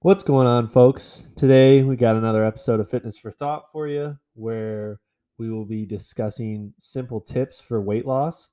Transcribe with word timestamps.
What's 0.00 0.22
going 0.22 0.46
on, 0.46 0.68
folks? 0.68 1.32
Today 1.34 1.82
we 1.82 1.96
got 1.96 2.14
another 2.14 2.44
episode 2.44 2.78
of 2.78 2.88
Fitness 2.88 3.18
for 3.18 3.32
Thought 3.32 3.64
for 3.72 3.88
you 3.88 4.16
where 4.34 5.00
we 5.38 5.50
will 5.50 5.64
be 5.64 5.84
discussing 5.84 6.72
simple 6.78 7.20
tips 7.20 7.60
for 7.60 7.82
weight 7.82 8.06
loss. 8.06 8.50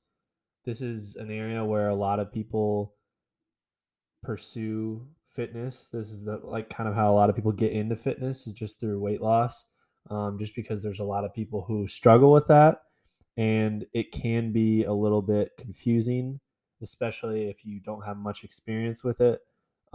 This 0.65 0.81
is 0.81 1.15
an 1.17 1.29
area 1.29 1.63
where 1.63 1.89
a 1.89 1.95
lot 1.95 2.19
of 2.19 2.33
people 2.33 2.95
pursue 4.23 5.05
fitness. 5.35 5.87
This 5.93 6.09
is 6.09 6.23
the 6.23 6.41
like 6.43 6.67
kind 6.67 6.89
of 6.89 6.95
how 6.95 7.11
a 7.11 7.13
lot 7.13 7.29
of 7.29 7.35
people 7.35 7.51
get 7.51 7.73
into 7.73 7.95
fitness 7.95 8.47
is 8.47 8.55
just 8.55 8.79
through 8.79 8.99
weight 8.99 9.21
loss. 9.21 9.65
Um, 10.09 10.39
just 10.39 10.55
because 10.55 10.81
there's 10.81 10.99
a 10.99 11.03
lot 11.03 11.25
of 11.25 11.33
people 11.35 11.63
who 11.67 11.87
struggle 11.87 12.31
with 12.31 12.47
that 12.47 12.79
and 13.37 13.85
it 13.93 14.11
can 14.11 14.51
be 14.51 14.83
a 14.85 14.93
little 14.93 15.21
bit 15.21 15.51
confusing, 15.59 16.39
especially 16.81 17.49
if 17.49 17.63
you 17.63 17.81
don't 17.81 18.03
have 18.03 18.17
much 18.17 18.43
experience 18.43 19.03
with 19.03 19.21
it. 19.21 19.41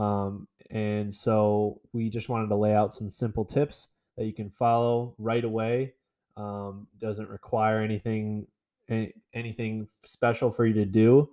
Um, 0.00 0.48
and 0.70 1.12
so 1.12 1.80
we 1.92 2.08
just 2.08 2.28
wanted 2.28 2.48
to 2.48 2.56
lay 2.56 2.74
out 2.74 2.94
some 2.94 3.10
simple 3.10 3.44
tips 3.44 3.88
that 4.16 4.24
you 4.24 4.32
can 4.32 4.50
follow 4.50 5.14
right 5.18 5.44
away. 5.44 5.94
Um, 6.36 6.86
doesn't 6.98 7.28
require 7.28 7.80
anything 7.80 8.46
any, 8.88 9.12
anything 9.34 9.86
special 10.04 10.50
for 10.50 10.64
you 10.64 10.74
to 10.74 10.86
do. 10.86 11.30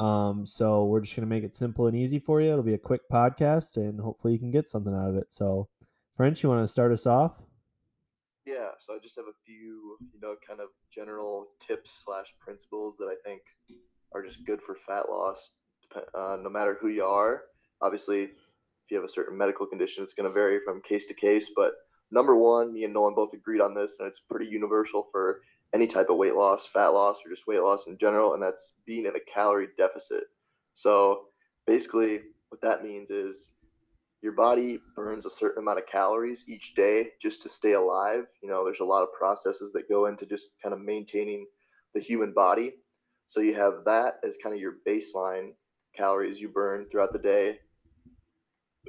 Um, 0.00 0.44
so 0.44 0.84
we're 0.84 1.00
just 1.00 1.16
gonna 1.16 1.26
make 1.26 1.44
it 1.44 1.54
simple 1.54 1.86
and 1.86 1.96
easy 1.96 2.18
for 2.18 2.40
you. 2.40 2.50
It'll 2.50 2.62
be 2.62 2.74
a 2.74 2.78
quick 2.78 3.02
podcast, 3.10 3.76
and 3.76 4.00
hopefully 4.00 4.32
you 4.32 4.38
can 4.38 4.50
get 4.50 4.68
something 4.68 4.94
out 4.94 5.08
of 5.08 5.16
it. 5.16 5.32
So, 5.32 5.68
French, 6.16 6.42
you 6.42 6.48
want 6.48 6.64
to 6.64 6.72
start 6.72 6.92
us 6.92 7.06
off? 7.06 7.42
Yeah, 8.46 8.70
so 8.78 8.94
I 8.94 8.98
just 9.02 9.16
have 9.16 9.26
a 9.26 9.38
few, 9.44 9.96
you 10.12 10.20
know, 10.20 10.36
kind 10.46 10.60
of 10.60 10.68
general 10.92 11.48
tips 11.60 12.02
slash 12.04 12.34
principles 12.40 12.96
that 12.98 13.06
I 13.06 13.16
think 13.24 13.42
are 14.12 14.22
just 14.22 14.46
good 14.46 14.62
for 14.62 14.76
fat 14.86 15.08
loss, 15.10 15.52
uh, 16.14 16.38
no 16.42 16.48
matter 16.48 16.78
who 16.80 16.88
you 16.88 17.04
are. 17.04 17.42
Obviously, 17.80 18.22
if 18.22 18.90
you 18.90 18.96
have 18.96 19.04
a 19.04 19.12
certain 19.12 19.36
medical 19.36 19.66
condition, 19.66 20.02
it's 20.02 20.14
going 20.14 20.28
to 20.28 20.32
vary 20.32 20.60
from 20.64 20.82
case 20.82 21.06
to 21.08 21.14
case. 21.14 21.50
But 21.54 21.72
number 22.10 22.36
one, 22.36 22.72
me 22.72 22.84
and 22.84 22.94
Nolan 22.94 23.14
both 23.14 23.34
agreed 23.34 23.60
on 23.60 23.74
this, 23.74 23.98
and 23.98 24.08
it's 24.08 24.20
pretty 24.20 24.46
universal 24.46 25.04
for 25.12 25.40
any 25.74 25.86
type 25.86 26.08
of 26.08 26.16
weight 26.16 26.34
loss, 26.34 26.66
fat 26.66 26.88
loss, 26.88 27.20
or 27.24 27.30
just 27.30 27.46
weight 27.46 27.60
loss 27.60 27.86
in 27.86 27.98
general, 27.98 28.34
and 28.34 28.42
that's 28.42 28.76
being 28.86 29.04
in 29.04 29.14
a 29.14 29.32
calorie 29.32 29.68
deficit. 29.76 30.24
So 30.72 31.24
basically, 31.66 32.20
what 32.48 32.62
that 32.62 32.82
means 32.82 33.10
is 33.10 33.56
your 34.22 34.32
body 34.32 34.80
burns 34.96 35.26
a 35.26 35.30
certain 35.30 35.62
amount 35.62 35.78
of 35.78 35.86
calories 35.86 36.48
each 36.48 36.74
day 36.74 37.10
just 37.20 37.42
to 37.42 37.48
stay 37.48 37.74
alive. 37.74 38.24
You 38.42 38.48
know, 38.48 38.64
there's 38.64 38.80
a 38.80 38.84
lot 38.84 39.02
of 39.02 39.12
processes 39.12 39.72
that 39.74 39.88
go 39.88 40.06
into 40.06 40.26
just 40.26 40.48
kind 40.62 40.72
of 40.72 40.80
maintaining 40.80 41.46
the 41.94 42.00
human 42.00 42.32
body. 42.32 42.72
So 43.26 43.40
you 43.40 43.54
have 43.54 43.84
that 43.84 44.14
as 44.26 44.38
kind 44.42 44.54
of 44.54 44.60
your 44.60 44.76
baseline 44.88 45.50
calories 45.94 46.40
you 46.40 46.48
burn 46.48 46.86
throughout 46.90 47.12
the 47.12 47.18
day 47.18 47.58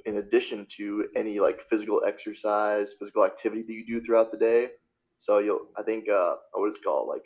in 0.05 0.17
addition 0.17 0.65
to 0.77 1.07
any 1.15 1.39
like 1.39 1.61
physical 1.69 2.03
exercise, 2.05 2.93
physical 2.99 3.25
activity 3.25 3.63
that 3.63 3.73
you 3.73 3.85
do 3.85 4.05
throughout 4.05 4.31
the 4.31 4.37
day. 4.37 4.69
So 5.17 5.39
you'll, 5.39 5.67
I 5.77 5.83
think, 5.83 6.09
uh, 6.09 6.35
what 6.53 6.67
is 6.67 6.75
it 6.75 6.83
called? 6.83 7.09
Like 7.09 7.23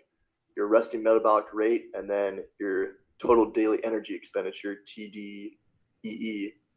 your 0.58 0.68
resting 0.68 1.04
metabolic 1.04 1.46
rate 1.54 1.86
and 1.94 2.10
then 2.10 2.44
your 2.60 2.94
total 3.22 3.50
daily 3.52 3.84
energy 3.84 4.16
expenditure, 4.16 4.78
TDEE. 4.88 5.54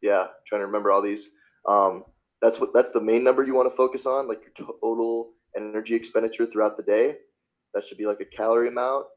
Yeah, 0.01 0.27
trying 0.47 0.61
to 0.61 0.67
remember 0.67 0.91
all 0.91 1.01
these. 1.01 1.31
Um, 1.67 2.03
that's 2.41 2.59
what 2.59 2.69
that's 2.73 2.91
the 2.91 3.01
main 3.01 3.23
number 3.23 3.43
you 3.43 3.55
want 3.55 3.69
to 3.71 3.75
focus 3.75 4.05
on, 4.05 4.27
like 4.27 4.41
your 4.41 4.67
total 4.81 5.31
energy 5.55 5.95
expenditure 5.95 6.45
throughout 6.45 6.77
the 6.77 6.83
day. 6.83 7.15
That 7.73 7.85
should 7.85 7.97
be 7.97 8.05
like 8.05 8.21
a 8.21 8.25
calorie 8.25 8.67
amount. 8.67 9.07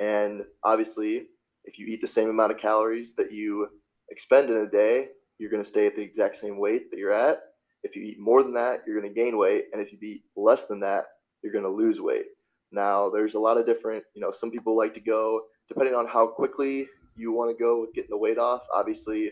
And 0.00 0.42
obviously, 0.64 1.26
if 1.64 1.78
you 1.78 1.86
eat 1.86 2.00
the 2.00 2.08
same 2.08 2.28
amount 2.28 2.52
of 2.52 2.58
calories 2.58 3.14
that 3.14 3.32
you 3.32 3.68
expend 4.10 4.50
in 4.50 4.56
a 4.56 4.68
day, 4.68 5.08
you're 5.38 5.50
going 5.50 5.62
to 5.62 5.68
stay 5.68 5.86
at 5.86 5.96
the 5.96 6.02
exact 6.02 6.36
same 6.36 6.58
weight 6.58 6.90
that 6.90 6.98
you're 6.98 7.12
at. 7.12 7.40
If 7.82 7.96
you 7.96 8.02
eat 8.02 8.18
more 8.18 8.42
than 8.42 8.54
that, 8.54 8.82
you're 8.86 8.98
going 8.98 9.12
to 9.12 9.20
gain 9.20 9.36
weight. 9.36 9.64
And 9.72 9.82
if 9.82 9.92
you 9.92 9.98
eat 10.02 10.22
less 10.36 10.68
than 10.68 10.80
that, 10.80 11.04
you're 11.42 11.52
going 11.52 11.64
to 11.64 11.70
lose 11.70 12.00
weight. 12.00 12.26
Now, 12.72 13.10
there's 13.10 13.34
a 13.34 13.40
lot 13.40 13.58
of 13.58 13.66
different, 13.66 14.04
you 14.14 14.20
know, 14.20 14.32
some 14.32 14.50
people 14.50 14.76
like 14.76 14.94
to 14.94 15.00
go, 15.00 15.42
depending 15.68 15.94
on 15.94 16.06
how 16.06 16.26
quickly 16.26 16.88
you 17.16 17.32
want 17.32 17.56
to 17.56 17.62
go 17.62 17.80
with 17.80 17.94
getting 17.94 18.10
the 18.10 18.16
weight 18.18 18.38
off. 18.38 18.62
Obviously, 18.74 19.30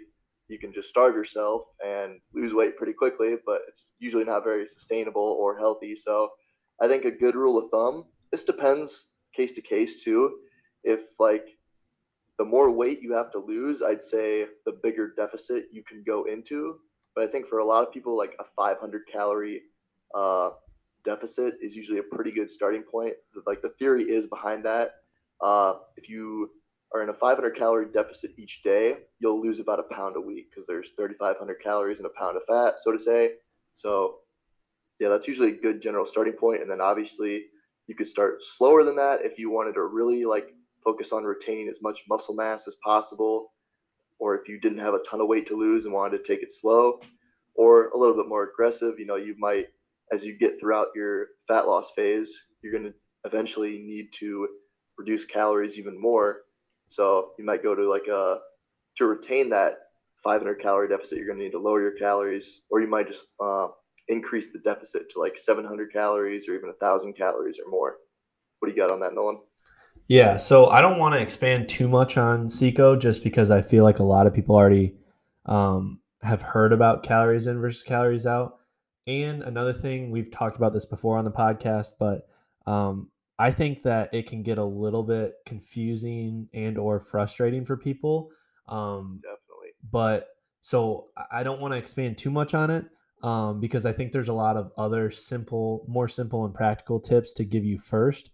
you 0.49 0.59
can 0.59 0.73
just 0.73 0.89
starve 0.89 1.15
yourself 1.15 1.63
and 1.85 2.21
lose 2.35 2.53
weight 2.53 2.77
pretty 2.77 2.93
quickly, 2.93 3.37
but 3.47 3.63
it's 3.69 3.95
usually 3.99 4.25
not 4.25 4.45
very 4.45 4.67
sustainable 4.67 5.37
or 5.41 5.59
healthy. 5.59 5.97
So, 5.97 6.29
I 6.81 6.89
think 6.89 7.05
a 7.05 7.11
good 7.11 7.35
rule 7.35 7.59
of 7.59 7.71
thumb, 7.71 8.05
this 8.31 8.45
depends 8.45 9.13
case 9.35 9.55
to 9.55 9.63
case 9.63 10.03
too. 10.03 10.39
If 10.85 11.01
like 11.19 11.47
the 12.43 12.49
more 12.49 12.73
weight 12.73 13.01
you 13.01 13.13
have 13.13 13.31
to 13.31 13.39
lose, 13.39 13.83
I'd 13.83 14.03
say 14.03 14.47
the 14.67 14.73
bigger 14.83 15.13
deficit 15.17 15.67
you 15.71 15.85
can 15.85 16.03
go 16.05 16.25
into. 16.25 16.79
But 17.15 17.23
I 17.23 17.29
think 17.29 17.47
for 17.47 17.61
a 17.61 17.65
lot 17.65 17.87
of 17.87 17.95
people, 17.95 18.19
like 18.19 18.35
a 18.41 18.45
500 18.57 19.03
calorie 19.13 19.63
uh, 20.13 20.51
deficit 21.05 21.55
is 21.63 21.77
usually 21.77 22.01
a 22.01 22.03
pretty 22.03 22.33
good 22.33 22.51
starting 22.51 22.83
point. 22.83 23.15
Like 23.47 23.63
the 23.63 23.69
theory 23.79 24.03
is 24.03 24.27
behind 24.27 24.65
that. 24.65 24.95
Uh, 25.41 25.75
if 25.97 26.09
you 26.09 26.51
are 26.93 27.05
in 27.05 27.11
a 27.11 27.15
500 27.15 27.53
calorie 27.53 27.87
deficit 27.93 28.33
each 28.37 28.65
day, 28.65 28.97
you'll 29.21 29.41
lose 29.41 29.61
about 29.61 29.79
a 29.79 29.95
pound 29.95 30.17
a 30.17 30.21
week 30.21 30.51
because 30.51 30.67
there's 30.67 30.91
3,500 30.97 31.63
calories 31.63 32.01
in 32.01 32.07
a 32.07 32.19
pound 32.19 32.37
of 32.37 32.43
fat, 32.49 32.81
so 32.83 32.91
to 32.91 32.99
say. 32.99 33.35
So, 33.77 34.17
yeah, 34.99 35.11
that's 35.11 35.29
usually 35.29 35.51
a 35.51 35.61
good 35.61 35.81
general 35.81 36.07
starting 36.07 36.35
point. 36.35 36.61
And 36.61 36.69
then 36.69 36.81
obviously, 36.81 37.45
you 37.87 37.95
could 37.95 38.09
start 38.09 38.39
slower 38.43 38.83
than 38.83 38.97
that 38.97 39.25
if 39.25 39.39
you 39.39 39.49
wanted 39.49 39.75
to 39.75 39.83
really 39.83 40.25
like 40.25 40.53
focus 40.85 41.13
on 41.13 41.25
retaining 41.25 41.69
as 41.69 41.83
much 41.83 42.03
muscle 42.09 42.35
mass 42.35 42.69
as 42.69 42.77
possible, 42.85 43.53
or 44.19 44.37
if 44.37 44.49
you 44.49 44.61
didn't 44.61 44.79
have 44.79 44.95
a 44.95 45.03
ton 45.09 45.21
of 45.21 45.29
weight 45.29 45.47
to 45.49 45.57
lose 45.57 45.85
and 45.85 45.95
wanted 45.95 46.19
to 46.19 46.25
take 46.25 46.43
it 46.43 46.53
slow, 46.53 47.01
or 47.55 47.89
a 47.89 47.99
little 47.99 48.17
bit 48.17 48.29
more 48.29 48.45
aggressive, 48.53 48.99
you 48.99 49.07
know, 49.07 49.17
you 49.17 49.35
might, 49.39 49.67
as 50.13 50.25
you 50.25 50.39
get 50.39 50.59
throughout 50.59 50.89
your 50.95 51.29
fat 51.49 51.67
loss 51.67 51.93
phase, 51.95 52.33
you're 52.63 52.73
going 52.73 52.85
to 52.85 52.95
eventually 53.25 53.79
need 53.79 54.09
to 54.13 54.49
reduce 54.99 55.25
calories 55.25 55.79
even 55.79 56.01
more. 56.01 56.41
So 56.89 57.31
you 57.39 57.45
might 57.45 57.63
go 57.63 57.75
to 57.75 57.89
like 57.89 58.07
a, 58.09 58.39
to 58.97 59.07
retain 59.07 59.51
that 59.51 59.79
500 60.23 60.61
calorie 60.61 60.89
deficit, 60.89 61.19
you're 61.19 61.27
going 61.27 61.39
to 61.39 61.45
need 61.45 61.53
to 61.53 61.59
lower 61.59 61.81
your 61.81 61.93
calories, 61.93 62.63
or 62.71 62.81
you 62.81 62.87
might 62.87 63.09
just 63.09 63.25
uh, 63.41 63.69
increase 64.09 64.53
the 64.53 64.61
deficit 64.61 65.11
to 65.11 65.21
like 65.21 65.37
700 65.39 65.93
calories 65.93 66.49
or 66.49 66.55
even 66.55 66.71
a 66.71 66.75
thousand 66.75 67.15
calories 67.15 67.59
or 67.65 67.71
more. 67.71 67.97
What 68.61 68.69
do 68.69 68.75
you 68.75 68.81
got 68.81 68.93
on 68.93 69.01
that, 69.01 69.15
Nolan? 69.15 69.39
Yeah, 70.13 70.37
so 70.37 70.67
I 70.67 70.83
don't 70.83 70.99
want 70.99 71.15
to 71.15 71.23
expand 71.23 71.71
too 71.71 71.89
much 71.89 72.19
on 72.19 72.47
CICO 72.47 72.97
just 72.97 73.25
because 73.25 73.51
I 73.51 73.63
feel 73.63 73.83
like 73.83 73.99
a 73.99 74.03
lot 74.03 74.27
of 74.27 74.35
people 74.35 74.55
already 74.55 74.93
um, 75.47 76.01
have 76.21 76.43
heard 76.43 76.75
about 76.75 77.03
calories 77.03 77.47
in 77.47 77.59
versus 77.59 77.83
calories 77.83 78.27
out. 78.27 78.59
And 79.07 79.43
another 79.43 79.73
thing, 79.73 80.11
we've 80.11 80.31
talked 80.31 80.59
about 80.59 80.75
this 80.75 80.85
before 80.85 81.17
on 81.17 81.25
the 81.25 81.31
podcast, 81.31 81.93
but 81.99 82.29
um, 82.67 83.09
I 83.39 83.53
think 83.53 83.85
that 83.85 84.13
it 84.13 84.27
can 84.27 84.43
get 84.43 84.59
a 84.59 84.65
little 84.65 85.03
bit 85.03 85.33
confusing 85.47 86.47
and 86.53 86.77
or 86.77 87.01
frustrating 87.01 87.65
for 87.65 87.79
people. 87.79 88.29
Um, 88.69 89.23
Definitely. 89.23 89.71
But 89.91 90.29
so 90.61 91.07
I 91.31 91.43
don't 91.43 91.59
want 91.59 91.73
to 91.73 91.79
expand 91.79 92.19
too 92.19 92.31
much 92.31 92.53
on 92.53 92.69
it 92.69 92.85
um, 93.23 93.61
because 93.61 93.87
I 93.87 93.93
think 93.93 94.13
there's 94.13 94.29
a 94.29 94.35
lot 94.35 94.59
of 94.59 94.73
other 94.77 95.11
simple, 95.11 95.87
more 95.89 96.07
simple 96.07 96.45
and 96.45 96.53
practical 96.53 97.01
tips 97.01 97.33
to 97.33 97.47
give 97.47 97.65
you 97.65 97.79
first. 97.79 98.29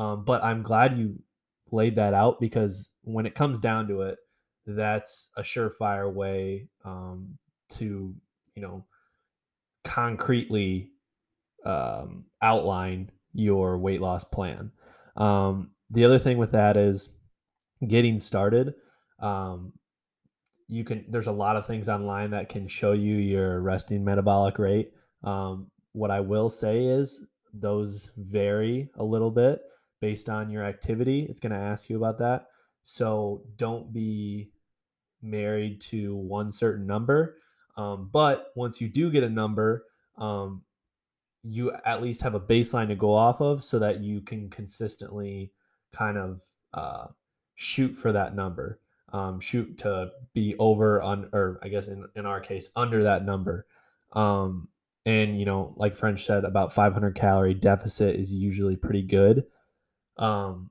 Um, 0.00 0.24
but 0.24 0.42
I'm 0.42 0.62
glad 0.62 0.96
you 0.96 1.22
laid 1.70 1.96
that 1.96 2.14
out 2.14 2.40
because 2.40 2.88
when 3.02 3.26
it 3.26 3.34
comes 3.34 3.58
down 3.58 3.86
to 3.88 4.00
it, 4.00 4.16
that's 4.66 5.28
a 5.36 5.42
surefire 5.42 6.10
way 6.10 6.68
um, 6.86 7.36
to, 7.72 8.14
you 8.54 8.62
know, 8.62 8.86
concretely 9.84 10.88
um, 11.66 12.24
outline 12.40 13.10
your 13.34 13.76
weight 13.76 14.00
loss 14.00 14.24
plan. 14.24 14.72
Um, 15.18 15.72
the 15.90 16.06
other 16.06 16.18
thing 16.18 16.38
with 16.38 16.52
that 16.52 16.78
is 16.78 17.10
getting 17.86 18.18
started. 18.20 18.72
Um, 19.20 19.74
you 20.66 20.82
can 20.82 21.04
there's 21.10 21.26
a 21.26 21.32
lot 21.32 21.56
of 21.56 21.66
things 21.66 21.90
online 21.90 22.30
that 22.30 22.48
can 22.48 22.68
show 22.68 22.92
you 22.92 23.16
your 23.16 23.60
resting 23.60 24.02
metabolic 24.02 24.58
rate. 24.58 24.92
Um, 25.24 25.70
what 25.92 26.10
I 26.10 26.20
will 26.20 26.48
say 26.48 26.86
is 26.86 27.22
those 27.52 28.08
vary 28.16 28.88
a 28.94 29.04
little 29.04 29.30
bit 29.30 29.60
based 30.00 30.28
on 30.28 30.50
your 30.50 30.64
activity. 30.64 31.26
It's 31.28 31.40
going 31.40 31.52
to 31.52 31.58
ask 31.58 31.88
you 31.88 31.96
about 31.96 32.18
that. 32.18 32.46
So 32.82 33.42
don't 33.56 33.92
be 33.92 34.50
married 35.22 35.80
to 35.82 36.16
one 36.16 36.50
certain 36.50 36.86
number. 36.86 37.36
Um, 37.76 38.08
but 38.12 38.52
once 38.56 38.80
you 38.80 38.88
do 38.88 39.10
get 39.10 39.22
a 39.22 39.28
number, 39.28 39.84
um, 40.18 40.62
you 41.42 41.72
at 41.84 42.02
least 42.02 42.22
have 42.22 42.34
a 42.34 42.40
baseline 42.40 42.88
to 42.88 42.94
go 42.94 43.14
off 43.14 43.40
of 43.40 43.64
so 43.64 43.78
that 43.78 44.00
you 44.00 44.20
can 44.20 44.50
consistently 44.50 45.52
kind 45.92 46.18
of 46.18 46.42
uh, 46.74 47.06
shoot 47.54 47.96
for 47.96 48.12
that 48.12 48.34
number. 48.34 48.80
Um, 49.12 49.40
shoot 49.40 49.78
to 49.78 50.10
be 50.34 50.54
over 50.58 51.02
on, 51.02 51.28
or 51.32 51.58
I 51.62 51.68
guess 51.68 51.88
in, 51.88 52.06
in 52.14 52.26
our 52.26 52.40
case, 52.40 52.68
under 52.76 53.02
that 53.02 53.24
number. 53.24 53.66
Um, 54.12 54.68
and, 55.06 55.38
you 55.38 55.46
know, 55.46 55.74
like 55.76 55.96
French 55.96 56.26
said, 56.26 56.44
about 56.44 56.72
500 56.72 57.14
calorie 57.14 57.54
deficit 57.54 58.16
is 58.16 58.32
usually 58.32 58.76
pretty 58.76 59.02
good. 59.02 59.46
Um, 60.16 60.70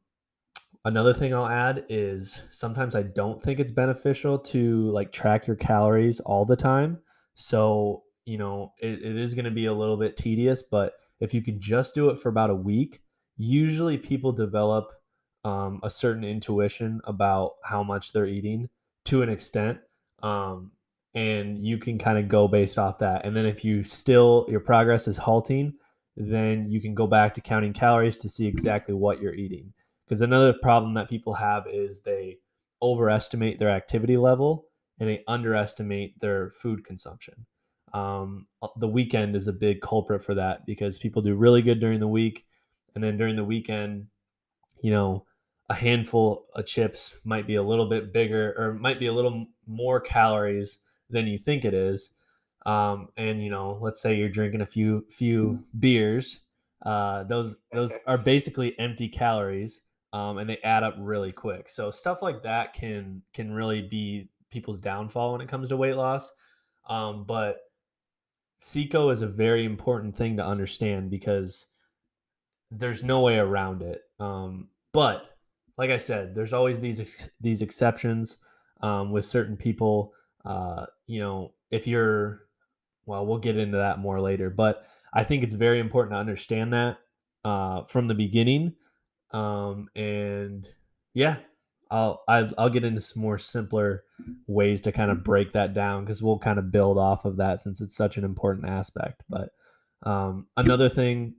another 0.85 1.13
thing 1.13 1.33
I'll 1.33 1.47
add 1.47 1.85
is 1.89 2.41
sometimes 2.51 2.95
I 2.95 3.03
don't 3.03 3.41
think 3.41 3.59
it's 3.59 3.71
beneficial 3.71 4.37
to 4.39 4.91
like 4.91 5.11
track 5.11 5.47
your 5.47 5.55
calories 5.55 6.19
all 6.19 6.45
the 6.45 6.55
time. 6.55 6.99
So 7.33 8.03
you 8.29 8.37
know, 8.37 8.73
it, 8.79 9.01
it 9.01 9.17
is 9.17 9.33
going 9.33 9.45
to 9.45 9.51
be 9.51 9.65
a 9.65 9.73
little 9.73 9.97
bit 9.97 10.15
tedious, 10.15 10.61
but 10.61 10.93
if 11.19 11.33
you 11.33 11.41
can 11.41 11.59
just 11.59 11.95
do 11.95 12.09
it 12.09 12.19
for 12.19 12.29
about 12.29 12.51
a 12.51 12.55
week, 12.55 13.01
usually 13.37 13.97
people 13.97 14.31
develop 14.31 14.91
um, 15.43 15.79
a 15.81 15.89
certain 15.89 16.23
intuition 16.23 17.01
about 17.05 17.53
how 17.63 17.81
much 17.81 18.13
they're 18.13 18.27
eating 18.27 18.69
to 19.05 19.23
an 19.23 19.29
extent. 19.29 19.79
Um, 20.21 20.71
and 21.15 21.65
you 21.65 21.79
can 21.79 21.97
kind 21.97 22.19
of 22.19 22.29
go 22.29 22.47
based 22.47 22.77
off 22.77 22.99
that. 22.99 23.25
And 23.25 23.35
then 23.35 23.47
if 23.47 23.65
you 23.65 23.81
still, 23.81 24.45
your 24.47 24.59
progress 24.59 25.07
is 25.07 25.17
halting, 25.17 25.73
then 26.19 26.69
you 26.69 26.81
can 26.81 26.93
go 26.93 27.07
back 27.07 27.33
to 27.33 27.41
counting 27.41 27.73
calories 27.73 28.17
to 28.19 28.29
see 28.29 28.45
exactly 28.45 28.93
what 28.93 29.21
you're 29.21 29.33
eating. 29.33 29.71
Because 30.05 30.21
another 30.21 30.53
problem 30.53 30.93
that 30.95 31.09
people 31.09 31.33
have 31.33 31.65
is 31.67 32.01
they 32.01 32.39
overestimate 32.81 33.57
their 33.57 33.69
activity 33.69 34.17
level 34.17 34.65
and 34.99 35.07
they 35.07 35.23
underestimate 35.27 36.19
their 36.19 36.51
food 36.51 36.83
consumption. 36.83 37.45
Um, 37.93 38.47
uh, 38.61 38.67
the 38.77 38.87
weekend 38.87 39.35
is 39.35 39.47
a 39.47 39.53
big 39.53 39.81
culprit 39.81 40.23
for 40.23 40.35
that 40.35 40.65
because 40.65 40.97
people 40.97 41.21
do 41.21 41.35
really 41.35 41.61
good 41.61 41.79
during 41.79 41.99
the 41.99 42.07
week, 42.07 42.45
and 42.95 43.03
then 43.03 43.17
during 43.17 43.35
the 43.35 43.43
weekend, 43.43 44.07
you 44.81 44.91
know, 44.91 45.25
a 45.69 45.73
handful 45.73 46.47
of 46.53 46.65
chips 46.65 47.17
might 47.23 47.47
be 47.47 47.55
a 47.55 47.63
little 47.63 47.87
bit 47.87 48.11
bigger 48.11 48.53
or 48.57 48.73
might 48.73 48.99
be 48.99 49.07
a 49.07 49.13
little 49.13 49.47
more 49.67 49.99
calories 49.99 50.79
than 51.09 51.27
you 51.27 51.37
think 51.37 51.63
it 51.63 51.73
is. 51.73 52.11
Um, 52.65 53.09
and 53.17 53.43
you 53.43 53.49
know, 53.49 53.77
let's 53.81 54.01
say 54.01 54.15
you're 54.15 54.29
drinking 54.29 54.61
a 54.61 54.65
few 54.65 55.05
few 55.09 55.63
beers. 55.79 56.39
Uh, 56.85 57.23
those 57.23 57.55
those 57.71 57.97
are 58.07 58.17
basically 58.17 58.77
empty 58.79 59.07
calories, 59.07 59.81
um, 60.13 60.37
and 60.37 60.49
they 60.49 60.57
add 60.63 60.83
up 60.83 60.95
really 60.99 61.31
quick. 61.31 61.69
So 61.69 61.91
stuff 61.91 62.21
like 62.21 62.43
that 62.43 62.73
can 62.73 63.21
can 63.33 63.51
really 63.51 63.81
be 63.81 64.29
people's 64.49 64.79
downfall 64.79 65.33
when 65.33 65.41
it 65.41 65.47
comes 65.47 65.69
to 65.69 65.77
weight 65.77 65.95
loss. 65.95 66.31
Um, 66.87 67.23
but 67.25 67.59
CICO 68.57 69.09
is 69.11 69.21
a 69.21 69.27
very 69.27 69.63
important 69.63 70.15
thing 70.15 70.37
to 70.37 70.45
understand 70.45 71.09
because 71.09 71.67
there's 72.71 73.03
no 73.03 73.21
way 73.21 73.37
around 73.37 73.81
it. 73.81 74.01
Um, 74.19 74.69
but 74.91 75.29
like 75.77 75.91
I 75.91 75.97
said, 75.97 76.35
there's 76.35 76.53
always 76.53 76.79
these 76.79 76.99
ex- 76.99 77.29
these 77.39 77.61
exceptions 77.61 78.37
um, 78.81 79.11
with 79.11 79.25
certain 79.25 79.55
people. 79.55 80.13
Uh, 80.45 80.85
you 81.07 81.19
know, 81.19 81.53
if 81.71 81.87
you're, 81.87 82.47
well, 83.09 83.25
we'll 83.25 83.39
get 83.39 83.57
into 83.57 83.77
that 83.79 83.97
more 83.97 84.21
later. 84.21 84.51
But 84.51 84.85
I 85.11 85.23
think 85.23 85.43
it's 85.43 85.55
very 85.55 85.79
important 85.79 86.13
to 86.13 86.19
understand 86.19 86.73
that 86.73 86.97
uh, 87.43 87.83
from 87.85 88.07
the 88.07 88.13
beginning. 88.13 88.75
Um, 89.31 89.89
and 89.95 90.67
yeah, 91.15 91.37
I'll, 91.89 92.23
I'll 92.27 92.47
I'll 92.57 92.69
get 92.69 92.83
into 92.83 93.01
some 93.01 93.23
more 93.23 93.39
simpler 93.39 94.03
ways 94.45 94.79
to 94.81 94.91
kind 94.91 95.09
of 95.09 95.23
break 95.23 95.53
that 95.53 95.73
down 95.73 96.05
because 96.05 96.21
we'll 96.21 96.37
kind 96.37 96.59
of 96.59 96.71
build 96.71 96.99
off 96.99 97.25
of 97.25 97.37
that 97.37 97.61
since 97.61 97.81
it's 97.81 97.95
such 97.95 98.17
an 98.17 98.23
important 98.23 98.67
aspect. 98.67 99.23
But 99.27 99.49
um, 100.03 100.45
another 100.55 100.87
thing 100.87 101.33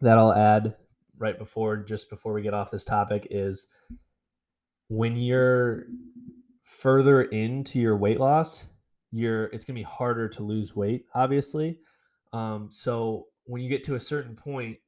that 0.00 0.16
I'll 0.16 0.32
add 0.32 0.74
right 1.18 1.38
before 1.38 1.76
just 1.76 2.08
before 2.08 2.32
we 2.32 2.40
get 2.40 2.54
off 2.54 2.70
this 2.70 2.86
topic 2.86 3.28
is 3.30 3.66
when 4.88 5.14
you're 5.14 5.84
further 6.64 7.22
into 7.22 7.78
your 7.78 7.96
weight 7.98 8.18
loss, 8.18 8.64
you're 9.12 9.44
it's 9.46 9.64
gonna 9.64 9.78
be 9.78 9.82
harder 9.82 10.28
to 10.28 10.42
lose 10.42 10.74
weight, 10.74 11.04
obviously. 11.14 11.78
Um, 12.32 12.68
so 12.70 13.26
when 13.44 13.62
you 13.62 13.68
get 13.68 13.84
to 13.84 13.94
a 13.94 14.00
certain 14.00 14.34
point, 14.34 14.78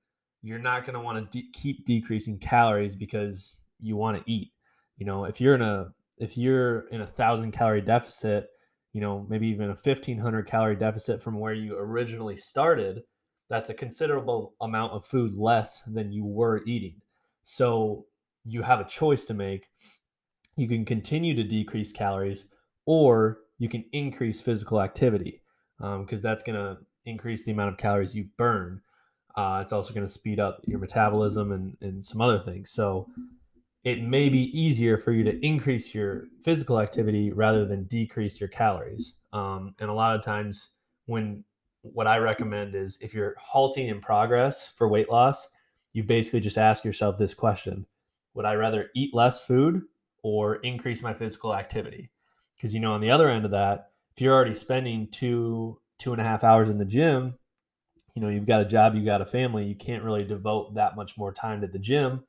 you're 0.42 0.58
not 0.58 0.84
gonna 0.84 1.00
want 1.00 1.30
to 1.30 1.38
de- 1.38 1.50
keep 1.52 1.86
decreasing 1.86 2.38
calories 2.38 2.96
because 2.96 3.54
you 3.80 3.96
want 3.96 4.16
to 4.16 4.30
eat 4.30 4.50
you 4.96 5.06
know 5.06 5.24
if 5.24 5.40
you're 5.40 5.54
in 5.54 5.62
a 5.62 5.88
if 6.18 6.36
you're 6.36 6.80
in 6.88 7.00
a 7.00 7.06
thousand 7.06 7.52
calorie 7.52 7.80
deficit 7.80 8.48
you 8.92 9.00
know 9.00 9.26
maybe 9.28 9.46
even 9.46 9.66
a 9.66 9.74
1500 9.74 10.46
calorie 10.46 10.76
deficit 10.76 11.22
from 11.22 11.38
where 11.38 11.54
you 11.54 11.76
originally 11.76 12.36
started 12.36 13.02
that's 13.50 13.70
a 13.70 13.74
considerable 13.74 14.54
amount 14.60 14.92
of 14.92 15.06
food 15.06 15.34
less 15.34 15.82
than 15.86 16.12
you 16.12 16.24
were 16.24 16.62
eating 16.66 17.00
so 17.42 18.06
you 18.44 18.62
have 18.62 18.80
a 18.80 18.84
choice 18.84 19.24
to 19.24 19.34
make 19.34 19.68
you 20.56 20.68
can 20.68 20.84
continue 20.84 21.34
to 21.34 21.42
decrease 21.42 21.92
calories 21.92 22.46
or 22.86 23.38
you 23.58 23.68
can 23.68 23.84
increase 23.92 24.40
physical 24.40 24.80
activity 24.80 25.40
because 25.78 26.24
um, 26.24 26.28
that's 26.28 26.42
going 26.42 26.58
to 26.58 26.78
increase 27.06 27.44
the 27.44 27.52
amount 27.52 27.70
of 27.70 27.76
calories 27.76 28.14
you 28.14 28.26
burn 28.36 28.80
uh, 29.36 29.58
it's 29.60 29.72
also 29.72 29.92
going 29.92 30.06
to 30.06 30.12
speed 30.12 30.38
up 30.38 30.60
your 30.64 30.78
metabolism 30.78 31.52
and, 31.52 31.76
and 31.80 32.04
some 32.04 32.20
other 32.20 32.38
things 32.38 32.70
so 32.70 33.08
it 33.84 34.02
may 34.02 34.30
be 34.30 34.58
easier 34.58 34.96
for 34.96 35.12
you 35.12 35.22
to 35.24 35.46
increase 35.46 35.94
your 35.94 36.24
physical 36.42 36.80
activity 36.80 37.30
rather 37.30 37.66
than 37.66 37.84
decrease 37.84 38.40
your 38.40 38.48
calories. 38.48 39.12
Um, 39.34 39.74
and 39.78 39.90
a 39.90 39.94
lot 39.94 40.16
of 40.16 40.22
times, 40.22 40.70
when 41.04 41.44
what 41.82 42.06
I 42.06 42.16
recommend 42.16 42.74
is 42.74 42.96
if 43.02 43.12
you're 43.12 43.34
halting 43.38 43.88
in 43.88 44.00
progress 44.00 44.66
for 44.74 44.88
weight 44.88 45.10
loss, 45.10 45.50
you 45.92 46.02
basically 46.02 46.40
just 46.40 46.56
ask 46.56 46.82
yourself 46.82 47.18
this 47.18 47.34
question 47.34 47.86
Would 48.32 48.46
I 48.46 48.54
rather 48.54 48.88
eat 48.96 49.14
less 49.14 49.44
food 49.44 49.82
or 50.22 50.56
increase 50.56 51.02
my 51.02 51.12
physical 51.12 51.54
activity? 51.54 52.10
Because, 52.54 52.74
you 52.74 52.80
know, 52.80 52.92
on 52.92 53.00
the 53.00 53.10
other 53.10 53.28
end 53.28 53.44
of 53.44 53.50
that, 53.50 53.90
if 54.14 54.20
you're 54.20 54.34
already 54.34 54.54
spending 54.54 55.08
two, 55.08 55.80
two 55.98 56.12
and 56.12 56.20
a 56.20 56.24
half 56.24 56.44
hours 56.44 56.70
in 56.70 56.78
the 56.78 56.84
gym, 56.84 57.34
you 58.14 58.22
know, 58.22 58.28
you've 58.28 58.46
got 58.46 58.60
a 58.60 58.64
job, 58.64 58.94
you've 58.94 59.04
got 59.04 59.20
a 59.20 59.26
family, 59.26 59.64
you 59.64 59.74
can't 59.74 60.04
really 60.04 60.24
devote 60.24 60.74
that 60.74 60.96
much 60.96 61.18
more 61.18 61.32
time 61.32 61.60
to 61.60 61.66
the 61.66 61.78
gym 61.78 62.24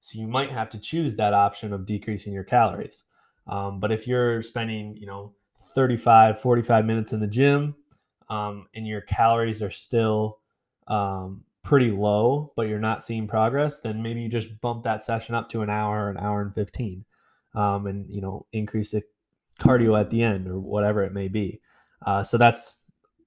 so 0.00 0.18
you 0.18 0.26
might 0.26 0.50
have 0.50 0.70
to 0.70 0.78
choose 0.78 1.16
that 1.16 1.34
option 1.34 1.72
of 1.72 1.86
decreasing 1.86 2.32
your 2.32 2.44
calories. 2.44 3.04
Um, 3.46 3.80
but 3.80 3.92
if 3.92 4.06
you're 4.06 4.42
spending, 4.42 4.96
you 4.96 5.06
know, 5.06 5.34
35, 5.74 6.40
45 6.40 6.84
minutes 6.84 7.12
in 7.12 7.20
the 7.20 7.26
gym 7.26 7.74
um, 8.28 8.66
and 8.74 8.86
your 8.86 9.00
calories 9.00 9.62
are 9.62 9.70
still 9.70 10.38
um, 10.86 11.44
pretty 11.64 11.90
low, 11.90 12.52
but 12.56 12.68
you're 12.68 12.78
not 12.78 13.04
seeing 13.04 13.26
progress, 13.26 13.80
then 13.80 14.02
maybe 14.02 14.20
you 14.20 14.28
just 14.28 14.60
bump 14.60 14.84
that 14.84 15.02
session 15.02 15.34
up 15.34 15.48
to 15.50 15.62
an 15.62 15.70
hour, 15.70 16.10
an 16.10 16.18
hour 16.18 16.42
and 16.42 16.54
15, 16.54 17.04
um, 17.54 17.86
and, 17.86 18.08
you 18.08 18.20
know, 18.20 18.46
increase 18.52 18.92
the 18.92 19.02
cardio 19.58 19.98
at 19.98 20.10
the 20.10 20.22
end 20.22 20.48
or 20.48 20.58
whatever 20.58 21.02
it 21.02 21.12
may 21.12 21.28
be. 21.28 21.60
Uh, 22.04 22.22
so 22.22 22.38
that's 22.38 22.76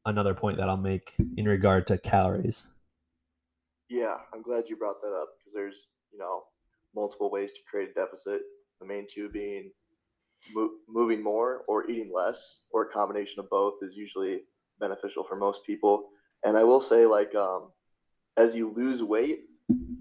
another 0.05 0.33
point 0.33 0.57
that 0.57 0.69
I'll 0.69 0.77
make 0.77 1.13
in 1.37 1.45
regard 1.45 1.87
to 1.87 1.97
calories. 1.97 2.65
Yeah, 3.89 4.15
I'm 4.33 4.41
glad 4.41 4.65
you 4.67 4.77
brought 4.77 5.01
that 5.01 5.13
up 5.13 5.29
because 5.37 5.53
there's, 5.53 5.89
you 6.11 6.19
know, 6.19 6.43
multiple 6.95 7.29
ways 7.29 7.51
to 7.51 7.59
create 7.69 7.89
a 7.89 7.93
deficit. 7.93 8.41
The 8.79 8.87
main 8.87 9.05
two 9.13 9.29
being 9.29 9.71
mo- 10.55 10.71
moving 10.87 11.21
more 11.21 11.63
or 11.67 11.89
eating 11.89 12.11
less, 12.13 12.61
or 12.71 12.83
a 12.83 12.91
combination 12.91 13.41
of 13.41 13.49
both 13.49 13.75
is 13.81 13.95
usually 13.95 14.41
beneficial 14.79 15.23
for 15.23 15.35
most 15.35 15.65
people. 15.65 16.09
And 16.43 16.57
I 16.57 16.63
will 16.63 16.81
say, 16.81 17.05
like, 17.05 17.35
um, 17.35 17.71
as 18.37 18.55
you 18.55 18.73
lose 18.75 19.03
weight, 19.03 19.41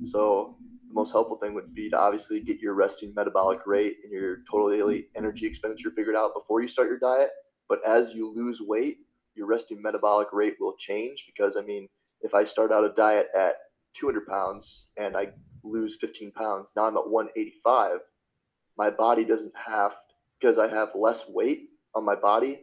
so 0.04 0.56
the 0.90 0.94
most 0.94 1.12
helpful 1.12 1.36
thing 1.36 1.54
would 1.54 1.72
be 1.74 1.88
to 1.88 1.98
obviously 1.98 2.40
get 2.40 2.58
your 2.58 2.74
resting 2.74 3.14
metabolic 3.14 3.60
rate 3.66 3.98
and 4.02 4.12
your 4.12 4.38
total 4.50 4.70
daily 4.70 5.06
energy 5.16 5.46
expenditure 5.46 5.90
figured 5.90 6.16
out 6.16 6.34
before 6.34 6.60
you 6.60 6.68
start 6.68 6.88
your 6.88 6.98
diet. 6.98 7.30
But 7.68 7.78
as 7.86 8.12
you 8.12 8.28
lose 8.34 8.60
weight, 8.60 8.98
your 9.36 9.46
resting 9.46 9.80
metabolic 9.80 10.28
rate 10.32 10.56
will 10.58 10.74
change 10.78 11.24
because, 11.26 11.56
I 11.56 11.62
mean, 11.62 11.86
if 12.22 12.34
I 12.34 12.44
start 12.44 12.72
out 12.72 12.84
a 12.84 12.90
diet 12.90 13.28
at 13.38 13.54
200 13.94 14.26
pounds 14.26 14.90
and 14.96 15.16
I 15.16 15.28
lose 15.62 15.96
15 16.00 16.32
pounds. 16.32 16.72
Now 16.76 16.86
I'm 16.86 16.96
at 16.96 17.08
185. 17.08 18.00
My 18.76 18.90
body 18.90 19.24
doesn't 19.24 19.54
have 19.56 19.94
because 20.40 20.58
I 20.58 20.68
have 20.68 20.90
less 20.94 21.28
weight 21.28 21.68
on 21.94 22.04
my 22.04 22.14
body. 22.14 22.60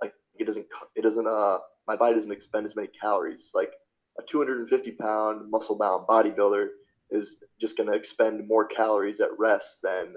Like 0.00 0.14
it 0.38 0.46
doesn't 0.46 0.66
it 0.96 1.02
doesn't 1.02 1.26
uh 1.26 1.58
my 1.86 1.96
body 1.96 2.14
doesn't 2.14 2.32
expend 2.32 2.66
as 2.66 2.76
many 2.76 2.88
calories. 3.00 3.50
Like 3.54 3.72
a 4.18 4.22
250 4.22 4.92
pound 4.92 5.50
muscle 5.50 5.76
bound 5.76 6.06
bodybuilder 6.06 6.68
is 7.10 7.42
just 7.60 7.76
going 7.76 7.88
to 7.88 7.96
expend 7.96 8.46
more 8.46 8.66
calories 8.66 9.20
at 9.20 9.30
rest 9.38 9.80
than 9.82 10.14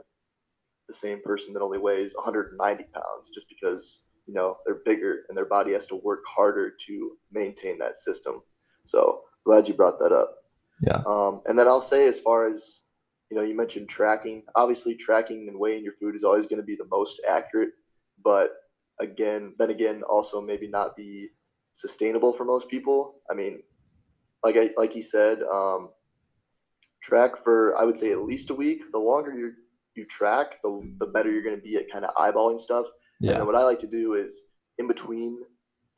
the 0.88 0.94
same 0.94 1.22
person 1.24 1.54
that 1.54 1.62
only 1.62 1.78
weighs 1.78 2.14
190 2.16 2.84
pounds 2.94 3.30
just 3.34 3.48
because 3.48 4.08
you 4.28 4.34
know 4.34 4.58
they're 4.66 4.82
bigger 4.86 5.22
and 5.30 5.38
their 5.38 5.46
body 5.46 5.74
has 5.74 5.88
to 5.88 5.96
work 5.96 6.22
harder 6.28 6.74
to 6.86 7.12
maintain 7.32 7.78
that 7.80 7.98
system 7.98 8.42
so 8.86 9.22
glad 9.46 9.68
you 9.68 9.74
brought 9.74 10.00
that 10.00 10.12
up 10.12 10.42
yeah. 10.82 11.04
Um, 11.06 11.42
and 11.46 11.58
then 11.58 11.68
I'll 11.68 11.82
say, 11.82 12.08
as 12.08 12.20
far 12.20 12.48
as 12.48 12.84
you 13.30 13.38
know, 13.38 13.44
you 13.44 13.56
mentioned 13.56 13.88
tracking. 13.88 14.44
Obviously, 14.56 14.96
tracking 14.96 15.48
and 15.48 15.58
weighing 15.58 15.84
your 15.84 15.94
food 15.94 16.16
is 16.16 16.24
always 16.24 16.48
going 16.48 16.60
to 16.60 16.66
be 16.66 16.76
the 16.76 16.88
most 16.90 17.22
accurate, 17.28 17.70
but 18.24 18.52
again, 19.00 19.54
then 19.58 19.70
again, 19.70 20.02
also 20.04 20.42
maybe 20.42 20.68
not 20.68 20.98
be 20.98 21.30
sustainable 21.74 22.34
for 22.34 22.44
most 22.44 22.68
people. 22.68 23.16
I 23.30 23.36
mean, 23.36 23.62
like 24.44 24.58
I 24.58 24.72
like 24.76 24.92
he 24.92 25.02
said, 25.02 25.44
um, 25.44 25.90
track 27.02 27.38
for 27.38 27.78
I 27.78 27.84
would 27.84 27.98
say 27.98 28.12
at 28.12 28.24
least 28.24 28.50
a 28.50 28.56
week. 28.56 28.92
The 28.92 29.00
longer 29.00 29.34
you 29.34 29.54
you 29.96 30.06
track, 30.06 30.62
the 30.64 30.82
the 31.00 31.08
better 31.08 31.32
you're 31.32 31.44
going 31.44 31.56
to 31.56 31.62
be 31.62 31.76
at 31.78 31.92
kind 31.92 32.06
of 32.06 32.16
eyeballing 32.16 32.60
stuff. 32.60 32.86
Yeah. 33.20 33.38
And 33.38 33.46
what 33.46 33.56
I 33.56 33.64
like 33.64 33.80
to 33.80 33.88
do 33.88 34.16
is 34.16 34.36
in 34.78 34.88
between 34.88 35.40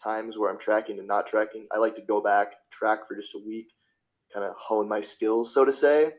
times 0.03 0.37
where 0.37 0.51
I'm 0.51 0.59
tracking 0.59 0.99
and 0.99 1.07
not 1.07 1.27
tracking, 1.27 1.67
I 1.73 1.77
like 1.77 1.95
to 1.95 2.01
go 2.01 2.21
back, 2.21 2.53
track 2.71 3.07
for 3.07 3.15
just 3.15 3.35
a 3.35 3.41
week, 3.45 3.67
kind 4.33 4.45
of 4.45 4.53
hone 4.57 4.89
my 4.89 5.01
skills, 5.01 5.53
so 5.53 5.63
to 5.63 5.71
say, 5.71 6.11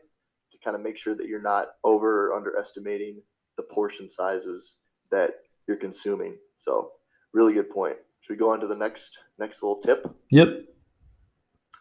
to 0.51 0.57
kind 0.63 0.75
of 0.75 0.81
make 0.81 0.97
sure 0.97 1.15
that 1.15 1.27
you're 1.27 1.41
not 1.41 1.73
over 1.83 2.27
or 2.27 2.35
underestimating 2.35 3.21
the 3.57 3.63
portion 3.63 4.09
sizes 4.09 4.77
that 5.11 5.31
you're 5.67 5.77
consuming. 5.77 6.35
So, 6.57 6.91
really 7.33 7.53
good 7.53 7.69
point. 7.69 7.97
should 8.21 8.33
we 8.33 8.37
go 8.37 8.51
on 8.51 8.59
to 8.61 8.67
the 8.67 8.75
next 8.75 9.17
next 9.37 9.61
little 9.61 9.79
tip? 9.79 10.07
Yep. 10.31 10.63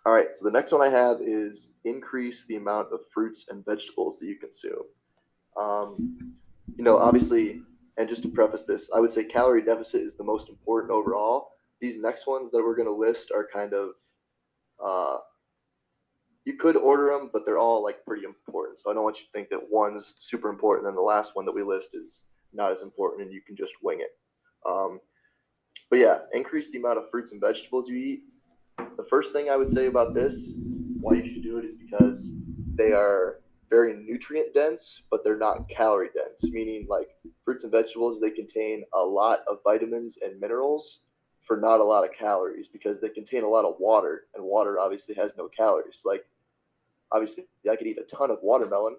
All 0.06 0.12
right, 0.12 0.34
so 0.34 0.44
the 0.44 0.50
next 0.50 0.70
one 0.70 0.82
I 0.82 0.90
have 0.90 1.22
is 1.22 1.74
increase 1.84 2.46
the 2.46 2.56
amount 2.56 2.92
of 2.92 3.00
fruits 3.10 3.46
and 3.48 3.64
vegetables 3.64 4.18
that 4.18 4.26
you 4.26 4.36
consume. 4.36 4.82
Um, 5.58 6.34
you 6.76 6.84
know, 6.84 6.98
obviously, 6.98 7.62
and 7.96 8.06
just 8.08 8.22
to 8.24 8.28
preface 8.28 8.66
this, 8.66 8.90
I 8.94 9.00
would 9.00 9.10
say 9.10 9.24
calorie 9.24 9.64
deficit 9.64 10.02
is 10.02 10.16
the 10.16 10.24
most 10.24 10.50
important 10.50 10.92
overall. 10.92 11.52
These 11.80 12.02
next 12.02 12.26
ones 12.26 12.50
that 12.50 12.62
we're 12.62 12.76
going 12.76 12.88
to 12.88 12.92
list 12.92 13.30
are 13.34 13.48
kind 13.50 13.72
of, 13.72 13.90
uh, 14.84 15.18
you 16.44 16.58
could 16.58 16.76
order 16.76 17.10
them, 17.10 17.30
but 17.32 17.46
they're 17.46 17.58
all 17.58 17.82
like 17.82 18.04
pretty 18.04 18.24
important. 18.24 18.80
So 18.80 18.90
I 18.90 18.94
don't 18.94 19.04
want 19.04 19.20
you 19.20 19.24
to 19.24 19.32
think 19.32 19.48
that 19.48 19.70
one's 19.70 20.16
super 20.18 20.50
important 20.50 20.86
and 20.86 20.96
the 20.96 21.00
last 21.00 21.34
one 21.34 21.46
that 21.46 21.54
we 21.54 21.62
list 21.62 21.94
is 21.94 22.24
not 22.52 22.72
as 22.72 22.82
important 22.82 23.22
and 23.22 23.32
you 23.32 23.40
can 23.40 23.56
just 23.56 23.72
wing 23.82 24.00
it. 24.00 24.10
Um, 24.68 25.00
but 25.88 25.98
yeah, 25.98 26.18
increase 26.34 26.70
the 26.70 26.78
amount 26.78 26.98
of 26.98 27.08
fruits 27.08 27.32
and 27.32 27.40
vegetables 27.40 27.88
you 27.88 27.96
eat. 27.96 28.24
The 28.78 29.06
first 29.08 29.32
thing 29.32 29.50
I 29.50 29.56
would 29.56 29.70
say 29.70 29.86
about 29.86 30.14
this, 30.14 30.54
why 31.00 31.14
you 31.14 31.28
should 31.28 31.42
do 31.42 31.58
it, 31.58 31.64
is 31.64 31.76
because 31.76 32.32
they 32.74 32.92
are 32.92 33.40
very 33.70 33.94
nutrient 33.94 34.54
dense, 34.54 35.02
but 35.10 35.24
they're 35.24 35.36
not 35.36 35.68
calorie 35.68 36.10
dense, 36.14 36.44
meaning 36.52 36.86
like 36.88 37.08
fruits 37.44 37.64
and 37.64 37.72
vegetables, 37.72 38.20
they 38.20 38.30
contain 38.30 38.84
a 38.94 39.00
lot 39.00 39.40
of 39.48 39.58
vitamins 39.64 40.18
and 40.22 40.40
minerals 40.40 41.00
for 41.42 41.56
not 41.56 41.80
a 41.80 41.84
lot 41.84 42.04
of 42.04 42.10
calories 42.12 42.68
because 42.68 43.00
they 43.00 43.08
contain 43.08 43.44
a 43.44 43.48
lot 43.48 43.64
of 43.64 43.74
water, 43.78 44.26
and 44.34 44.44
water 44.44 44.78
obviously 44.78 45.14
has 45.14 45.34
no 45.36 45.48
calories. 45.48 46.02
Like, 46.04 46.24
obviously, 47.12 47.44
I 47.70 47.76
could 47.76 47.86
eat 47.86 47.98
a 47.98 48.16
ton 48.16 48.30
of 48.30 48.38
watermelon, 48.42 48.96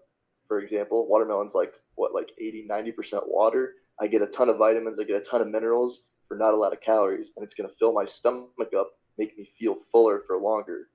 for 0.47 0.59
example. 0.59 1.07
Watermelon's 1.07 1.55
like 1.55 1.73
what, 1.95 2.13
like 2.13 2.31
80, 2.39 2.67
90% 2.69 3.21
water. 3.25 3.73
I 3.99 4.07
get 4.07 4.21
a 4.21 4.27
ton 4.27 4.49
of 4.49 4.57
vitamins, 4.57 4.99
I 4.99 5.03
get 5.05 5.21
a 5.21 5.25
ton 5.25 5.41
of 5.41 5.47
minerals 5.47 6.03
for 6.27 6.37
not 6.37 6.53
a 6.53 6.57
lot 6.57 6.73
of 6.73 6.81
calories, 6.81 7.31
and 7.35 7.43
it's 7.43 7.53
going 7.53 7.69
to 7.69 7.75
fill 7.77 7.93
my 7.93 8.05
stomach 8.05 8.73
up, 8.77 8.91
make 9.17 9.37
me 9.37 9.49
feel 9.57 9.75
fuller 9.91 10.19
for 10.19 10.37
longer. 10.37 10.87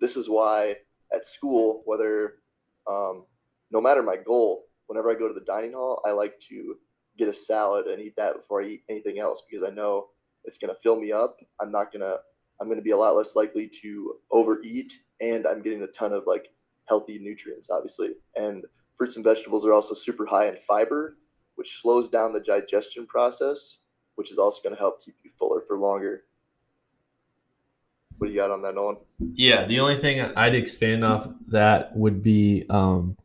This 0.00 0.16
is 0.16 0.28
why 0.28 0.76
at 1.12 1.24
school, 1.24 1.82
whether 1.84 2.34
um, 2.86 3.24
no 3.70 3.80
matter 3.80 4.02
my 4.02 4.16
goal, 4.16 4.64
whenever 4.86 5.10
I 5.10 5.14
go 5.14 5.28
to 5.28 5.34
the 5.34 5.44
dining 5.46 5.72
hall, 5.72 6.00
I 6.04 6.10
like 6.10 6.38
to 6.48 6.76
get 7.18 7.28
a 7.28 7.32
salad 7.32 7.86
and 7.86 8.00
eat 8.00 8.14
that 8.16 8.36
before 8.36 8.62
I 8.62 8.66
eat 8.66 8.84
anything 8.88 9.18
else 9.18 9.42
because 9.48 9.66
I 9.66 9.74
know 9.74 10.08
it's 10.44 10.58
going 10.58 10.74
to 10.74 10.80
fill 10.80 11.00
me 11.00 11.12
up. 11.12 11.38
I'm 11.60 11.72
not 11.72 11.92
going 11.92 12.02
to, 12.02 12.18
I'm 12.60 12.68
going 12.68 12.78
to 12.78 12.84
be 12.84 12.90
a 12.90 12.96
lot 12.96 13.16
less 13.16 13.36
likely 13.36 13.68
to 13.82 14.16
overeat 14.30 14.92
and 15.20 15.46
I'm 15.46 15.62
getting 15.62 15.82
a 15.82 15.88
ton 15.88 16.12
of 16.12 16.24
like 16.26 16.48
healthy 16.88 17.18
nutrients, 17.18 17.70
obviously. 17.70 18.10
And 18.36 18.64
fruits 18.96 19.16
and 19.16 19.24
vegetables 19.24 19.64
are 19.64 19.72
also 19.72 19.94
super 19.94 20.26
high 20.26 20.48
in 20.48 20.56
fiber, 20.56 21.16
which 21.56 21.80
slows 21.80 22.08
down 22.08 22.32
the 22.32 22.40
digestion 22.40 23.06
process, 23.06 23.80
which 24.16 24.30
is 24.30 24.38
also 24.38 24.62
going 24.62 24.74
to 24.74 24.80
help 24.80 25.02
keep 25.02 25.16
you 25.24 25.30
fuller 25.38 25.60
for 25.60 25.78
longer. 25.78 26.24
What 28.18 28.28
do 28.28 28.32
you 28.32 28.40
got 28.40 28.50
on 28.50 28.62
that, 28.62 28.74
Nolan? 28.74 28.96
Yeah, 29.34 29.66
the 29.66 29.80
only 29.80 29.96
thing 29.96 30.20
I'd 30.20 30.54
expand 30.54 31.04
off 31.04 31.28
that 31.48 31.94
would 31.94 32.22
be, 32.22 32.64
um, 32.70 33.16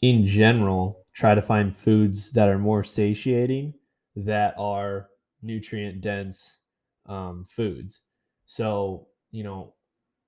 in 0.00 0.26
general, 0.26 1.04
try 1.12 1.34
to 1.34 1.42
find 1.42 1.76
foods 1.76 2.30
that 2.32 2.48
are 2.48 2.58
more 2.58 2.84
satiating, 2.84 3.74
that 4.16 4.54
are 4.58 5.08
nutrient 5.42 6.00
dense 6.00 6.56
um, 7.06 7.44
foods. 7.48 8.00
So, 8.46 9.08
you 9.30 9.44
know, 9.44 9.74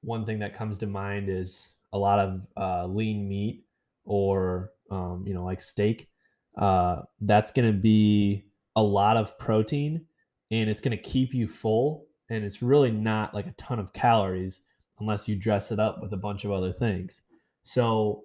one 0.03 0.25
thing 0.27 0.39
that 0.41 0.55
comes 0.55 0.79
to 0.79 0.87
mind 0.87 1.29
is 1.29 1.69
a 1.93 1.99
lot 1.99 2.19
of 2.19 2.41
uh, 2.57 2.87
lean 2.87 3.29
meat 3.29 3.65
or, 4.05 4.73
um, 4.91 5.25
you 5.27 5.35
know, 5.35 5.45
like 5.45 5.61
steak. 5.61 6.09
Uh, 6.57 7.03
that's 7.23 7.53
going 7.53 7.73
to 7.73 7.79
be 7.79 8.45
a 8.77 8.83
lot 8.83 9.17
of 9.17 9.39
protein 9.39 10.05
and 10.51 10.69
it's 10.69 10.81
going 10.81 10.97
to 10.97 11.03
keep 11.03 11.33
you 11.33 11.47
full 11.47 12.07
and 12.31 12.45
it's 12.45 12.63
really 12.63 12.91
not 12.91 13.35
like 13.35 13.47
a 13.47 13.53
ton 13.53 13.79
of 13.79 13.93
calories 13.93 14.61
unless 15.01 15.29
you 15.29 15.37
dress 15.37 15.71
it 15.71 15.81
up 15.81 16.01
with 16.01 16.13
a 16.13 16.17
bunch 16.17 16.45
of 16.45 16.53
other 16.53 16.73
things. 16.73 17.23
So 17.65 18.25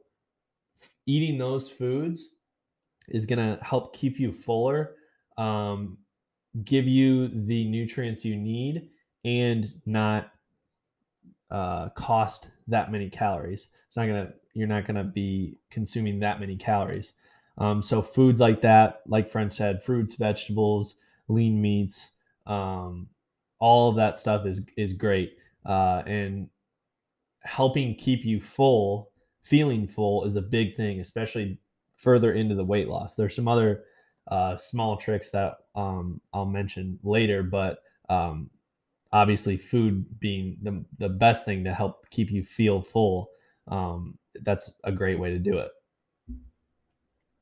eating 1.05 1.37
those 1.37 1.69
foods 1.69 2.29
is 3.07 3.25
going 3.25 3.39
to 3.39 3.61
help 3.63 3.95
keep 3.95 4.19
you 4.19 4.31
fuller, 4.31 4.95
um, 5.37 5.97
give 6.63 6.87
you 6.87 7.27
the 7.27 7.65
nutrients 7.65 8.23
you 8.23 8.35
need, 8.35 8.89
and 9.23 9.73
not 9.85 10.31
uh, 11.49 11.89
cost 11.89 12.49
that 12.67 12.91
many 12.91 13.09
calories. 13.09 13.69
It's 13.87 13.97
not 13.97 14.07
gonna 14.07 14.33
you're 14.53 14.67
not 14.67 14.85
gonna 14.85 15.03
be 15.03 15.57
consuming 15.69 16.19
that 16.19 16.39
many 16.39 16.55
calories. 16.55 17.13
Um, 17.57 17.81
so 17.81 18.01
foods 18.01 18.39
like 18.39 18.61
that, 18.61 19.01
like 19.07 19.29
French 19.29 19.53
said, 19.53 19.83
fruits, 19.83 20.15
vegetables, 20.15 20.95
lean 21.27 21.61
meats, 21.61 22.11
um, 22.45 23.07
all 23.59 23.89
of 23.89 23.95
that 23.95 24.17
stuff 24.17 24.45
is 24.45 24.61
is 24.77 24.93
great 24.93 25.37
uh, 25.65 26.03
and 26.05 26.49
helping 27.41 27.95
keep 27.95 28.25
you 28.25 28.41
full 28.41 29.11
feeling 29.43 29.87
full 29.87 30.25
is 30.25 30.35
a 30.35 30.41
big 30.41 30.75
thing 30.75 30.99
especially 30.99 31.57
further 31.95 32.33
into 32.33 32.55
the 32.55 32.65
weight 32.65 32.87
loss. 32.87 33.15
There's 33.15 33.35
some 33.35 33.47
other 33.47 33.85
uh, 34.27 34.57
small 34.57 34.97
tricks 34.97 35.29
that 35.31 35.57
um, 35.75 36.19
i'll 36.33 36.45
mention 36.45 36.97
later 37.03 37.43
but 37.43 37.79
um, 38.09 38.49
obviously 39.11 39.55
food 39.55 40.05
being 40.19 40.57
the, 40.63 40.83
the 40.97 41.09
best 41.09 41.45
thing 41.45 41.63
to 41.63 41.73
help 41.73 42.09
keep 42.09 42.31
you 42.31 42.43
feel 42.43 42.81
full 42.81 43.29
um, 43.67 44.17
that's 44.41 44.71
a 44.83 44.91
great 44.91 45.19
way 45.19 45.29
to 45.29 45.39
do 45.39 45.57
it. 45.59 45.71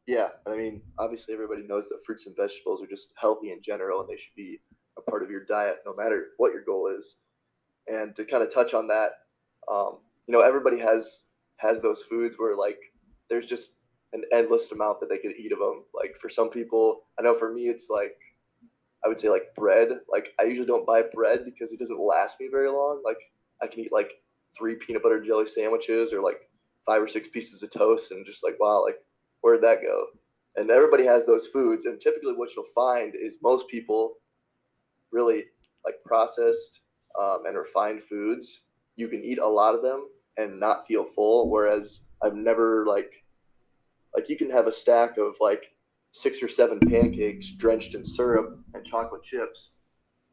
Yeah 0.05 0.29
i 0.45 0.55
mean 0.55 0.81
obviously 0.99 1.33
everybody 1.33 1.63
knows 1.63 1.87
that 1.87 2.03
fruits 2.05 2.27
and 2.27 2.35
vegetables 2.35 2.81
are 2.81 2.87
just 2.87 3.13
healthy 3.15 3.51
in 3.51 3.61
general 3.61 4.01
and 4.01 4.09
they 4.09 4.17
should 4.17 4.35
be 4.35 4.59
a 4.97 5.01
part 5.01 5.23
of 5.23 5.29
your 5.29 5.45
diet, 5.45 5.77
no 5.85 5.95
matter 5.95 6.27
what 6.37 6.53
your 6.53 6.63
goal 6.63 6.87
is. 6.87 7.17
And 7.87 8.15
to 8.15 8.25
kind 8.25 8.43
of 8.43 8.53
touch 8.53 8.73
on 8.73 8.87
that, 8.87 9.11
um, 9.71 9.99
you 10.27 10.31
know, 10.33 10.41
everybody 10.41 10.79
has 10.79 11.27
has 11.57 11.81
those 11.81 12.03
foods 12.03 12.35
where 12.37 12.55
like 12.55 12.79
there's 13.29 13.45
just 13.45 13.79
an 14.13 14.23
endless 14.31 14.71
amount 14.71 14.99
that 14.99 15.09
they 15.09 15.17
could 15.17 15.35
eat 15.37 15.51
of 15.51 15.59
them. 15.59 15.83
Like 15.93 16.15
for 16.21 16.29
some 16.29 16.49
people, 16.49 17.03
I 17.19 17.23
know 17.23 17.33
for 17.33 17.53
me, 17.53 17.63
it's 17.63 17.89
like 17.89 18.15
I 19.03 19.07
would 19.07 19.19
say 19.19 19.29
like 19.29 19.53
bread. 19.55 19.89
Like 20.09 20.33
I 20.39 20.43
usually 20.43 20.67
don't 20.67 20.87
buy 20.87 21.03
bread 21.13 21.45
because 21.45 21.73
it 21.73 21.79
doesn't 21.79 21.99
last 21.99 22.39
me 22.39 22.47
very 22.49 22.69
long. 22.69 23.01
Like 23.03 23.19
I 23.61 23.67
can 23.67 23.81
eat 23.81 23.91
like 23.91 24.11
three 24.57 24.75
peanut 24.75 25.03
butter 25.03 25.21
jelly 25.21 25.45
sandwiches 25.45 26.13
or 26.13 26.21
like 26.21 26.39
five 26.85 27.01
or 27.01 27.07
six 27.07 27.27
pieces 27.27 27.63
of 27.63 27.71
toast 27.71 28.11
and 28.11 28.25
just 28.25 28.43
like 28.43 28.55
wow, 28.59 28.83
like 28.83 28.97
where'd 29.41 29.61
that 29.63 29.81
go? 29.81 30.05
And 30.55 30.69
everybody 30.69 31.03
has 31.05 31.25
those 31.25 31.47
foods, 31.47 31.85
and 31.85 31.99
typically 31.99 32.33
what 32.33 32.55
you'll 32.55 32.65
find 32.75 33.13
is 33.15 33.39
most 33.41 33.67
people 33.67 34.17
really 35.13 35.45
like 35.85 35.95
processed 36.05 36.81
um, 37.19 37.45
and 37.45 37.57
refined 37.57 38.03
foods, 38.03 38.63
you 38.95 39.07
can 39.07 39.23
eat 39.23 39.39
a 39.39 39.47
lot 39.47 39.75
of 39.75 39.81
them 39.81 40.09
and 40.37 40.59
not 40.59 40.87
feel 40.87 41.05
full. 41.05 41.49
Whereas 41.49 42.05
I've 42.21 42.35
never 42.35 42.85
like 42.85 43.11
like 44.15 44.29
you 44.29 44.37
can 44.37 44.49
have 44.49 44.67
a 44.67 44.71
stack 44.71 45.17
of 45.17 45.35
like 45.39 45.71
six 46.11 46.43
or 46.43 46.47
seven 46.47 46.79
pancakes 46.79 47.51
drenched 47.51 47.95
in 47.95 48.05
syrup 48.05 48.59
and 48.73 48.85
chocolate 48.85 49.23
chips 49.23 49.71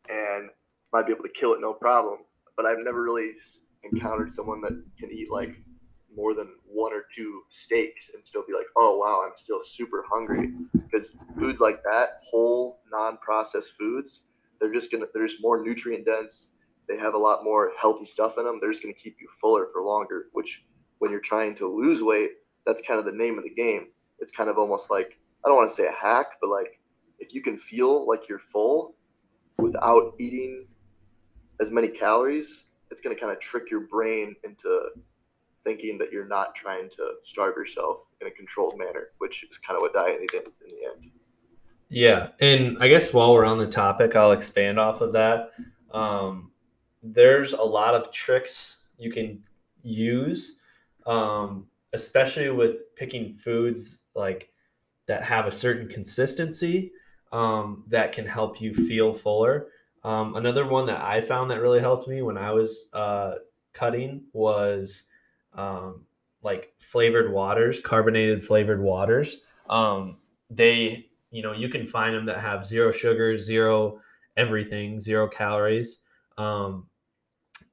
and 0.09 0.51
might 0.93 1.07
be 1.07 1.13
able 1.13 1.25
to 1.25 1.31
kill 1.31 1.55
it 1.55 1.61
no 1.61 1.73
problem. 1.73 2.19
But 2.57 2.67
I've 2.67 2.79
never 2.79 3.03
really 3.03 3.33
encountered 3.83 4.31
someone 4.31 4.61
that 4.63 4.83
can 4.99 5.11
eat 5.11 5.31
like 5.31 5.57
more 6.15 6.35
than 6.35 6.49
one 6.67 6.93
or 6.93 7.05
two 7.15 7.43
steaks 7.49 8.11
and 8.15 8.25
still 8.25 8.45
be 8.47 8.53
like, 8.53 8.67
oh 8.77 8.99
wow, 8.99 9.23
I'm 9.25 9.35
still 9.35 9.61
super 9.63 10.05
hungry. 10.11 10.53
Because 10.75 11.17
foods 11.39 11.61
like 11.61 11.83
that, 11.85 12.21
whole 12.25 12.81
non-processed 12.91 13.73
foods, 13.79 14.27
they're 14.61 14.73
just 14.73 14.93
gonna 14.93 15.07
they're 15.13 15.27
just 15.27 15.43
more 15.43 15.63
nutrient 15.63 16.05
dense. 16.05 16.55
They 16.89 16.97
have 16.97 17.15
a 17.15 17.19
lot 17.19 17.45
more 17.45 17.73
healthy 17.81 18.05
stuff 18.05 18.39
in 18.39 18.45
them. 18.45 18.59
They're 18.61 18.73
just 18.73 18.83
gonna 18.83 18.95
keep 18.95 19.17
you 19.21 19.29
fuller 19.41 19.69
for 19.73 19.83
longer. 19.83 20.27
Which 20.33 20.67
when 20.99 21.11
you're 21.11 21.21
trying 21.21 21.55
to 21.57 21.67
lose 21.67 22.03
weight, 22.03 22.31
that's 22.67 22.83
kind 22.83 22.99
of 22.99 23.07
the 23.07 23.13
name 23.13 23.39
of 23.39 23.45
the 23.45 23.51
game. 23.51 23.89
It's 24.19 24.33
kind 24.33 24.51
of 24.51 24.59
almost 24.59 24.91
like 24.91 25.19
I 25.45 25.49
don't 25.49 25.57
want 25.57 25.71
to 25.71 25.77
say 25.77 25.87
a 25.87 25.93
hack, 25.93 26.33
but 26.41 26.51
like 26.51 26.81
if 27.19 27.35
you 27.35 27.43
can 27.43 27.59
feel 27.59 28.07
like 28.07 28.29
you're 28.29 28.39
full 28.39 28.95
without 29.59 30.15
eating 30.19 30.67
as 31.61 31.71
many 31.71 31.89
calories, 31.89 32.71
it's 32.91 33.01
going 33.01 33.15
to 33.15 33.21
kind 33.21 33.33
of 33.33 33.41
trick 33.41 33.71
your 33.71 33.81
brain 33.81 34.35
into 34.43 34.89
thinking 35.65 35.99
that 35.99 36.11
you're 36.11 36.27
not 36.27 36.55
trying 36.55 36.89
to 36.89 37.13
starve 37.23 37.55
yourself 37.57 37.99
in 38.21 38.27
a 38.27 38.31
controlled 38.31 38.79
manner, 38.79 39.09
which 39.19 39.45
is 39.45 39.59
kind 39.59 39.77
of 39.77 39.83
what 39.83 39.93
dieting 39.93 40.27
is 40.33 40.57
in 40.63 40.69
the 40.69 40.87
end. 40.87 41.11
Yeah, 41.91 42.29
and 42.41 42.79
I 42.81 42.89
guess 42.89 43.13
while 43.13 43.35
we're 43.35 43.45
on 43.45 43.59
the 43.59 43.67
topic, 43.67 44.15
I'll 44.15 44.33
expand 44.33 44.79
off 44.79 45.01
of 45.01 45.13
that. 45.15 45.51
Um, 45.93 46.53
there's 47.03 47.53
a 47.53 47.63
lot 47.63 47.95
of 47.95 48.13
tricks 48.13 48.77
you 48.97 49.11
can 49.11 49.43
use, 49.83 50.61
um, 51.05 51.67
especially 51.93 52.49
with 52.51 52.95
picking 52.95 53.33
foods 53.33 54.05
like 54.15 54.53
that 55.07 55.25
have 55.25 55.47
a 55.47 55.53
certain 55.53 55.89
consistency 55.89 56.93
um, 57.33 57.85
that 57.89 58.13
can 58.13 58.27
help 58.27 58.61
you 58.61 58.73
feel 58.73 59.13
fuller. 59.13 59.69
Um, 60.05 60.37
another 60.37 60.67
one 60.67 60.87
that 60.87 61.03
I 61.03 61.21
found 61.21 61.51
that 61.51 61.61
really 61.61 61.81
helped 61.81 62.07
me 62.09 62.23
when 62.23 62.39
I 62.39 62.53
was 62.53 62.89
uh, 62.93 63.35
cutting 63.73 64.23
was 64.33 65.05
um, 65.55 66.07
like 66.43 66.73
flavored 66.79 67.33
waters, 67.33 67.81
carbonated 67.81 68.45
flavored 68.45 68.81
waters. 68.81 69.39
Um, 69.69 70.19
they 70.51 71.10
you 71.31 71.43
know 71.43 71.53
you 71.53 71.69
can 71.69 71.87
find 71.87 72.15
them 72.15 72.27
that 72.27 72.41
have 72.41 72.67
zero 72.67 72.93
sugar 72.93 73.37
zero 73.37 74.01
everything 74.37 74.99
zero 75.01 75.29
calories 75.29 75.99
Um, 76.39 76.89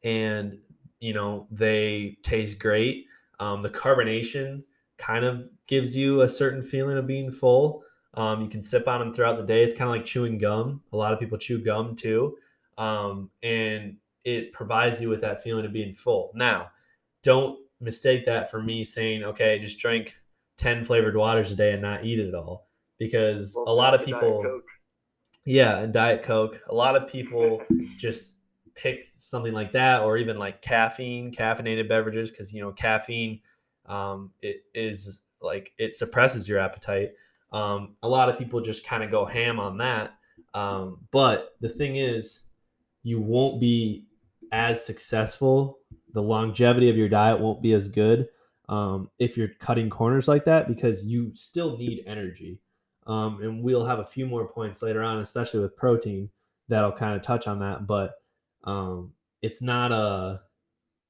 and 0.03 0.57
you 0.99 1.13
know 1.13 1.47
they 1.51 2.17
taste 2.23 2.59
great. 2.59 3.05
Um, 3.39 3.61
the 3.61 3.69
carbonation 3.69 4.63
kind 4.97 5.25
of 5.25 5.49
gives 5.67 5.95
you 5.95 6.21
a 6.21 6.29
certain 6.29 6.61
feeling 6.61 6.97
of 6.97 7.05
being 7.07 7.31
full. 7.31 7.83
Um, 8.15 8.41
you 8.41 8.49
can 8.49 8.61
sip 8.63 8.87
on 8.87 8.99
them 8.99 9.13
throughout 9.13 9.37
the 9.37 9.45
day. 9.45 9.63
It's 9.63 9.75
kind 9.75 9.89
of 9.89 9.95
like 9.95 10.05
chewing 10.05 10.39
gum. 10.39 10.81
A 10.91 10.97
lot 10.97 11.13
of 11.13 11.19
people 11.19 11.37
chew 11.37 11.59
gum 11.63 11.95
too, 11.95 12.37
um, 12.77 13.29
and 13.43 13.97
it 14.23 14.53
provides 14.53 15.01
you 15.01 15.09
with 15.09 15.21
that 15.21 15.41
feeling 15.43 15.65
of 15.65 15.71
being 15.73 15.93
full. 15.93 16.31
Now, 16.33 16.71
don't 17.23 17.59
mistake 17.79 18.25
that 18.25 18.49
for 18.49 18.61
me 18.61 18.83
saying, 18.83 19.23
okay, 19.23 19.59
just 19.59 19.79
drink 19.79 20.15
ten 20.57 20.83
flavored 20.83 21.15
waters 21.15 21.51
a 21.51 21.55
day 21.55 21.71
and 21.73 21.81
not 21.81 22.05
eat 22.05 22.19
it 22.19 22.27
at 22.27 22.35
all, 22.35 22.66
because 22.97 23.53
well, 23.55 23.65
a 23.67 23.75
lot 23.75 23.93
of 23.93 24.03
people, 24.03 24.61
yeah, 25.45 25.79
and 25.79 25.93
diet 25.93 26.23
coke. 26.23 26.59
A 26.67 26.75
lot 26.75 26.95
of 26.95 27.07
people 27.07 27.63
just 27.97 28.37
pick 28.75 29.11
something 29.17 29.53
like 29.53 29.71
that 29.71 30.03
or 30.03 30.17
even 30.17 30.37
like 30.37 30.61
caffeine 30.61 31.31
caffeinated 31.31 31.89
beverages 31.89 32.29
because 32.29 32.53
you 32.53 32.61
know 32.61 32.71
caffeine 32.71 33.41
um, 33.87 34.31
it 34.41 34.63
is 34.75 35.21
like 35.41 35.71
it 35.77 35.93
suppresses 35.93 36.47
your 36.47 36.59
appetite. 36.59 37.11
Um, 37.51 37.95
a 38.03 38.09
lot 38.09 38.29
of 38.29 38.37
people 38.37 38.61
just 38.61 38.85
kind 38.85 39.03
of 39.03 39.11
go 39.11 39.25
ham 39.25 39.59
on 39.59 39.77
that. 39.77 40.13
Um, 40.53 41.07
but 41.11 41.55
the 41.61 41.69
thing 41.69 41.95
is 41.97 42.41
you 43.03 43.21
won't 43.21 43.59
be 43.61 44.05
as 44.51 44.85
successful. 44.85 45.79
The 46.13 46.21
longevity 46.21 46.89
of 46.89 46.97
your 46.97 47.09
diet 47.09 47.39
won't 47.39 47.61
be 47.61 47.73
as 47.73 47.87
good 47.87 48.27
um, 48.69 49.09
if 49.19 49.37
you're 49.37 49.51
cutting 49.59 49.89
corners 49.89 50.27
like 50.27 50.45
that 50.45 50.67
because 50.67 51.05
you 51.05 51.31
still 51.33 51.77
need 51.77 52.03
energy 52.05 52.59
um, 53.07 53.41
and 53.41 53.63
we'll 53.63 53.85
have 53.85 53.99
a 53.99 54.05
few 54.05 54.25
more 54.25 54.47
points 54.47 54.81
later 54.81 55.01
on 55.01 55.19
especially 55.19 55.59
with 55.59 55.75
protein 55.75 56.29
that'll 56.67 56.91
kind 56.91 57.15
of 57.15 57.21
touch 57.21 57.47
on 57.47 57.59
that 57.59 57.87
but 57.87 58.15
um, 58.63 59.13
it's 59.41 59.61
not 59.61 59.91
a 59.91 60.41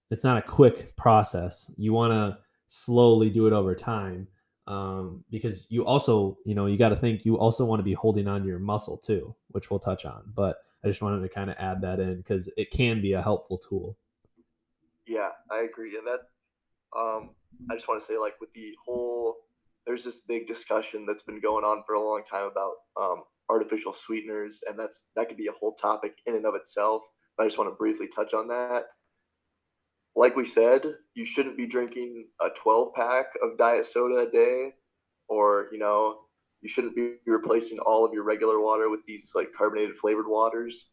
it's 0.09 0.23
not 0.23 0.37
a 0.37 0.41
quick 0.41 0.95
process. 0.95 1.69
You 1.77 1.93
want 1.93 2.13
to 2.13 2.39
slowly 2.67 3.29
do 3.29 3.47
it 3.47 3.53
over 3.53 3.75
time 3.75 4.27
um, 4.67 5.23
because 5.29 5.67
you 5.69 5.85
also 5.85 6.37
you 6.45 6.55
know 6.55 6.65
you 6.65 6.77
got 6.77 6.89
to 6.89 6.95
think 6.95 7.25
you 7.25 7.37
also 7.37 7.65
want 7.65 7.79
to 7.79 7.83
be 7.83 7.93
holding 7.93 8.27
on 8.27 8.41
to 8.41 8.47
your 8.47 8.59
muscle 8.59 8.97
too, 8.97 9.35
which 9.49 9.69
we'll 9.69 9.79
touch 9.79 10.05
on. 10.05 10.23
But 10.33 10.57
I 10.83 10.87
just 10.87 11.01
wanted 11.01 11.21
to 11.21 11.29
kind 11.29 11.49
of 11.49 11.55
add 11.59 11.81
that 11.81 11.99
in 11.99 12.17
because 12.17 12.49
it 12.57 12.71
can 12.71 13.01
be 13.01 13.13
a 13.13 13.21
helpful 13.21 13.57
tool. 13.57 13.97
Yeah, 15.05 15.29
I 15.49 15.61
agree, 15.61 15.97
and 15.97 16.05
that 16.07 16.19
um, 16.97 17.31
I 17.69 17.75
just 17.75 17.87
want 17.87 18.01
to 18.01 18.07
say 18.07 18.17
like 18.17 18.39
with 18.39 18.53
the 18.53 18.75
whole 18.85 19.37
there's 19.87 20.03
this 20.03 20.21
big 20.27 20.47
discussion 20.47 21.05
that's 21.07 21.23
been 21.23 21.39
going 21.39 21.63
on 21.63 21.81
for 21.87 21.95
a 21.95 22.03
long 22.03 22.21
time 22.29 22.49
about 22.51 22.73
um, 23.01 23.23
artificial 23.49 23.93
sweeteners, 23.93 24.61
and 24.67 24.77
that's 24.77 25.11
that 25.15 25.29
could 25.29 25.37
be 25.37 25.47
a 25.47 25.57
whole 25.59 25.73
topic 25.73 26.17
in 26.25 26.35
and 26.35 26.45
of 26.45 26.55
itself. 26.55 27.03
I 27.39 27.45
just 27.45 27.57
want 27.57 27.71
to 27.71 27.75
briefly 27.75 28.07
touch 28.07 28.33
on 28.33 28.47
that. 28.49 28.85
Like 30.15 30.35
we 30.35 30.45
said, 30.45 30.83
you 31.13 31.25
shouldn't 31.25 31.57
be 31.57 31.67
drinking 31.67 32.27
a 32.41 32.49
12 32.49 32.93
pack 32.95 33.27
of 33.43 33.57
diet 33.57 33.85
soda 33.85 34.27
a 34.27 34.29
day, 34.29 34.73
or, 35.29 35.67
you 35.71 35.77
know, 35.77 36.21
you 36.61 36.69
shouldn't 36.69 36.95
be 36.95 37.13
replacing 37.27 37.77
all 37.79 38.03
of 38.03 38.13
your 38.13 38.23
regular 38.23 38.59
water 38.59 38.89
with 38.89 39.01
these 39.07 39.31
like 39.35 39.53
carbonated 39.55 39.95
flavored 39.95 40.27
waters. 40.27 40.89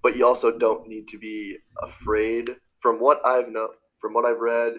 But 0.00 0.16
you 0.16 0.24
also 0.24 0.56
don't 0.56 0.86
need 0.86 1.08
to 1.08 1.18
be 1.18 1.58
afraid. 1.82 2.54
From 2.80 3.00
what 3.00 3.20
I've 3.26 3.48
know, 3.48 3.70
from 4.00 4.14
what 4.14 4.24
I've 4.24 4.38
read, 4.38 4.74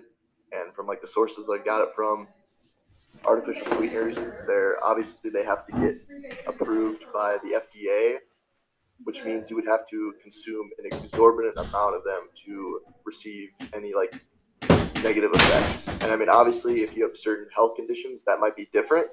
and 0.53 0.73
from 0.73 0.87
like 0.87 1.01
the 1.01 1.07
sources 1.07 1.49
I 1.49 1.61
got 1.63 1.81
it 1.81 1.89
from, 1.93 2.29
artificial 3.25 3.67
sweeteners, 3.67 4.17
they're 4.47 4.83
obviously 4.83 5.29
they 5.29 5.43
have 5.43 5.65
to 5.67 5.71
get 5.73 6.47
approved 6.47 7.03
by 7.13 7.37
the 7.43 7.61
FDA 7.61 8.19
which 9.03 9.23
means 9.23 9.49
you 9.49 9.55
would 9.55 9.67
have 9.67 9.87
to 9.87 10.13
consume 10.21 10.69
an 10.77 10.85
exorbitant 10.85 11.57
amount 11.57 11.95
of 11.95 12.03
them 12.03 12.29
to 12.45 12.81
receive 13.05 13.49
any 13.73 13.93
like 13.93 14.21
negative 15.03 15.31
effects. 15.33 15.87
And 15.87 16.05
I 16.05 16.15
mean, 16.15 16.29
obviously, 16.29 16.81
if 16.81 16.95
you 16.95 17.03
have 17.07 17.17
certain 17.17 17.47
health 17.55 17.75
conditions, 17.75 18.23
that 18.25 18.39
might 18.39 18.55
be 18.55 18.69
different. 18.73 19.07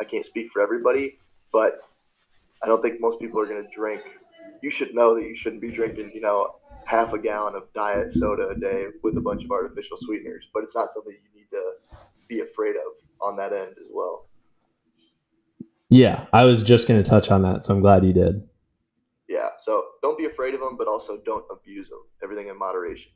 I 0.00 0.04
can't 0.04 0.24
speak 0.24 0.50
for 0.52 0.62
everybody, 0.62 1.18
but 1.52 1.80
I 2.62 2.66
don't 2.66 2.80
think 2.80 3.00
most 3.00 3.20
people 3.20 3.40
are 3.40 3.46
going 3.46 3.66
to 3.66 3.74
drink. 3.74 4.02
You 4.62 4.70
should 4.70 4.94
know 4.94 5.14
that 5.14 5.22
you 5.22 5.36
shouldn't 5.36 5.62
be 5.62 5.70
drinking, 5.70 6.12
you 6.14 6.20
know, 6.20 6.56
half 6.86 7.12
a 7.12 7.18
gallon 7.18 7.54
of 7.54 7.72
diet 7.74 8.12
soda 8.12 8.48
a 8.48 8.58
day 8.58 8.86
with 9.02 9.16
a 9.16 9.20
bunch 9.20 9.44
of 9.44 9.50
artificial 9.50 9.96
sweeteners, 9.96 10.48
but 10.52 10.62
it's 10.62 10.74
not 10.74 10.90
something 10.90 11.12
you 11.12 11.40
need 11.40 11.50
to 11.50 11.72
be 12.28 12.40
afraid 12.40 12.76
of 12.76 13.03
on 13.20 13.36
that 13.36 13.52
end 13.52 13.72
as 13.78 13.88
well. 13.92 14.26
Yeah, 15.90 16.26
I 16.32 16.44
was 16.44 16.62
just 16.62 16.88
going 16.88 17.02
to 17.02 17.08
touch 17.08 17.30
on 17.30 17.42
that, 17.42 17.64
so 17.64 17.74
I'm 17.74 17.80
glad 17.80 18.04
you 18.04 18.12
did. 18.12 18.46
Yeah, 19.28 19.50
so 19.58 19.84
don't 20.02 20.18
be 20.18 20.26
afraid 20.26 20.54
of 20.54 20.60
them, 20.60 20.76
but 20.76 20.88
also 20.88 21.18
don't 21.24 21.44
abuse 21.50 21.88
them. 21.88 22.00
Everything 22.22 22.48
in 22.48 22.58
moderation. 22.58 23.12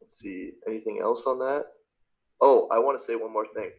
Let's 0.00 0.18
see, 0.18 0.52
anything 0.66 1.00
else 1.00 1.26
on 1.26 1.38
that? 1.38 1.66
Oh, 2.40 2.68
I 2.70 2.78
want 2.78 2.98
to 2.98 3.04
say 3.04 3.16
one 3.16 3.32
more 3.32 3.46
thing. 3.54 3.70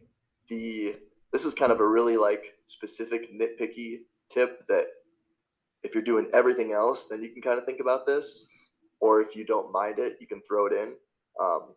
The 0.49 0.95
this 1.31 1.45
is 1.45 1.53
kind 1.53 1.71
of 1.71 1.79
a 1.81 1.88
really 1.88 2.17
like 2.17 2.43
specific 2.67 3.33
nitpicky 3.33 3.99
tip 4.29 4.65
that 4.67 4.88
if 5.83 5.93
you're 5.93 6.03
doing 6.03 6.27
everything 6.33 6.71
else, 6.71 7.07
then 7.07 7.21
you 7.21 7.29
can 7.29 7.41
kind 7.41 7.59
of 7.59 7.65
think 7.65 7.79
about 7.79 8.05
this, 8.05 8.47
or 8.99 9.21
if 9.21 9.35
you 9.35 9.45
don't 9.45 9.71
mind 9.71 9.99
it, 9.99 10.17
you 10.19 10.27
can 10.27 10.41
throw 10.47 10.65
it 10.67 10.73
in. 10.73 10.93
Um, 11.39 11.73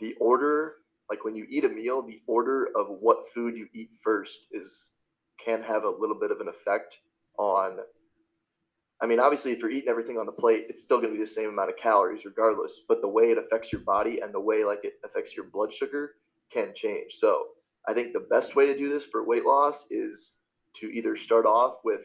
the 0.00 0.14
order, 0.20 0.76
like 1.10 1.24
when 1.24 1.36
you 1.36 1.46
eat 1.48 1.64
a 1.64 1.68
meal, 1.68 2.02
the 2.02 2.20
order 2.26 2.68
of 2.76 2.86
what 3.00 3.28
food 3.32 3.56
you 3.56 3.68
eat 3.74 3.90
first 4.02 4.46
is 4.52 4.92
can 5.44 5.62
have 5.62 5.84
a 5.84 5.90
little 5.90 6.18
bit 6.18 6.30
of 6.30 6.40
an 6.40 6.48
effect 6.48 6.98
on 7.38 7.78
I 9.02 9.06
mean, 9.06 9.20
obviously, 9.20 9.52
if 9.52 9.58
you're 9.58 9.70
eating 9.70 9.90
everything 9.90 10.18
on 10.18 10.24
the 10.24 10.32
plate, 10.32 10.66
it's 10.68 10.82
still 10.82 10.98
going 10.98 11.10
to 11.10 11.16
be 11.16 11.20
the 11.20 11.26
same 11.26 11.50
amount 11.50 11.68
of 11.68 11.76
calories 11.76 12.24
regardless. 12.24 12.82
But 12.88 13.02
the 13.02 13.08
way 13.08 13.24
it 13.24 13.38
affects 13.38 13.72
your 13.72 13.82
body 13.82 14.20
and 14.20 14.32
the 14.32 14.40
way 14.40 14.64
like 14.64 14.84
it 14.84 14.94
affects 15.04 15.36
your 15.36 15.46
blood 15.46 15.72
sugar 15.72 16.12
can 16.50 16.72
change. 16.74 17.14
So 17.14 17.48
I 17.86 17.92
think 17.92 18.12
the 18.12 18.26
best 18.30 18.56
way 18.56 18.66
to 18.66 18.78
do 18.78 18.88
this 18.88 19.04
for 19.04 19.26
weight 19.26 19.44
loss 19.44 19.88
is 19.90 20.36
to 20.76 20.86
either 20.86 21.16
start 21.16 21.44
off 21.44 21.78
with 21.84 22.02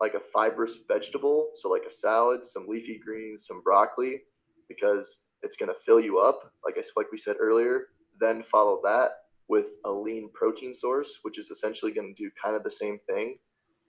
like 0.00 0.14
a 0.14 0.20
fibrous 0.20 0.78
vegetable, 0.88 1.50
so 1.54 1.68
like 1.68 1.84
a 1.88 1.92
salad, 1.92 2.44
some 2.44 2.66
leafy 2.66 2.98
greens, 2.98 3.46
some 3.46 3.62
broccoli, 3.62 4.22
because 4.68 5.26
it's 5.42 5.56
going 5.56 5.68
to 5.68 5.80
fill 5.86 6.00
you 6.00 6.18
up, 6.18 6.52
like 6.64 6.76
I 6.78 6.82
like 6.96 7.12
we 7.12 7.18
said 7.18 7.36
earlier. 7.38 7.88
Then 8.20 8.42
follow 8.42 8.80
that 8.84 9.12
with 9.48 9.66
a 9.84 9.90
lean 9.90 10.30
protein 10.32 10.72
source, 10.72 11.18
which 11.22 11.38
is 11.38 11.50
essentially 11.50 11.92
going 11.92 12.14
to 12.14 12.22
do 12.22 12.30
kind 12.42 12.56
of 12.56 12.62
the 12.62 12.70
same 12.70 12.98
thing 13.06 13.36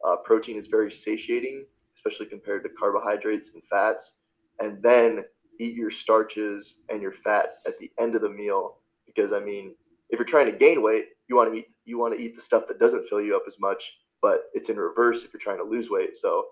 uh, 0.05 0.15
protein 0.17 0.57
is 0.57 0.67
very 0.67 0.91
satiating, 0.91 1.65
especially 1.95 2.25
compared 2.27 2.63
to 2.63 2.69
carbohydrates 2.69 3.53
and 3.53 3.63
fats. 3.69 4.23
And 4.59 4.81
then 4.81 5.25
eat 5.59 5.75
your 5.75 5.91
starches 5.91 6.83
and 6.89 7.01
your 7.01 7.11
fats 7.11 7.61
at 7.65 7.77
the 7.79 7.91
end 7.99 8.15
of 8.15 8.21
the 8.21 8.29
meal 8.29 8.77
because 9.05 9.31
I 9.31 9.39
mean, 9.39 9.73
if 10.09 10.19
you're 10.19 10.25
trying 10.25 10.51
to 10.51 10.57
gain 10.57 10.81
weight, 10.81 11.05
you 11.27 11.35
want 11.35 11.51
to 11.51 11.59
eat 11.59 11.67
you 11.85 11.97
want 11.97 12.13
to 12.17 12.23
eat 12.23 12.35
the 12.35 12.41
stuff 12.41 12.67
that 12.67 12.79
doesn't 12.79 13.07
fill 13.07 13.21
you 13.21 13.35
up 13.35 13.43
as 13.47 13.59
much, 13.59 13.99
but 14.21 14.45
it's 14.53 14.69
in 14.69 14.77
reverse 14.77 15.23
if 15.23 15.31
you're 15.33 15.39
trying 15.39 15.57
to 15.57 15.63
lose 15.63 15.89
weight. 15.89 16.17
So 16.17 16.45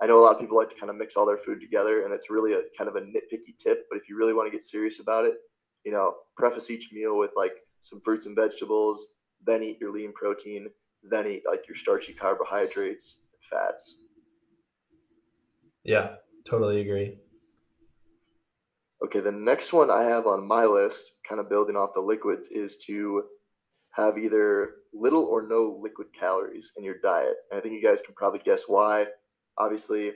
I 0.00 0.06
know 0.06 0.20
a 0.20 0.22
lot 0.22 0.34
of 0.34 0.40
people 0.40 0.56
like 0.56 0.70
to 0.70 0.76
kind 0.76 0.90
of 0.90 0.96
mix 0.96 1.16
all 1.16 1.26
their 1.26 1.36
food 1.38 1.60
together, 1.60 2.04
and 2.04 2.12
it's 2.12 2.30
really 2.30 2.54
a 2.54 2.62
kind 2.76 2.88
of 2.88 2.96
a 2.96 3.00
nitpicky 3.00 3.56
tip. 3.58 3.86
But 3.90 3.98
if 3.98 4.08
you 4.08 4.16
really 4.16 4.32
want 4.32 4.46
to 4.46 4.50
get 4.50 4.62
serious 4.62 5.00
about 5.00 5.24
it, 5.24 5.34
you 5.84 5.92
know, 5.92 6.14
preface 6.36 6.70
each 6.70 6.92
meal 6.92 7.18
with 7.18 7.30
like 7.36 7.52
some 7.80 8.00
fruits 8.04 8.26
and 8.26 8.36
vegetables, 8.36 9.14
then 9.46 9.62
eat 9.62 9.78
your 9.80 9.92
lean 9.92 10.12
protein, 10.12 10.68
then 11.02 11.26
eat 11.26 11.42
like 11.46 11.66
your 11.68 11.76
starchy 11.76 12.12
carbohydrates, 12.12 13.20
and 13.32 13.60
fats. 13.60 14.00
Yeah, 15.84 16.16
totally 16.44 16.80
agree. 16.80 17.18
Okay, 19.04 19.20
the 19.20 19.32
next 19.32 19.72
one 19.72 19.90
I 19.90 20.02
have 20.02 20.26
on 20.26 20.46
my 20.46 20.64
list, 20.64 21.12
kind 21.26 21.40
of 21.40 21.48
building 21.48 21.76
off 21.76 21.94
the 21.94 22.00
liquids, 22.00 22.48
is 22.48 22.78
to 22.86 23.24
have 23.92 24.18
either 24.18 24.74
little 24.92 25.24
or 25.24 25.46
no 25.46 25.78
liquid 25.80 26.08
calories 26.18 26.72
in 26.76 26.84
your 26.84 26.98
diet. 26.98 27.34
And 27.50 27.58
I 27.58 27.62
think 27.62 27.74
you 27.74 27.82
guys 27.82 28.02
can 28.04 28.14
probably 28.14 28.40
guess 28.40 28.64
why. 28.66 29.06
Obviously, 29.56 30.06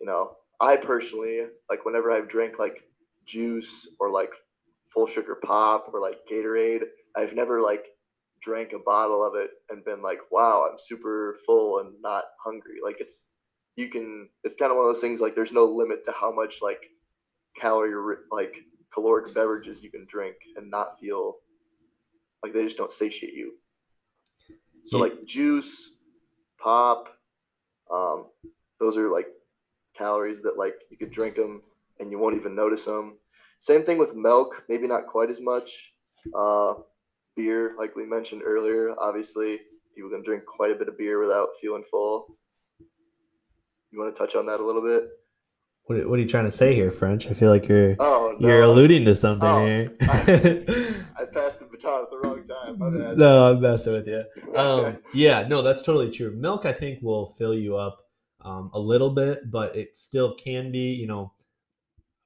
you 0.00 0.06
know, 0.06 0.32
I 0.60 0.76
personally, 0.76 1.46
like 1.70 1.84
whenever 1.84 2.10
I've 2.10 2.28
drank 2.28 2.58
like 2.58 2.84
juice 3.24 3.88
or 4.00 4.10
like 4.10 4.32
full 4.92 5.06
sugar 5.06 5.38
pop 5.44 5.90
or 5.92 6.00
like 6.00 6.18
Gatorade, 6.30 6.82
I've 7.16 7.34
never 7.34 7.60
like 7.60 7.84
drank 8.40 8.72
a 8.72 8.78
bottle 8.78 9.24
of 9.24 9.34
it 9.36 9.50
and 9.70 9.84
been 9.84 10.02
like, 10.02 10.18
wow, 10.30 10.66
I'm 10.70 10.78
super 10.78 11.36
full 11.46 11.78
and 11.78 11.94
not 12.02 12.24
hungry. 12.44 12.76
Like 12.84 13.00
it's 13.00 13.28
you 13.76 13.88
can 13.88 14.28
it's 14.44 14.56
kind 14.56 14.70
of 14.70 14.76
one 14.76 14.86
of 14.86 14.94
those 14.94 15.00
things 15.00 15.20
like 15.20 15.34
there's 15.34 15.52
no 15.52 15.64
limit 15.64 16.04
to 16.04 16.12
how 16.12 16.32
much 16.34 16.56
like 16.60 16.80
calorie 17.58 18.16
like 18.30 18.54
caloric 18.92 19.34
beverages 19.34 19.82
you 19.82 19.90
can 19.90 20.06
drink 20.08 20.36
and 20.56 20.70
not 20.70 20.98
feel 21.00 21.36
like 22.42 22.52
they 22.52 22.64
just 22.64 22.76
don't 22.76 22.92
satiate 22.92 23.34
you. 23.34 23.52
So 24.84 24.96
yeah. 24.96 25.04
like 25.04 25.24
juice, 25.24 25.92
pop, 26.60 27.08
um, 27.90 28.26
those 28.80 28.96
are 28.96 29.08
like 29.08 29.28
calories 29.96 30.42
that 30.42 30.58
like 30.58 30.74
you 30.90 30.96
could 30.96 31.12
drink 31.12 31.36
them 31.36 31.62
and 32.00 32.10
you 32.10 32.18
won't 32.18 32.36
even 32.36 32.54
notice 32.54 32.84
them. 32.84 33.16
Same 33.62 33.84
thing 33.84 33.96
with 33.96 34.16
milk, 34.16 34.64
maybe 34.68 34.88
not 34.88 35.06
quite 35.06 35.30
as 35.30 35.40
much. 35.40 35.94
Uh, 36.36 36.74
beer, 37.36 37.74
like 37.78 37.94
we 37.94 38.04
mentioned 38.04 38.42
earlier, 38.44 38.92
obviously 38.98 39.60
people 39.94 40.10
can 40.10 40.24
drink 40.24 40.44
quite 40.46 40.72
a 40.72 40.74
bit 40.74 40.88
of 40.88 40.98
beer 40.98 41.22
without 41.24 41.50
feeling 41.60 41.84
full. 41.88 42.36
You 43.92 44.00
want 44.00 44.12
to 44.12 44.18
touch 44.18 44.34
on 44.34 44.46
that 44.46 44.58
a 44.58 44.66
little 44.66 44.82
bit? 44.82 45.04
What, 45.84 46.08
what 46.08 46.18
are 46.18 46.22
you 46.22 46.28
trying 46.28 46.46
to 46.46 46.50
say 46.50 46.74
here, 46.74 46.90
French? 46.90 47.28
I 47.28 47.34
feel 47.34 47.50
like 47.50 47.68
you're 47.68 47.94
Oh 48.00 48.34
no. 48.36 48.48
you're 48.48 48.62
alluding 48.62 49.04
to 49.04 49.14
something 49.14 49.48
Oh, 49.48 49.64
here. 49.64 49.92
I 51.16 51.24
passed 51.32 51.60
the 51.60 51.68
baton 51.70 52.02
at 52.02 52.10
the 52.10 52.18
wrong 52.18 52.42
time. 52.44 52.78
My 52.80 52.90
bad. 52.90 53.16
no, 53.16 53.52
I'm 53.52 53.60
messing 53.60 53.92
with 53.92 54.08
you. 54.08 54.24
Um, 54.56 54.98
yeah, 55.14 55.46
no, 55.46 55.62
that's 55.62 55.82
totally 55.82 56.10
true. 56.10 56.32
Milk, 56.34 56.66
I 56.66 56.72
think, 56.72 57.00
will 57.00 57.26
fill 57.38 57.54
you 57.54 57.76
up 57.76 57.98
um, 58.40 58.70
a 58.74 58.80
little 58.80 59.10
bit, 59.10 59.48
but 59.52 59.76
it 59.76 59.94
still 59.94 60.34
can 60.34 60.72
be. 60.72 60.94
You 60.94 61.06
know, 61.06 61.32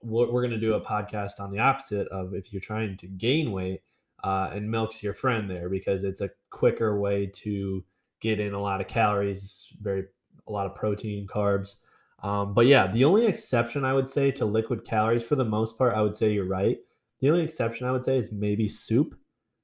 we're, 0.03 0.31
we're 0.31 0.43
going 0.43 0.51
to 0.53 0.59
do 0.59 0.75
a 0.75 0.81
podcast 0.81 1.41
on 1.41 1.51
the 1.51 1.59
opposite 1.59 2.09
of 2.09 2.35
if 2.35 2.53
you're 2.53 2.61
trying 2.61 2.97
to 2.99 3.07
gain 3.07 3.53
weight, 3.53 3.83
uh, 4.25 4.51
and 4.53 4.71
milk's 4.71 5.03
your 5.03 5.15
friend 5.15 5.49
there 5.49 5.69
because 5.69 6.05
it's 6.05 6.21
a 6.21 6.31
quicker 6.51 6.99
way 6.99 7.27
to 7.27 7.85
get 8.21 8.41
in 8.41 8.55
a 8.55 8.61
lot 8.61 8.81
of 8.81 8.89
calories, 8.89 9.69
very 9.81 10.05
a 10.49 10.53
lot 10.53 10.67
of 10.67 10.75
protein, 10.75 11.27
carbs. 11.27 11.77
Um, 12.23 12.55
but 12.55 12.67
yeah, 12.67 12.87
the 12.87 13.05
only 13.05 13.27
exception 13.27 13.85
I 13.85 13.93
would 13.93 14.09
say 14.09 14.31
to 14.33 14.47
liquid 14.47 14.85
calories, 14.85 15.23
for 15.23 15.37
the 15.37 15.45
most 15.45 15.77
part, 15.77 15.95
I 15.95 16.01
would 16.01 16.15
say 16.15 16.33
you're 16.33 16.47
right. 16.47 16.79
The 17.21 17.31
only 17.31 17.43
exception 17.45 17.87
I 17.87 17.93
would 17.93 18.05
say 18.05 18.17
is 18.17 18.33
maybe 18.33 18.69
soup, 18.69 19.15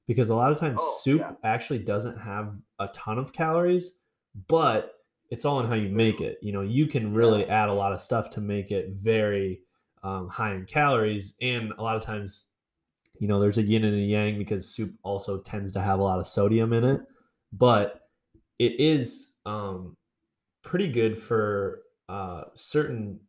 because 0.07 0.29
a 0.29 0.35
lot 0.35 0.51
of 0.51 0.59
times 0.59 0.79
Oh, 0.81 0.99
soup 1.01 1.21
yeah. 1.21 1.31
actually 1.43 1.79
doesn't 1.79 2.17
have 2.17 2.55
a 2.79 2.87
ton 2.89 3.17
of 3.17 3.33
calories, 3.33 3.95
but 4.47 4.95
it's 5.29 5.45
all 5.45 5.59
in 5.61 5.67
how 5.67 5.75
you 5.75 5.89
make 5.89 6.21
it. 6.21 6.37
You 6.41 6.51
know, 6.51 6.61
you 6.61 6.85
can 6.87 7.13
really 7.13 7.45
add 7.47 7.69
a 7.69 7.73
lot 7.73 7.91
of 7.91 8.01
stuff 8.01 8.29
to 8.31 8.41
make 8.41 8.69
it 8.71 8.89
very 8.91 9.61
um, 10.03 10.27
high 10.27 10.53
in 10.53 10.65
calories, 10.65 11.35
and 11.41 11.71
a 11.77 11.81
lot 11.81 11.95
of 11.95 12.03
times, 12.03 12.45
you 13.19 13.27
know, 13.27 13.39
there's 13.39 13.57
a 13.57 13.63
yin 13.63 13.83
and 13.83 13.95
a 13.95 13.99
yang 13.99 14.37
because 14.37 14.73
soup 14.73 14.93
also 15.03 15.39
tends 15.39 15.71
to 15.73 15.81
have 15.81 15.99
a 15.99 16.03
lot 16.03 16.19
of 16.19 16.27
sodium 16.27 16.73
in 16.73 16.83
it, 16.83 17.01
but 17.51 18.07
it 18.59 18.79
is 18.79 19.33
um, 19.45 19.95
pretty 20.63 20.87
good 20.87 21.17
for 21.17 21.83
uh, 22.09 22.43
certain. 22.53 23.19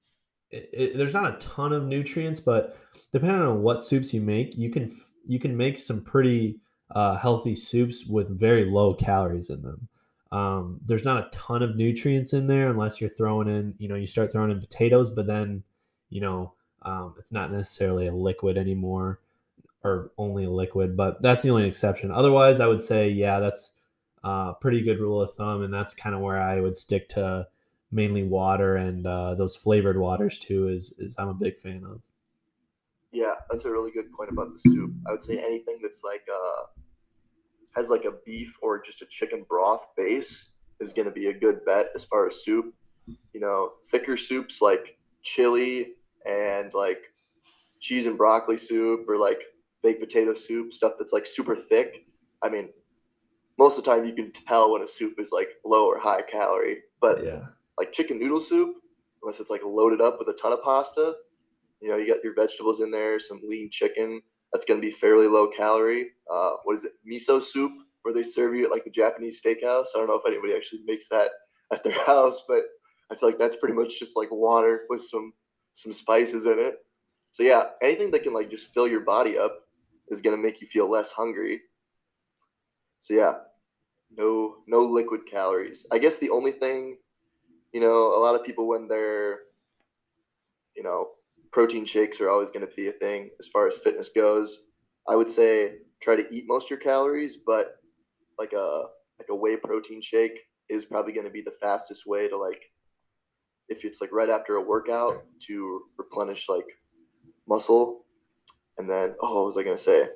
It, 0.50 0.70
it, 0.72 0.96
there's 0.96 1.14
not 1.14 1.34
a 1.34 1.38
ton 1.38 1.72
of 1.72 1.84
nutrients, 1.84 2.40
but 2.40 2.76
depending 3.12 3.42
on 3.42 3.62
what 3.62 3.82
soups 3.82 4.14
you 4.14 4.20
make, 4.20 4.56
you 4.56 4.70
can 4.70 4.94
you 5.26 5.38
can 5.38 5.56
make 5.56 5.78
some 5.78 6.02
pretty 6.02 6.60
uh, 6.94 7.16
healthy 7.16 7.54
soups 7.54 8.04
with 8.04 8.38
very 8.38 8.64
low 8.64 8.94
calories 8.94 9.50
in 9.50 9.62
them. 9.62 9.88
Um, 10.32 10.80
there's 10.84 11.04
not 11.04 11.26
a 11.26 11.30
ton 11.30 11.62
of 11.62 11.76
nutrients 11.76 12.32
in 12.32 12.46
there 12.46 12.68
unless 12.68 13.00
you're 13.00 13.10
throwing 13.10 13.48
in, 13.48 13.74
you 13.78 13.88
know, 13.88 13.94
you 13.94 14.06
start 14.06 14.32
throwing 14.32 14.50
in 14.50 14.60
potatoes, 14.60 15.08
but 15.10 15.26
then, 15.26 15.62
you 16.10 16.20
know, 16.20 16.54
um, 16.84 17.14
it's 17.18 17.32
not 17.32 17.52
necessarily 17.52 18.06
a 18.06 18.12
liquid 18.12 18.56
anymore 18.58 19.20
or 19.82 20.10
only 20.16 20.44
a 20.44 20.50
liquid, 20.50 20.96
but 20.96 21.20
that's 21.20 21.42
the 21.42 21.50
only 21.50 21.68
exception. 21.68 22.10
Otherwise, 22.10 22.60
I 22.60 22.66
would 22.66 22.82
say, 22.82 23.10
yeah, 23.10 23.40
that's 23.40 23.72
a 24.22 24.54
pretty 24.60 24.82
good 24.82 24.98
rule 24.98 25.20
of 25.20 25.32
thumb. 25.34 25.62
And 25.62 25.72
that's 25.72 25.94
kind 25.94 26.14
of 26.14 26.22
where 26.22 26.40
I 26.40 26.60
would 26.60 26.74
stick 26.74 27.08
to 27.10 27.46
mainly 27.92 28.22
water 28.22 28.76
and 28.76 29.06
uh, 29.06 29.34
those 29.34 29.54
flavored 29.54 29.98
waters 29.98 30.38
too, 30.38 30.68
is, 30.68 30.94
is 30.98 31.14
I'm 31.18 31.28
a 31.28 31.34
big 31.34 31.58
fan 31.58 31.84
of. 31.84 32.00
Yeah, 33.12 33.34
that's 33.48 33.64
a 33.64 33.70
really 33.70 33.92
good 33.92 34.12
point 34.12 34.30
about 34.30 34.52
the 34.52 34.58
soup. 34.58 34.92
I 35.06 35.12
would 35.12 35.22
say 35.22 35.38
anything 35.38 35.78
that's 35.80 36.02
like 36.02 36.26
uh 36.28 36.64
has 37.76 37.88
like 37.88 38.04
a 38.04 38.14
beef 38.26 38.58
or 38.60 38.82
just 38.82 39.02
a 39.02 39.06
chicken 39.06 39.44
broth 39.48 39.86
base 39.96 40.50
is 40.80 40.92
going 40.92 41.06
to 41.06 41.12
be 41.12 41.26
a 41.26 41.32
good 41.32 41.64
bet 41.64 41.90
as 41.94 42.04
far 42.04 42.26
as 42.26 42.44
soup. 42.44 42.74
You 43.32 43.40
know, 43.40 43.74
thicker 43.90 44.16
soups 44.16 44.60
like 44.60 44.98
chili 45.22 45.92
and 46.24 46.72
like 46.74 47.02
cheese 47.80 48.06
and 48.06 48.16
broccoli 48.16 48.58
soup 48.58 49.08
or 49.08 49.16
like 49.16 49.40
baked 49.82 50.00
potato 50.00 50.34
soup, 50.34 50.72
stuff 50.72 50.94
that's 50.98 51.12
like 51.12 51.26
super 51.26 51.54
thick. 51.54 52.06
I 52.42 52.48
mean, 52.48 52.70
most 53.58 53.78
of 53.78 53.84
the 53.84 53.90
time 53.90 54.04
you 54.04 54.14
can 54.14 54.32
tell 54.32 54.72
when 54.72 54.82
a 54.82 54.88
soup 54.88 55.14
is 55.18 55.30
like 55.32 55.48
low 55.64 55.86
or 55.86 55.98
high 55.98 56.22
calorie, 56.22 56.82
but 57.00 57.22
Yeah. 57.22 57.46
like 57.78 57.92
chicken 57.92 58.18
noodle 58.18 58.40
soup, 58.40 58.76
unless 59.22 59.40
it's 59.40 59.50
like 59.50 59.62
loaded 59.64 60.00
up 60.00 60.18
with 60.18 60.28
a 60.28 60.38
ton 60.40 60.52
of 60.52 60.62
pasta. 60.62 61.14
You 61.80 61.90
know, 61.90 61.96
you 61.96 62.06
got 62.06 62.24
your 62.24 62.34
vegetables 62.34 62.80
in 62.80 62.90
there, 62.90 63.20
some 63.20 63.40
lean 63.46 63.70
chicken. 63.70 64.22
That's 64.52 64.64
going 64.64 64.80
to 64.80 64.86
be 64.86 64.92
fairly 64.92 65.26
low 65.26 65.50
calorie. 65.56 66.10
Uh, 66.32 66.52
what 66.64 66.74
is 66.74 66.84
it? 66.84 66.92
Miso 67.06 67.42
soup, 67.42 67.72
where 68.02 68.14
they 68.14 68.22
serve 68.22 68.54
you 68.54 68.64
at 68.64 68.70
like 68.70 68.84
the 68.84 68.90
Japanese 68.90 69.42
steakhouse. 69.42 69.86
I 69.94 69.98
don't 69.98 70.08
know 70.08 70.14
if 70.14 70.26
anybody 70.26 70.54
actually 70.54 70.82
makes 70.86 71.08
that 71.08 71.30
at 71.72 71.82
their 71.82 71.92
house, 72.06 72.44
but 72.48 72.64
I 73.10 73.16
feel 73.16 73.28
like 73.28 73.38
that's 73.38 73.56
pretty 73.56 73.74
much 73.74 73.98
just 73.98 74.16
like 74.16 74.30
water 74.30 74.84
with 74.88 75.02
some 75.02 75.32
some 75.74 75.92
spices 75.92 76.46
in 76.46 76.58
it. 76.58 76.78
So 77.32 77.42
yeah, 77.42 77.70
anything 77.82 78.10
that 78.12 78.22
can 78.22 78.32
like 78.32 78.50
just 78.50 78.72
fill 78.72 78.88
your 78.88 79.00
body 79.00 79.36
up 79.38 79.60
is 80.08 80.20
to 80.36 80.42
make 80.42 80.60
you 80.60 80.66
feel 80.68 80.90
less 80.90 81.10
hungry. 81.10 81.60
So 83.00 83.14
yeah, 83.14 83.34
no 84.16 84.56
no 84.66 84.80
liquid 84.80 85.22
calories. 85.30 85.86
I 85.92 85.98
guess 85.98 86.18
the 86.18 86.30
only 86.30 86.52
thing 86.52 86.96
you 87.74 87.80
know, 87.80 88.16
a 88.16 88.20
lot 88.22 88.36
of 88.36 88.44
people 88.46 88.68
when 88.68 88.86
they're, 88.86 89.40
you 90.76 90.84
know, 90.84 91.08
protein 91.52 91.84
shakes 91.84 92.20
are 92.20 92.30
always 92.30 92.48
to 92.66 92.74
be 92.74 92.86
a 92.86 92.92
thing 92.92 93.30
as 93.40 93.48
far 93.48 93.66
as 93.66 93.74
fitness 93.74 94.10
goes. 94.14 94.68
I 95.08 95.16
would 95.16 95.30
say 95.30 95.78
try 96.00 96.14
to 96.14 96.32
eat 96.32 96.44
most 96.46 96.70
your 96.70 96.78
calories, 96.78 97.38
but 97.44 97.78
like 98.38 98.52
a 98.52 98.84
like 99.18 99.28
a 99.28 99.34
whey 99.34 99.56
protein 99.56 100.00
shake 100.00 100.38
is 100.68 100.84
probably 100.84 101.12
to 101.26 101.32
be 101.32 101.42
the 101.42 101.54
fastest 101.60 102.06
way 102.06 102.28
to 102.28 102.36
like 102.38 102.62
if 103.68 103.84
it's 103.84 104.00
like 104.00 104.12
right 104.12 104.30
after 104.30 104.56
a 104.56 104.62
workout 104.62 105.24
to 105.46 105.82
replenish 105.96 106.48
like 106.48 106.66
muscle. 107.48 108.04
And 108.78 108.88
then 108.88 109.14
oh, 109.22 109.34
what 109.34 109.46
was 109.46 109.56
I 109.56 109.62
to 109.62 109.78
say? 109.78 110.08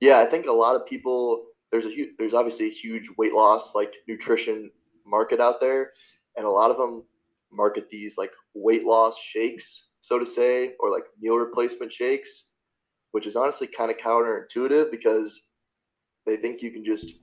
Yeah, 0.00 0.20
I 0.20 0.26
think 0.26 0.46
a 0.46 0.52
lot 0.52 0.76
of 0.76 0.86
people 0.86 1.46
there's 1.74 1.86
a 1.86 1.90
huge 1.90 2.10
there's 2.18 2.34
obviously 2.34 2.66
a 2.68 2.70
huge 2.70 3.10
weight 3.18 3.32
loss 3.32 3.74
like 3.74 3.92
nutrition 4.06 4.70
market 5.04 5.40
out 5.40 5.60
there 5.60 5.90
and 6.36 6.46
a 6.46 6.50
lot 6.50 6.70
of 6.70 6.76
them 6.76 7.02
market 7.52 7.88
these 7.90 8.16
like 8.16 8.30
weight 8.54 8.84
loss 8.84 9.18
shakes 9.18 9.94
so 10.00 10.16
to 10.16 10.24
say 10.24 10.74
or 10.78 10.88
like 10.88 11.02
meal 11.20 11.34
replacement 11.34 11.92
shakes 11.92 12.52
which 13.10 13.26
is 13.26 13.34
honestly 13.34 13.66
kind 13.66 13.90
of 13.90 13.96
counterintuitive 13.96 14.88
because 14.92 15.42
they 16.26 16.36
think 16.36 16.62
you 16.62 16.70
can 16.70 16.84
just 16.84 17.16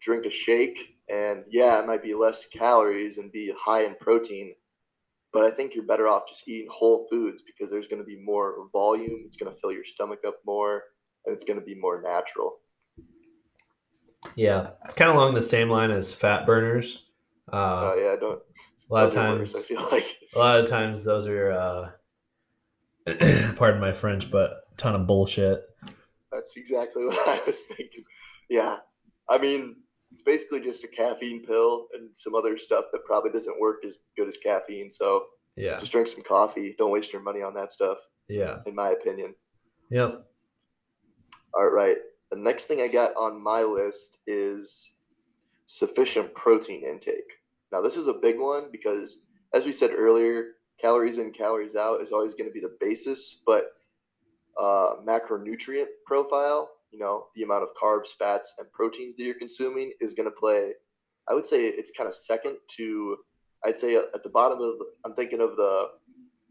drink 0.00 0.26
a 0.26 0.30
shake 0.30 0.96
and 1.08 1.44
yeah 1.48 1.78
it 1.78 1.86
might 1.86 2.02
be 2.02 2.14
less 2.14 2.48
calories 2.48 3.18
and 3.18 3.30
be 3.30 3.54
high 3.56 3.84
in 3.84 3.94
protein 4.00 4.52
but 5.36 5.44
i 5.44 5.50
think 5.50 5.74
you're 5.74 5.84
better 5.92 6.08
off 6.08 6.22
just 6.26 6.48
eating 6.48 6.66
whole 6.70 7.06
foods 7.10 7.42
because 7.46 7.70
there's 7.70 7.88
going 7.88 8.00
to 8.00 8.06
be 8.06 8.18
more 8.24 8.68
volume 8.72 9.18
it's 9.26 9.36
going 9.36 9.52
to 9.52 9.60
fill 9.60 9.70
your 9.78 9.84
stomach 9.84 10.20
up 10.26 10.36
more 10.46 10.82
and 11.26 11.34
it's 11.34 11.44
going 11.44 11.60
to 11.60 11.66
be 11.72 11.74
more 11.86 12.00
natural 12.00 12.50
Yeah. 14.34 14.70
It's 14.86 14.94
kind 14.94 15.10
of 15.10 15.16
along 15.16 15.34
the 15.34 15.42
same 15.42 15.68
line 15.68 15.90
as 15.90 16.12
fat 16.12 16.46
burners. 16.46 17.04
oh 17.52 17.58
Uh, 17.58 17.94
yeah 18.02 18.12
i 18.12 18.16
don't 18.16 18.40
a 18.90 18.94
lot 18.94 19.06
of 19.06 19.12
times, 19.14 19.52
worse, 19.54 19.64
i 19.64 19.66
feel 19.66 19.88
like 19.92 20.06
a 20.34 20.38
lot 20.38 20.60
of 20.60 20.66
times 20.68 21.04
those 21.04 21.26
are, 21.26 21.50
uh, 21.52 21.90
pardon 23.56 23.80
my 23.80 23.92
French, 23.92 24.30
but 24.30 24.50
a 24.72 24.76
ton 24.76 24.94
of 24.94 25.06
bullshit. 25.06 25.62
That's 26.32 26.56
exactly 26.56 27.04
what 27.10 27.28
I 27.28 27.40
was 27.46 27.66
thinking. 27.66 28.04
Yeah. 28.48 28.78
I 29.28 29.38
mean, 29.38 29.76
it's 30.16 30.22
basically 30.22 30.60
just 30.60 30.82
a 30.82 30.88
caffeine 30.88 31.44
pill 31.44 31.88
and 31.92 32.08
some 32.14 32.34
other 32.34 32.56
stuff 32.56 32.86
that 32.90 33.04
probably 33.04 33.30
doesn't 33.30 33.60
work 33.60 33.84
as 33.84 33.98
good 34.16 34.26
as 34.26 34.38
caffeine. 34.38 34.88
So 34.88 35.26
Yeah. 35.56 35.78
just 35.78 35.92
drink 35.92 36.08
some 36.08 36.22
coffee. 36.22 36.74
Don't 36.78 36.90
waste 36.90 37.12
your 37.12 37.20
money 37.20 37.42
on 37.42 37.52
that 37.52 37.70
stuff, 37.70 37.98
Yeah. 38.26 38.62
in 38.64 38.74
my 38.74 38.92
opinion. 38.92 39.34
Yep. 39.90 40.26
All 41.52 41.68
right. 41.68 41.98
The 42.30 42.36
next 42.38 42.64
thing 42.66 42.80
I 42.80 42.88
got 42.88 43.14
on 43.14 43.42
my 43.42 43.62
list 43.62 44.20
is 44.26 44.96
sufficient 45.66 46.32
protein 46.34 46.82
intake. 46.82 47.30
Now, 47.70 47.82
this 47.82 47.98
is 47.98 48.08
a 48.08 48.14
big 48.14 48.38
one 48.38 48.70
because, 48.70 49.26
as 49.52 49.66
we 49.66 49.72
said 49.72 49.90
earlier, 49.94 50.56
calories 50.80 51.18
in, 51.18 51.30
calories 51.30 51.76
out 51.76 52.00
is 52.00 52.10
always 52.10 52.32
going 52.32 52.48
to 52.48 52.54
be 52.54 52.60
the 52.60 52.74
basis, 52.80 53.42
but 53.44 53.74
uh, 54.58 54.96
macronutrient 55.04 55.88
profile, 56.06 56.70
you 56.92 56.98
know, 56.98 57.26
the 57.34 57.42
amount 57.42 57.62
of 57.62 57.70
carbs, 57.80 58.08
fats, 58.18 58.54
and 58.58 58.70
proteins 58.72 59.16
that 59.16 59.24
you're 59.24 59.34
consuming 59.34 59.92
is 60.00 60.14
going 60.14 60.28
to 60.28 60.34
play. 60.36 60.72
I 61.28 61.34
would 61.34 61.46
say 61.46 61.66
it's 61.66 61.90
kind 61.90 62.08
of 62.08 62.14
second 62.14 62.56
to, 62.76 63.16
I'd 63.64 63.78
say 63.78 63.96
at 63.96 64.22
the 64.22 64.28
bottom 64.28 64.60
of, 64.60 64.74
I'm 65.04 65.14
thinking 65.14 65.40
of 65.40 65.56
the 65.56 65.88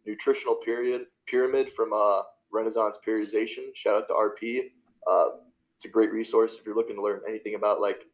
nutritional 0.06 0.56
period 0.56 1.06
pyramid 1.28 1.72
from 1.72 1.94
uh, 1.94 2.24
Renaissance 2.52 2.98
Periodization. 3.06 3.76
Shout 3.76 3.96
out 3.96 4.08
to 4.08 4.14
RP. 4.14 4.72
Uh, 5.10 5.38
it's 5.78 5.86
a 5.86 5.90
great 5.90 6.12
resource 6.12 6.58
if 6.58 6.66
you're 6.66 6.76
looking 6.76 6.96
to 6.96 7.02
learn 7.02 7.22
anything 7.28 7.56
about 7.56 7.82
like 7.82 8.06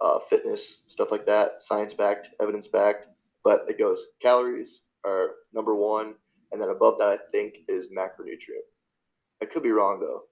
uh, 0.00 0.18
fitness 0.30 0.84
stuff 0.88 1.10
like 1.10 1.26
that, 1.26 1.62
science 1.62 1.94
backed, 1.94 2.30
evidence 2.40 2.68
backed. 2.68 3.06
But 3.44 3.64
it 3.68 3.78
goes 3.78 4.04
calories 4.20 4.82
are 5.04 5.30
number 5.52 5.74
one, 5.74 6.14
and 6.52 6.60
then 6.60 6.70
above 6.70 6.98
that 6.98 7.08
I 7.08 7.18
think 7.32 7.54
is 7.68 7.88
macronutrient. 7.88 8.66
I 9.42 9.46
could 9.46 9.62
be 9.62 9.70
wrong 9.70 10.00
though. 10.00 10.22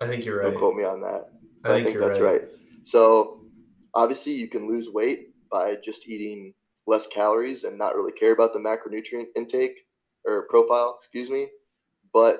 I 0.00 0.06
think 0.06 0.24
you're 0.24 0.40
right. 0.40 0.50
Don't 0.50 0.58
quote 0.58 0.76
me 0.76 0.84
on 0.84 1.00
that. 1.02 1.30
I 1.64 1.82
think, 1.82 1.94
you're 1.94 2.08
that's 2.08 2.20
right. 2.20 2.42
right. 2.42 2.48
So 2.84 3.40
obviously 3.94 4.34
you 4.34 4.48
can 4.48 4.68
lose 4.68 4.88
weight 4.92 5.28
by 5.50 5.76
just 5.84 6.08
eating 6.08 6.54
less 6.86 7.06
calories 7.06 7.64
and 7.64 7.78
not 7.78 7.96
really 7.96 8.12
care 8.12 8.32
about 8.32 8.52
the 8.52 8.58
macronutrient 8.58 9.26
intake 9.34 9.78
or 10.24 10.46
profile, 10.48 10.98
excuse 11.00 11.30
me. 11.30 11.48
But 12.12 12.38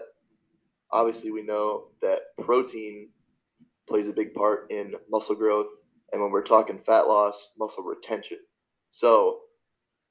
obviously 0.93 1.33
we 1.33 1.43
know 1.43 1.89
that 2.03 2.21
protein 2.41 3.09
plays 3.89 4.09
a 4.09 4.13
big 4.13 4.35
part 4.35 4.71
in 4.71 4.95
muscle 5.11 5.35
growth 5.35 5.71
and 6.13 6.23
when 6.23 6.31
we're 6.31 6.43
talking 6.43 6.79
fat 6.87 7.09
loss, 7.09 7.53
muscle 7.59 7.85
retention. 7.85 8.39
So 8.93 9.41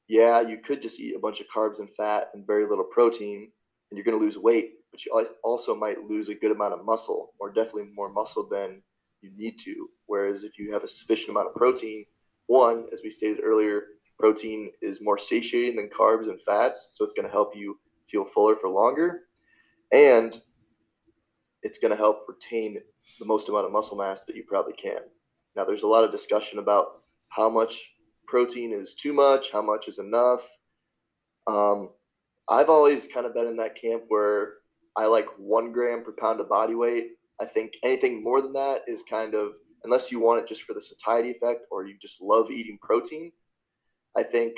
yeah, 0.07 0.41
you 0.41 0.57
could 0.57 0.81
just 0.81 0.99
eat 0.99 1.15
a 1.15 1.19
bunch 1.19 1.41
of 1.41 1.47
carbs 1.47 1.79
and 1.79 1.89
fat 1.97 2.29
and 2.33 2.45
very 2.45 2.67
little 2.67 2.85
protein, 2.85 3.51
and 3.89 3.97
you're 3.97 4.05
going 4.05 4.17
to 4.19 4.23
lose 4.23 4.37
weight, 4.37 4.73
but 4.95 5.05
you 5.05 5.27
also 5.43 5.75
might 5.75 6.09
lose 6.09 6.29
a 6.29 6.35
good 6.35 6.51
amount 6.51 6.73
of 6.73 6.85
muscle, 6.85 7.33
or 7.37 7.51
definitely 7.51 7.89
more 7.93 8.09
muscle 8.09 8.47
than 8.47 8.81
you 9.19 9.29
need 9.35 9.59
to. 9.59 9.89
Whereas 10.05 10.45
if 10.45 10.57
you 10.57 10.71
have 10.71 10.85
a 10.85 10.87
sufficient 10.87 11.31
amount 11.31 11.49
of 11.49 11.55
protein, 11.55 12.05
one, 12.47 12.85
as 12.93 13.01
we 13.03 13.09
stated 13.09 13.43
earlier, 13.43 13.83
protein 14.17 14.71
is 14.81 15.01
more 15.01 15.17
satiating 15.17 15.75
than 15.75 15.89
carbs 15.89 16.29
and 16.29 16.41
fats, 16.41 16.91
so 16.93 17.03
it's 17.03 17.13
going 17.13 17.27
to 17.27 17.31
help 17.31 17.57
you 17.57 17.77
feel 18.09 18.23
fuller 18.23 18.55
for 18.55 18.69
longer, 18.69 19.23
and 19.91 20.39
it's 21.61 21.79
going 21.79 21.91
to 21.91 21.97
help 21.97 22.25
retain 22.29 22.77
the 23.19 23.25
most 23.25 23.49
amount 23.49 23.65
of 23.65 23.73
muscle 23.73 23.97
mass 23.97 24.23
that 24.23 24.37
you 24.37 24.43
probably 24.47 24.73
can. 24.73 24.99
Now, 25.57 25.65
there's 25.65 25.83
a 25.83 25.87
lot 25.87 26.05
of 26.05 26.11
discussion 26.11 26.59
about 26.59 27.01
how 27.27 27.49
much 27.49 27.95
protein 28.27 28.71
is 28.71 28.95
too 28.95 29.11
much, 29.11 29.51
how 29.51 29.61
much 29.61 29.89
is 29.89 29.99
enough. 29.99 30.47
Um, 31.47 31.89
I've 32.47 32.69
always 32.69 33.07
kind 33.07 33.25
of 33.25 33.33
been 33.33 33.47
in 33.47 33.57
that 33.57 33.75
camp 33.75 34.03
where 34.07 34.53
I 34.95 35.07
like 35.07 35.27
one 35.37 35.71
gram 35.71 36.03
per 36.03 36.13
pound 36.13 36.39
of 36.39 36.49
body 36.49 36.75
weight. 36.75 37.11
I 37.41 37.45
think 37.45 37.73
anything 37.83 38.23
more 38.23 38.41
than 38.41 38.53
that 38.53 38.83
is 38.87 39.03
kind 39.03 39.33
of, 39.33 39.53
unless 39.83 40.11
you 40.11 40.19
want 40.19 40.41
it 40.41 40.47
just 40.47 40.63
for 40.63 40.73
the 40.73 40.81
satiety 40.81 41.31
effect 41.31 41.65
or 41.69 41.85
you 41.85 41.95
just 42.01 42.21
love 42.21 42.49
eating 42.49 42.77
protein, 42.81 43.31
I 44.15 44.23
think 44.23 44.57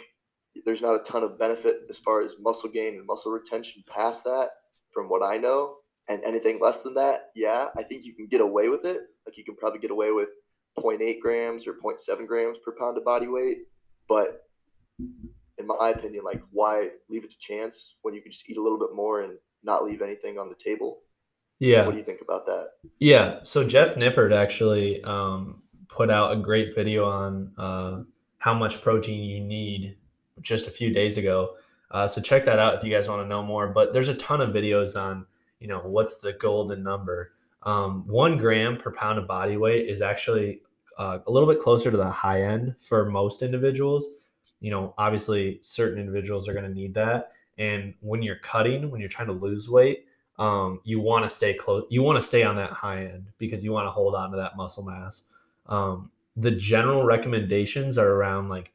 there's 0.65 0.81
not 0.81 0.95
a 0.95 1.03
ton 1.03 1.23
of 1.23 1.39
benefit 1.39 1.81
as 1.89 1.97
far 1.97 2.21
as 2.21 2.35
muscle 2.39 2.69
gain 2.69 2.95
and 2.95 3.05
muscle 3.05 3.31
retention 3.31 3.83
past 3.87 4.23
that 4.25 4.49
from 4.91 5.09
what 5.09 5.23
I 5.23 5.37
know. 5.37 5.77
And 6.09 6.23
anything 6.23 6.59
less 6.61 6.83
than 6.83 6.93
that, 6.93 7.31
yeah, 7.35 7.67
I 7.75 7.83
think 7.83 8.05
you 8.05 8.13
can 8.13 8.27
get 8.27 8.41
away 8.41 8.69
with 8.69 8.85
it. 8.85 9.01
Like 9.25 9.37
you 9.37 9.43
can 9.43 9.55
probably 9.55 9.79
get 9.79 9.91
away 9.91 10.11
with 10.11 10.29
0.8 10.79 11.19
grams 11.19 11.67
or 11.67 11.73
0.7 11.73 12.27
grams 12.27 12.57
per 12.63 12.73
pound 12.79 12.97
of 12.97 13.03
body 13.03 13.27
weight. 13.27 13.63
But 14.07 14.43
in 14.99 15.67
my 15.67 15.89
opinion, 15.89 16.23
like 16.23 16.41
why 16.51 16.89
leave 17.09 17.23
it 17.23 17.31
to 17.31 17.37
chance 17.39 17.97
when 18.03 18.13
you 18.13 18.21
can 18.21 18.31
just 18.31 18.49
eat 18.49 18.57
a 18.57 18.61
little 18.61 18.79
bit 18.79 18.95
more 18.95 19.21
and 19.23 19.33
not 19.67 19.85
leave 19.85 20.01
anything 20.01 20.39
on 20.39 20.49
the 20.49 20.55
table? 20.55 21.01
Yeah. 21.59 21.85
What 21.85 21.91
do 21.91 21.97
you 21.97 22.03
think 22.03 22.21
about 22.21 22.47
that? 22.47 22.69
Yeah. 22.99 23.39
So 23.43 23.63
Jeff 23.63 23.95
Nippard 23.95 24.33
actually 24.33 25.03
um, 25.03 25.61
put 25.87 26.09
out 26.09 26.31
a 26.31 26.37
great 26.37 26.73
video 26.73 27.05
on 27.05 27.53
uh, 27.57 27.99
how 28.39 28.55
much 28.55 28.81
protein 28.81 29.23
you 29.23 29.39
need 29.39 29.97
just 30.41 30.67
a 30.67 30.71
few 30.71 30.91
days 30.91 31.17
ago. 31.17 31.55
Uh, 31.91 32.07
so 32.07 32.21
check 32.21 32.45
that 32.45 32.59
out 32.59 32.75
if 32.75 32.83
you 32.83 32.91
guys 32.91 33.07
want 33.07 33.21
to 33.21 33.27
know 33.27 33.43
more. 33.43 33.67
But 33.67 33.93
there's 33.93 34.09
a 34.09 34.15
ton 34.15 34.41
of 34.41 34.49
videos 34.49 34.99
on, 34.99 35.25
you 35.59 35.67
know, 35.67 35.79
what's 35.79 36.17
the 36.17 36.33
golden 36.33 36.83
number. 36.83 37.33
Um, 37.63 38.07
one 38.07 38.37
gram 38.37 38.77
per 38.77 38.91
pound 38.91 39.19
of 39.19 39.27
body 39.27 39.57
weight 39.57 39.89
is 39.89 40.01
actually 40.01 40.61
uh, 40.97 41.19
a 41.25 41.31
little 41.31 41.49
bit 41.49 41.59
closer 41.59 41.91
to 41.91 41.97
the 41.97 42.09
high 42.09 42.43
end 42.43 42.75
for 42.79 43.05
most 43.05 43.41
individuals. 43.41 44.07
You 44.59 44.71
know, 44.71 44.93
obviously, 44.97 45.59
certain 45.61 45.99
individuals 45.99 46.47
are 46.47 46.53
going 46.53 46.65
to 46.65 46.73
need 46.73 46.93
that. 46.95 47.31
And 47.57 47.93
when 48.01 48.21
you're 48.21 48.37
cutting, 48.37 48.91
when 48.91 48.99
you're 48.99 49.09
trying 49.09 49.27
to 49.27 49.33
lose 49.33 49.69
weight, 49.69 50.05
um, 50.39 50.79
you 50.83 50.99
want 50.99 51.23
to 51.23 51.29
stay 51.29 51.53
close. 51.53 51.85
You 51.89 52.03
want 52.03 52.17
to 52.17 52.21
stay 52.21 52.43
on 52.43 52.55
that 52.57 52.69
high 52.69 53.05
end 53.05 53.27
because 53.37 53.63
you 53.63 53.71
want 53.71 53.87
to 53.87 53.91
hold 53.91 54.13
on 54.15 54.29
to 54.31 54.37
that 54.37 54.55
muscle 54.55 54.83
mass. 54.83 55.23
Um, 55.65 56.11
the 56.35 56.51
general 56.51 57.03
recommendations 57.03 57.97
are 57.97 58.11
around 58.11 58.49
like 58.49 58.71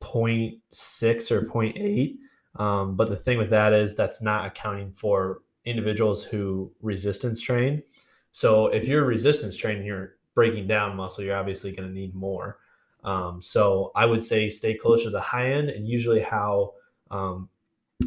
0.6 0.00 1.30
or 1.30 1.42
0.8. 1.42 2.16
Um, 2.56 2.96
but 2.96 3.08
the 3.08 3.16
thing 3.16 3.38
with 3.38 3.50
that 3.50 3.72
is 3.72 3.94
that's 3.94 4.20
not 4.20 4.46
accounting 4.46 4.92
for 4.92 5.42
individuals 5.64 6.22
who 6.22 6.70
resistance 6.82 7.40
train. 7.40 7.82
So 8.32 8.66
if 8.66 8.86
you're 8.86 9.04
resistance 9.04 9.56
training, 9.56 9.86
you're 9.86 10.16
breaking 10.34 10.66
down 10.66 10.96
muscle, 10.96 11.24
you're 11.24 11.36
obviously 11.36 11.72
going 11.72 11.88
to 11.88 11.94
need 11.94 12.14
more. 12.14 12.58
Um, 13.04 13.40
so 13.40 13.92
I 13.94 14.06
would 14.06 14.22
say 14.22 14.50
stay 14.50 14.74
closer 14.74 15.04
to 15.04 15.10
the 15.10 15.20
high 15.20 15.52
end, 15.52 15.68
and 15.68 15.86
usually 15.86 16.20
how 16.20 16.72
um, 17.10 17.48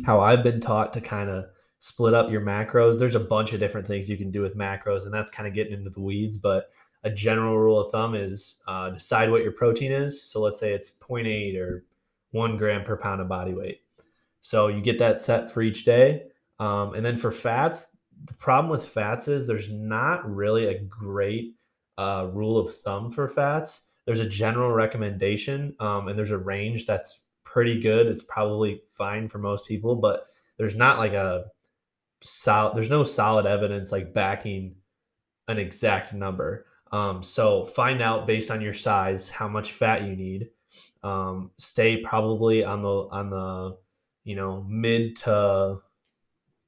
how 0.06 0.20
I've 0.20 0.44
been 0.44 0.60
taught 0.60 0.94
to 0.94 1.02
kind 1.02 1.30
of 1.30 1.46
split 1.80 2.14
up 2.14 2.32
your 2.32 2.42
macros. 2.42 2.98
There's 2.98 3.16
a 3.16 3.20
bunch 3.20 3.54
of 3.54 3.60
different 3.60 3.88
things 3.88 4.10
you 4.10 4.18
can 4.18 4.32
do 4.32 4.42
with 4.42 4.58
macros, 4.58 5.06
and 5.06 5.14
that's 5.14 5.32
kind 5.32 5.48
of 5.48 5.54
getting 5.54 5.74
into 5.74 5.90
the 5.90 6.02
weeds. 6.02 6.38
But 6.38 6.70
a 7.04 7.10
general 7.10 7.58
rule 7.58 7.80
of 7.80 7.92
thumb 7.92 8.16
is 8.16 8.58
uh, 8.68 8.90
decide 8.90 9.32
what 9.32 9.44
your 9.44 9.52
protein 9.52 9.92
is. 9.92 10.24
So 10.24 10.42
let's 10.42 10.60
say 10.60 10.74
it's 10.74 10.92
0.8 10.92 11.58
or 11.58 11.86
one 12.32 12.58
gram 12.58 12.84
per 12.84 12.98
pound 12.98 13.22
of 13.22 13.28
body 13.28 13.54
weight. 13.54 13.82
So 14.42 14.68
you 14.68 14.82
get 14.82 15.00
that 15.00 15.20
set 15.20 15.52
for 15.52 15.62
each 15.62 15.86
day. 15.86 16.24
Um, 16.60 16.94
and 16.94 17.06
then 17.06 17.18
for 17.18 17.32
fats, 17.32 17.98
the 18.26 18.34
problem 18.34 18.72
with 18.72 18.86
fats 18.86 19.28
is 19.28 19.46
there's 19.46 19.70
not 19.70 20.30
really 20.30 20.68
a 20.68 20.80
great 20.80 21.56
uh, 21.98 22.30
rule 22.34 22.58
of 22.58 22.74
thumb 22.74 23.12
for 23.12 23.28
fats. 23.28 23.82
There's 24.06 24.20
a 24.20 24.30
general 24.30 24.72
recommendation, 24.72 25.76
um, 25.80 26.08
and 26.08 26.18
there's 26.18 26.32
a 26.32 26.38
range 26.38 26.86
that's 26.86 27.24
pretty 27.58 27.82
good. 27.82 28.06
It's 28.06 28.22
probably 28.22 28.84
fine 28.92 29.28
for 29.28 29.40
most 29.40 29.66
people, 29.66 29.96
but 29.96 30.28
there's 30.60 30.76
not 30.76 31.00
like 31.00 31.14
a 31.14 31.46
solid. 32.22 32.76
There's 32.76 32.92
no 32.92 33.04
solid 33.04 33.48
evidence 33.48 33.92
like 33.92 34.14
backing 34.14 34.76
an 35.48 35.58
exact 35.58 36.14
number. 36.14 36.68
Um, 36.92 37.24
so 37.24 37.66
find 37.66 38.00
out 38.00 38.28
based 38.28 38.52
on 38.52 38.62
your 38.62 38.76
size 38.76 39.28
how 39.28 39.48
much 39.48 39.72
fat 39.72 40.04
you 40.04 40.16
need. 40.16 40.50
Um, 41.02 41.50
stay 41.58 41.98
probably 41.98 42.64
on 42.64 42.84
the 42.84 43.08
on 43.10 43.32
the 43.32 43.78
you 44.24 44.36
know 44.36 44.64
mid 44.70 45.16
to 45.24 45.80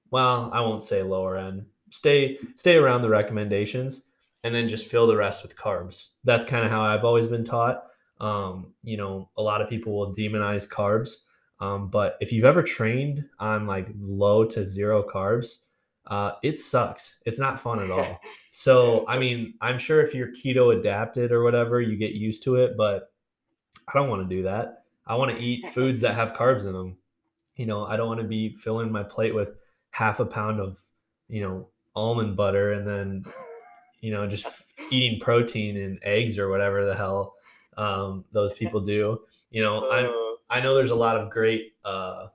well, 0.09 0.49
I 0.51 0.61
won't 0.61 0.81
say 0.81 1.03
lower 1.03 1.37
end. 1.37 1.67
Stay 1.91 2.39
stay 2.55 2.77
around 2.77 3.03
the 3.03 3.09
recommendations 3.09 4.05
and 4.43 4.55
then 4.55 4.67
just 4.67 4.87
fill 4.87 5.05
the 5.05 5.15
rest 5.15 5.43
with 5.43 5.55
carbs. 5.55 6.07
That's 6.23 6.47
kind 6.47 6.65
of 6.65 6.71
how 6.71 6.81
I've 6.81 7.05
always 7.05 7.27
been 7.27 7.45
taught. 7.45 7.83
Um, 8.19 8.73
you 8.83 8.97
know, 8.97 9.29
a 9.37 9.41
lot 9.41 9.61
of 9.61 9.69
people 9.69 9.97
will 9.97 10.13
demonize 10.13 10.67
carbs, 10.67 11.15
um, 11.59 11.89
but 11.89 12.17
if 12.19 12.31
you've 12.31 12.45
ever 12.45 12.63
trained 12.63 13.25
on 13.39 13.65
like 13.65 13.87
low 13.99 14.45
to 14.45 14.65
zero 14.65 15.03
carbs, 15.03 15.57
uh, 16.07 16.33
it 16.43 16.57
sucks. 16.57 17.15
It's 17.25 17.39
not 17.39 17.59
fun 17.59 17.79
at 17.79 17.91
all. 17.91 18.19
So, 18.51 19.05
I 19.07 19.19
mean, 19.19 19.53
I'm 19.61 19.79
sure 19.79 20.01
if 20.01 20.13
you're 20.13 20.33
keto 20.33 20.77
adapted 20.77 21.31
or 21.31 21.43
whatever, 21.43 21.79
you 21.79 21.95
get 21.95 22.11
used 22.11 22.43
to 22.43 22.55
it, 22.55 22.75
but 22.75 23.09
I 23.87 23.93
don't 23.93 24.09
want 24.09 24.27
to 24.27 24.35
do 24.35 24.43
that. 24.43 24.83
I 25.07 25.15
want 25.15 25.31
to 25.31 25.41
eat 25.41 25.69
foods 25.73 26.01
that 26.01 26.15
have 26.15 26.33
carbs 26.33 26.65
in 26.65 26.73
them. 26.73 26.97
You 27.55 27.67
know, 27.67 27.85
I 27.85 27.95
don't 27.95 28.07
want 28.07 28.19
to 28.19 28.27
be 28.27 28.55
filling 28.57 28.91
my 28.91 29.03
plate 29.03 29.33
with 29.33 29.49
half 29.91 30.19
a 30.19 30.25
pound 30.25 30.59
of, 30.59 30.77
you 31.29 31.41
know, 31.41 31.69
almond 31.95 32.35
butter 32.35 32.73
and 32.73 32.85
then 32.85 33.23
you 34.01 34.11
know, 34.11 34.27
just 34.27 34.47
eating 34.91 35.19
protein 35.19 35.77
and 35.77 35.99
eggs 36.03 36.37
or 36.37 36.49
whatever 36.49 36.83
the 36.83 36.95
hell 36.95 37.35
um, 37.79 38.25
those 38.31 38.53
people 38.57 38.81
do. 38.81 39.21
You 39.51 39.63
know, 39.63 39.87
I 39.89 40.03
uh. 40.03 40.35
I 40.51 40.59
know 40.61 40.73
there's 40.73 40.89
a 40.89 40.95
lot 40.95 41.15
of 41.15 41.29
great 41.29 41.73
uh, 41.85 42.27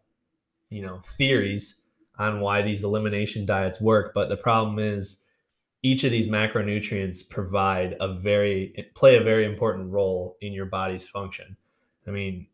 you 0.70 0.82
know 0.82 0.98
theories 0.98 1.80
on 2.18 2.40
why 2.40 2.62
these 2.62 2.84
elimination 2.84 3.44
diets 3.44 3.80
work, 3.80 4.12
but 4.14 4.28
the 4.28 4.36
problem 4.36 4.78
is 4.78 5.18
each 5.82 6.04
of 6.04 6.12
these 6.12 6.28
macronutrients 6.28 7.28
provide 7.28 7.96
a 8.00 8.14
very 8.14 8.88
play 8.94 9.16
a 9.16 9.22
very 9.22 9.44
important 9.44 9.90
role 9.90 10.36
in 10.40 10.52
your 10.52 10.66
body's 10.66 11.06
function. 11.08 11.56
I 12.06 12.10
mean, 12.10 12.46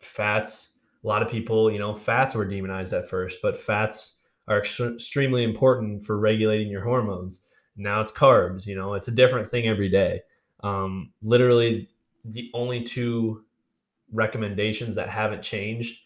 fats. 0.00 0.72
A 1.02 1.06
lot 1.06 1.22
of 1.22 1.30
people, 1.30 1.70
you 1.70 1.78
know, 1.78 1.94
fats 1.94 2.34
were 2.34 2.44
demonized 2.44 2.92
at 2.92 3.08
first, 3.08 3.38
but 3.40 3.60
fats 3.60 4.14
are 4.48 4.58
ex- 4.58 4.80
extremely 4.80 5.44
important 5.44 6.04
for 6.04 6.18
regulating 6.18 6.68
your 6.68 6.82
hormones 6.82 7.42
now 7.76 8.00
it's 8.00 8.12
carbs 8.12 8.66
you 8.66 8.74
know 8.74 8.94
it's 8.94 9.08
a 9.08 9.12
different 9.12 9.50
thing 9.50 9.68
every 9.68 9.88
day 9.88 10.20
um, 10.60 11.12
literally 11.22 11.88
the 12.30 12.50
only 12.54 12.82
two 12.82 13.44
recommendations 14.12 14.94
that 14.94 15.08
haven't 15.08 15.42
changed 15.42 15.98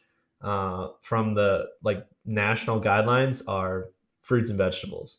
uh, 0.42 0.88
from 1.02 1.34
the 1.34 1.68
like 1.82 2.06
national 2.24 2.80
guidelines 2.80 3.42
are 3.46 3.90
fruits 4.22 4.50
and 4.50 4.58
vegetables. 4.58 5.18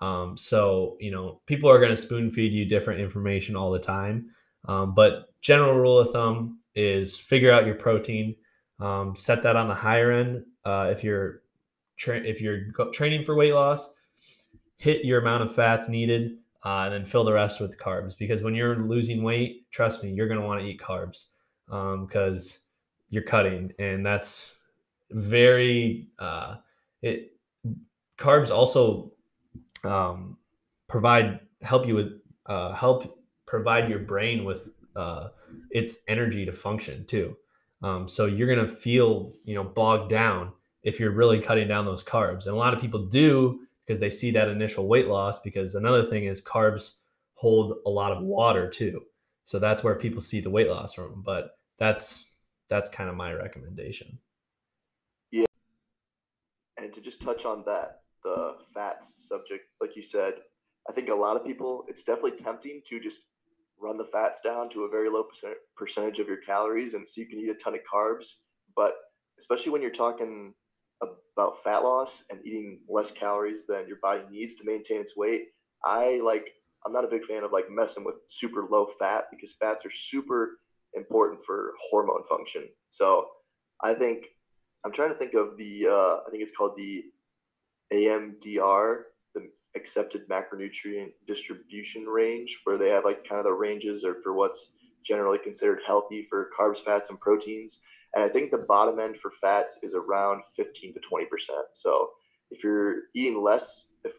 Um, 0.00 0.36
so 0.36 0.96
you 1.00 1.10
know 1.10 1.40
people 1.46 1.70
are 1.70 1.78
going 1.78 1.90
to 1.90 1.96
spoon 1.96 2.30
feed 2.30 2.52
you 2.52 2.64
different 2.64 3.00
information 3.00 3.56
all 3.56 3.70
the 3.70 3.78
time. 3.78 4.30
Um, 4.66 4.94
but 4.94 5.32
general 5.40 5.74
rule 5.74 5.98
of 5.98 6.12
thumb 6.12 6.60
is 6.74 7.16
figure 7.18 7.50
out 7.50 7.66
your 7.66 7.74
protein. 7.74 8.36
Um, 8.78 9.14
set 9.14 9.42
that 9.42 9.56
on 9.56 9.68
the 9.68 9.74
higher 9.74 10.10
end 10.10 10.44
uh, 10.64 10.88
if 10.92 11.04
you're 11.04 11.42
tra- 11.96 12.20
if 12.20 12.40
you're 12.40 12.72
training 12.92 13.24
for 13.24 13.34
weight 13.34 13.54
loss 13.54 13.92
hit 14.80 15.04
your 15.04 15.20
amount 15.20 15.42
of 15.42 15.54
fats 15.54 15.90
needed, 15.90 16.38
uh, 16.64 16.82
and 16.84 16.92
then 16.92 17.04
fill 17.04 17.24
the 17.24 17.32
rest 17.32 17.60
with 17.60 17.78
carbs. 17.78 18.16
Because 18.16 18.42
when 18.42 18.54
you're 18.54 18.76
losing 18.76 19.22
weight, 19.22 19.70
trust 19.70 20.02
me, 20.02 20.10
you're 20.10 20.28
going 20.28 20.40
to 20.40 20.46
want 20.46 20.60
to 20.60 20.66
eat 20.66 20.80
carbs 20.80 21.26
because 21.66 22.52
um, 22.52 22.60
you're 23.08 23.22
cutting, 23.22 23.72
and 23.78 24.04
that's 24.04 24.52
very 25.10 26.08
uh, 26.18 26.56
it. 27.02 27.32
Carbs 28.18 28.50
also 28.50 29.12
um, 29.84 30.36
provide 30.88 31.40
help 31.62 31.86
you 31.86 31.94
with 31.94 32.12
uh, 32.46 32.72
help 32.72 33.18
provide 33.46 33.88
your 33.88 34.00
brain 34.00 34.44
with 34.44 34.70
uh, 34.96 35.28
its 35.70 35.98
energy 36.08 36.44
to 36.44 36.52
function 36.52 37.06
too. 37.06 37.36
Um, 37.82 38.08
so 38.08 38.26
you're 38.26 38.48
gonna 38.48 38.68
feel 38.68 39.32
you 39.44 39.54
know 39.54 39.64
bogged 39.64 40.10
down 40.10 40.52
if 40.82 40.98
you're 40.98 41.12
really 41.12 41.40
cutting 41.40 41.68
down 41.68 41.86
those 41.86 42.04
carbs, 42.04 42.46
and 42.46 42.54
a 42.54 42.58
lot 42.58 42.74
of 42.74 42.80
people 42.80 43.06
do 43.06 43.60
because 43.90 43.98
they 43.98 44.10
see 44.10 44.30
that 44.30 44.48
initial 44.48 44.86
weight 44.86 45.08
loss. 45.08 45.40
Because 45.40 45.74
another 45.74 46.04
thing 46.04 46.22
is 46.26 46.40
carbs 46.40 46.92
hold 47.34 47.78
a 47.86 47.90
lot 47.90 48.12
of 48.12 48.22
water 48.22 48.70
too. 48.70 49.02
So 49.44 49.58
that's 49.58 49.82
where 49.82 49.96
people 49.96 50.20
see 50.20 50.40
the 50.40 50.48
weight 50.48 50.68
loss 50.68 50.94
from. 50.94 51.22
But 51.26 51.58
that's 51.76 52.24
that's 52.68 52.88
kind 52.88 53.10
of 53.10 53.16
my 53.16 53.32
recommendation. 53.32 54.16
Yeah. 55.32 55.46
And 56.76 56.94
to 56.94 57.00
just 57.00 57.20
touch 57.20 57.44
on 57.44 57.64
that, 57.66 58.02
the 58.22 58.58
fats 58.72 59.14
subject, 59.18 59.64
like 59.80 59.96
you 59.96 60.04
said, 60.04 60.34
I 60.88 60.92
think 60.92 61.08
a 61.08 61.14
lot 61.14 61.34
of 61.34 61.44
people, 61.44 61.84
it's 61.88 62.04
definitely 62.04 62.38
tempting 62.38 62.82
to 62.86 63.00
just 63.00 63.22
run 63.82 63.96
the 63.96 64.04
fats 64.04 64.40
down 64.40 64.70
to 64.70 64.84
a 64.84 64.88
very 64.88 65.10
low 65.10 65.24
percent, 65.24 65.56
percentage 65.76 66.20
of 66.20 66.28
your 66.28 66.36
calories 66.36 66.94
and 66.94 67.08
so 67.08 67.20
you 67.20 67.26
can 67.26 67.40
eat 67.40 67.48
a 67.48 67.54
ton 67.54 67.72
of 67.72 67.80
carbs 67.90 68.26
but 68.76 68.92
especially 69.38 69.72
when 69.72 69.80
you're 69.80 69.90
talking 69.90 70.52
about 71.02 71.62
fat 71.62 71.82
loss 71.82 72.24
and 72.30 72.44
eating 72.44 72.80
less 72.88 73.10
calories 73.10 73.66
than 73.66 73.86
your 73.86 73.98
body 74.02 74.22
needs 74.30 74.56
to 74.56 74.64
maintain 74.64 75.00
its 75.00 75.16
weight 75.16 75.48
i 75.84 76.20
like 76.22 76.52
i'm 76.84 76.92
not 76.92 77.04
a 77.04 77.08
big 77.08 77.24
fan 77.24 77.44
of 77.44 77.52
like 77.52 77.70
messing 77.70 78.04
with 78.04 78.16
super 78.28 78.66
low 78.70 78.86
fat 78.98 79.24
because 79.30 79.52
fats 79.52 79.84
are 79.86 79.90
super 79.90 80.58
important 80.94 81.42
for 81.44 81.74
hormone 81.90 82.22
function 82.28 82.64
so 82.90 83.26
i 83.82 83.94
think 83.94 84.26
i'm 84.84 84.92
trying 84.92 85.08
to 85.08 85.14
think 85.14 85.34
of 85.34 85.56
the 85.56 85.86
uh, 85.86 86.16
i 86.26 86.30
think 86.30 86.42
it's 86.42 86.56
called 86.56 86.76
the 86.76 87.04
amdr 87.92 89.02
the 89.34 89.48
accepted 89.76 90.28
macronutrient 90.28 91.12
distribution 91.26 92.04
range 92.04 92.60
where 92.64 92.76
they 92.76 92.90
have 92.90 93.04
like 93.04 93.26
kind 93.26 93.38
of 93.38 93.44
the 93.44 93.52
ranges 93.52 94.04
or 94.04 94.16
for 94.22 94.34
what's 94.34 94.72
generally 95.04 95.38
considered 95.38 95.80
healthy 95.86 96.26
for 96.28 96.50
carbs, 96.58 96.78
fats, 96.78 97.10
and 97.10 97.20
proteins. 97.20 97.80
And 98.14 98.24
I 98.24 98.28
think 98.28 98.50
the 98.50 98.58
bottom 98.58 98.98
end 98.98 99.16
for 99.18 99.30
fats 99.40 99.80
is 99.82 99.94
around 99.94 100.42
15 100.56 100.94
to 100.94 101.00
20%. 101.00 101.24
So 101.74 102.10
if 102.50 102.64
you're 102.64 103.02
eating 103.14 103.42
less, 103.42 103.94
if 104.04 104.12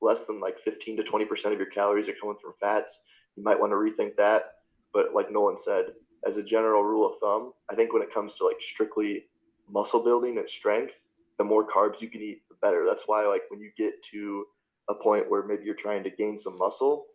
less 0.00 0.26
than 0.26 0.40
like 0.40 0.58
15 0.58 0.96
to 0.96 1.02
20% 1.02 1.52
of 1.52 1.58
your 1.58 1.66
calories 1.66 2.08
are 2.08 2.14
coming 2.20 2.36
from 2.40 2.54
fats, 2.60 3.04
you 3.36 3.42
might 3.42 3.58
want 3.58 3.72
to 3.72 3.76
rethink 3.76 4.16
that. 4.16 4.54
But 4.92 5.14
like 5.14 5.30
Nolan 5.30 5.58
said, 5.58 5.92
as 6.26 6.36
a 6.36 6.42
general 6.42 6.82
rule 6.82 7.06
of 7.06 7.20
thumb, 7.20 7.52
I 7.70 7.74
think 7.74 7.92
when 7.92 8.02
it 8.02 8.12
comes 8.12 8.34
to 8.36 8.46
like 8.46 8.60
strictly 8.60 9.26
muscle 9.70 10.02
building 10.02 10.38
and 10.38 10.48
strength, 10.48 11.00
the 11.38 11.44
more 11.44 11.66
carbs 11.66 12.00
you 12.00 12.08
can 12.08 12.20
eat, 12.20 12.42
the 12.48 12.56
better. 12.60 12.84
That's 12.86 13.04
why 13.06 13.24
like 13.26 13.42
when 13.48 13.60
you 13.60 13.70
get 13.76 14.02
to 14.10 14.44
a 14.88 14.94
point 14.94 15.30
where 15.30 15.44
maybe 15.44 15.64
you're 15.64 15.74
trying 15.74 16.02
to 16.04 16.10
gain 16.10 16.36
some 16.36 16.58
muscle, 16.58 17.06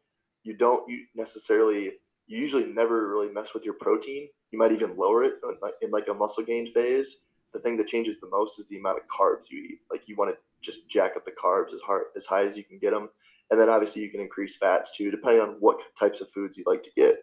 you 0.43 0.53
don't 0.53 0.87
you 0.89 1.05
necessarily 1.15 1.93
you 2.27 2.39
usually 2.39 2.65
never 2.65 3.09
really 3.09 3.31
mess 3.31 3.53
with 3.53 3.65
your 3.65 3.73
protein. 3.75 4.29
You 4.51 4.59
might 4.59 4.71
even 4.71 4.97
lower 4.97 5.23
it 5.23 5.35
in 5.81 5.91
like 5.91 6.07
a 6.09 6.13
muscle 6.13 6.43
gain 6.43 6.71
phase. 6.73 7.25
The 7.53 7.59
thing 7.59 7.77
that 7.77 7.87
changes 7.87 8.19
the 8.19 8.29
most 8.29 8.59
is 8.59 8.67
the 8.67 8.77
amount 8.77 8.99
of 8.99 9.07
carbs 9.07 9.49
you 9.49 9.59
eat. 9.59 9.79
Like 9.91 10.07
you 10.07 10.15
want 10.15 10.31
to 10.31 10.37
just 10.61 10.89
jack 10.89 11.15
up 11.15 11.25
the 11.25 11.31
carbs 11.31 11.73
as 11.73 11.81
hard 11.81 12.05
as 12.15 12.25
high 12.25 12.45
as 12.45 12.57
you 12.57 12.63
can 12.63 12.79
get 12.79 12.93
them, 12.93 13.09
and 13.51 13.59
then 13.59 13.69
obviously 13.69 14.01
you 14.01 14.09
can 14.09 14.21
increase 14.21 14.55
fats 14.55 14.95
too, 14.95 15.11
depending 15.11 15.41
on 15.41 15.57
what 15.59 15.77
types 15.99 16.21
of 16.21 16.29
foods 16.29 16.57
you'd 16.57 16.67
like 16.67 16.83
to 16.83 16.89
get 16.95 17.17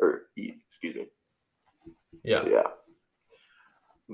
or 0.00 0.22
eat. 0.36 0.56
Excuse 0.68 0.94
me. 0.94 1.06
Yeah. 2.24 2.42
So, 2.42 2.48
yeah. 2.48 2.62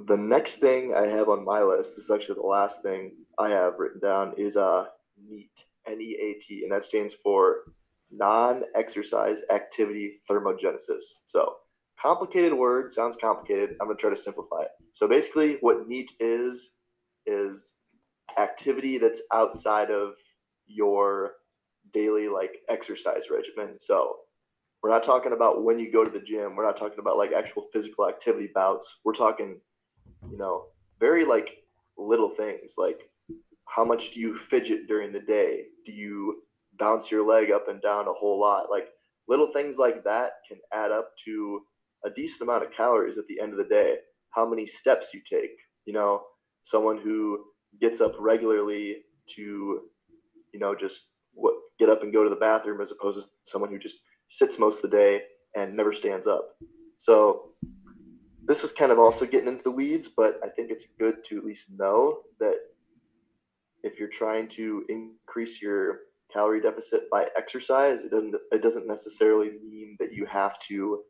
The 0.06 0.16
next 0.16 0.58
thing 0.58 0.94
I 0.94 1.06
have 1.06 1.28
on 1.28 1.44
my 1.44 1.62
list, 1.62 1.96
this 1.96 2.06
is 2.06 2.10
actually 2.10 2.36
the 2.36 2.46
last 2.46 2.82
thing 2.82 3.12
I 3.38 3.48
have 3.50 3.78
written 3.78 4.00
down, 4.00 4.34
is 4.36 4.56
uh 4.56 4.86
NEAT, 5.28 5.64
N 5.86 6.00
E 6.00 6.16
A 6.20 6.34
T, 6.40 6.62
and 6.64 6.72
that 6.72 6.84
stands 6.84 7.14
for 7.14 7.72
non 8.16 8.64
exercise 8.74 9.42
activity 9.50 10.20
thermogenesis. 10.28 11.04
So, 11.26 11.56
complicated 12.00 12.54
word, 12.54 12.92
sounds 12.92 13.16
complicated. 13.16 13.76
I'm 13.80 13.86
going 13.86 13.96
to 13.96 14.00
try 14.00 14.10
to 14.10 14.16
simplify 14.16 14.62
it. 14.62 14.70
So, 14.92 15.08
basically, 15.08 15.58
what 15.60 15.88
NEAT 15.88 16.12
is, 16.20 16.76
is 17.26 17.74
activity 18.38 18.98
that's 18.98 19.22
outside 19.32 19.90
of 19.90 20.14
your 20.66 21.34
daily 21.92 22.28
like 22.28 22.58
exercise 22.68 23.30
regimen. 23.30 23.76
So, 23.80 24.16
we're 24.82 24.90
not 24.90 25.04
talking 25.04 25.32
about 25.32 25.64
when 25.64 25.78
you 25.78 25.90
go 25.90 26.04
to 26.04 26.10
the 26.10 26.24
gym. 26.24 26.54
We're 26.54 26.66
not 26.66 26.76
talking 26.76 26.98
about 26.98 27.18
like 27.18 27.32
actual 27.32 27.66
physical 27.72 28.08
activity 28.08 28.50
bouts. 28.54 29.00
We're 29.04 29.14
talking, 29.14 29.60
you 30.30 30.38
know, 30.38 30.66
very 31.00 31.24
like 31.24 31.50
little 31.98 32.30
things 32.30 32.74
like 32.76 33.08
how 33.66 33.84
much 33.84 34.12
do 34.12 34.20
you 34.20 34.36
fidget 34.36 34.86
during 34.86 35.12
the 35.12 35.20
day? 35.20 35.64
Do 35.84 35.92
you 35.92 36.42
bounce 36.78 37.10
your 37.10 37.26
leg 37.26 37.50
up 37.50 37.68
and 37.68 37.80
down 37.82 38.08
a 38.08 38.12
whole 38.12 38.40
lot? 38.40 38.70
Like 38.70 38.88
little 39.28 39.52
things 39.52 39.78
like 39.78 40.04
that 40.04 40.32
can 40.48 40.58
add 40.72 40.92
up 40.92 41.10
to 41.24 41.60
a 42.04 42.10
decent 42.10 42.42
amount 42.42 42.64
of 42.64 42.72
calories 42.72 43.18
at 43.18 43.26
the 43.28 43.40
end 43.40 43.52
of 43.52 43.58
the 43.58 43.64
day. 43.64 43.96
How 44.30 44.48
many 44.48 44.66
steps 44.66 45.14
you 45.14 45.20
take, 45.28 45.52
you 45.84 45.92
know, 45.92 46.22
someone 46.62 46.98
who 46.98 47.44
gets 47.80 48.00
up 48.00 48.14
regularly 48.18 48.98
to, 49.34 49.80
you 50.52 50.60
know, 50.60 50.74
just 50.74 51.10
what 51.32 51.54
get 51.78 51.88
up 51.90 52.02
and 52.02 52.12
go 52.12 52.24
to 52.24 52.30
the 52.30 52.36
bathroom 52.36 52.80
as 52.80 52.90
opposed 52.92 53.20
to 53.20 53.28
someone 53.44 53.70
who 53.70 53.78
just 53.78 53.98
sits 54.28 54.58
most 54.58 54.84
of 54.84 54.90
the 54.90 54.96
day 54.96 55.22
and 55.54 55.76
never 55.76 55.92
stands 55.92 56.26
up. 56.26 56.56
So 56.98 57.52
this 58.46 58.64
is 58.64 58.72
kind 58.72 58.92
of 58.92 58.98
also 58.98 59.26
getting 59.26 59.48
into 59.48 59.64
the 59.64 59.70
weeds, 59.70 60.08
but 60.14 60.38
I 60.44 60.48
think 60.48 60.70
it's 60.70 60.86
good 60.98 61.24
to 61.24 61.38
at 61.38 61.44
least 61.44 61.70
know 61.76 62.20
that 62.40 62.56
if 63.82 63.98
you're 63.98 64.08
trying 64.08 64.48
to 64.48 64.84
increase 64.88 65.60
your 65.60 66.00
calorie 66.36 66.60
deficit 66.60 67.08
by 67.10 67.26
exercise, 67.36 68.02
it 68.02 68.10
doesn't 68.10 68.34
it 68.52 68.62
doesn't 68.62 68.86
necessarily 68.86 69.52
mean 69.64 69.96
that 69.98 70.12
you 70.12 70.26
have 70.26 70.58
to 70.58 71.02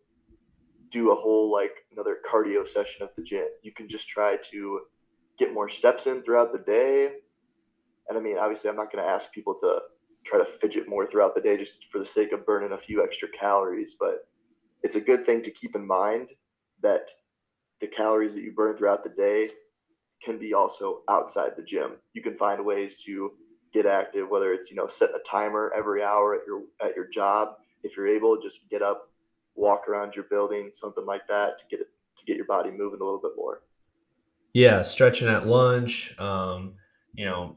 do 0.89 1.11
a 1.11 1.15
whole 1.15 1.53
like 1.53 1.85
another 1.93 2.19
cardio 2.31 2.67
session 2.67 3.03
at 3.03 3.17
the 3.17 3.23
gym. 3.23 3.47
You 3.63 3.73
can 3.73 3.89
just 3.89 4.09
try 4.09 4.37
to 4.51 4.83
get 5.37 5.53
more 5.53 5.69
steps 5.69 6.07
in 6.07 6.23
throughout 6.23 6.53
the 6.53 6.61
day. 6.61 7.11
And 8.09 8.17
I 8.17 8.21
mean, 8.21 8.39
obviously, 8.39 8.71
I'm 8.71 8.77
not 8.77 8.93
going 8.93 9.05
to 9.05 9.11
ask 9.11 9.33
people 9.33 9.59
to 9.63 9.81
try 10.25 10.39
to 10.39 10.45
fidget 10.45 10.89
more 10.89 11.07
throughout 11.07 11.35
the 11.35 11.41
day 11.41 11.57
just 11.57 11.87
for 11.91 11.99
the 11.99 12.07
sake 12.07 12.31
of 12.33 12.47
burning 12.47 12.73
a 12.73 12.79
few 12.79 13.03
extra 13.03 13.29
calories, 13.29 13.97
but 13.99 14.29
it's 14.85 14.95
a 14.95 15.01
good 15.01 15.27
thing 15.27 15.43
to 15.43 15.51
keep 15.51 15.75
in 15.75 15.87
mind 15.87 16.29
that 16.83 17.11
the 17.81 17.89
calories 17.89 18.35
that 18.35 18.43
you 18.43 18.53
burn 18.53 18.77
throughout 18.77 19.03
the 19.03 19.11
day 19.11 19.51
can 20.25 20.39
be 20.39 20.55
also 20.55 21.03
outside 21.09 21.53
the 21.57 21.63
gym. 21.63 21.97
You 22.15 22.23
can 22.23 22.37
find 22.37 22.65
ways 22.65 23.03
to 23.05 23.33
get 23.77 23.87
active, 23.87 24.29
whether 24.29 24.53
it's 24.53 24.71
you 24.71 24.77
know 24.77 24.87
setting 24.87 25.17
a 25.17 25.29
timer 25.29 25.73
every 25.77 26.03
hour 26.03 26.35
at 26.35 26.41
your 26.47 26.63
at 26.83 26.97
your 26.97 27.07
job. 27.07 27.57
If 27.83 27.97
you're 27.97 28.09
able, 28.09 28.41
just 28.41 28.69
get 28.71 28.83
up, 28.83 29.11
walk 29.55 29.89
around 29.89 30.15
your 30.15 30.25
building, 30.25 30.71
something 30.73 31.05
like 31.05 31.27
that, 31.29 31.59
to 31.59 31.65
get 31.71 31.81
it 31.81 31.89
to 32.19 32.25
get 32.25 32.37
your 32.37 32.47
body 32.47 32.71
moving 32.71 33.01
a 33.01 33.05
little 33.05 33.21
bit 33.21 33.33
more. 33.37 33.63
Yeah, 34.53 34.83
stretching 34.83 35.29
at 35.29 35.47
lunch. 35.47 36.19
Um, 36.19 36.75
you 37.15 37.27
know, 37.27 37.57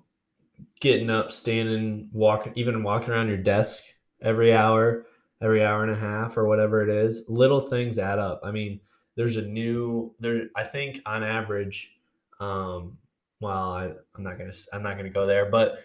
getting 0.80 1.10
up, 1.10 1.32
standing, 1.32 2.10
walking, 2.12 2.54
even 2.56 2.84
walking 2.84 3.10
around 3.10 3.28
your 3.28 3.38
desk 3.38 3.84
every 4.22 4.54
hour, 4.54 5.06
every 5.42 5.64
hour 5.64 5.84
and 5.84 5.92
a 5.92 5.96
half, 5.96 6.38
or 6.38 6.46
whatever 6.46 6.82
it 6.82 6.90
is. 6.90 7.24
Little 7.28 7.62
things 7.62 7.98
add 7.98 8.20
up. 8.20 8.42
I 8.44 8.52
mean, 8.52 8.82
there's 9.16 9.38
a 9.38 9.42
new 9.42 10.14
there. 10.20 10.50
I 10.56 10.64
think 10.64 11.02
on 11.06 11.24
average 11.24 11.94
um, 12.40 12.98
well, 13.40 13.74
I, 13.74 13.92
I'm 14.16 14.24
not 14.24 14.38
gonna 14.38 14.54
I'm 14.74 14.84
not 14.84 14.98
gonna 14.98 15.10
go 15.10 15.26
there, 15.26 15.46
but 15.46 15.80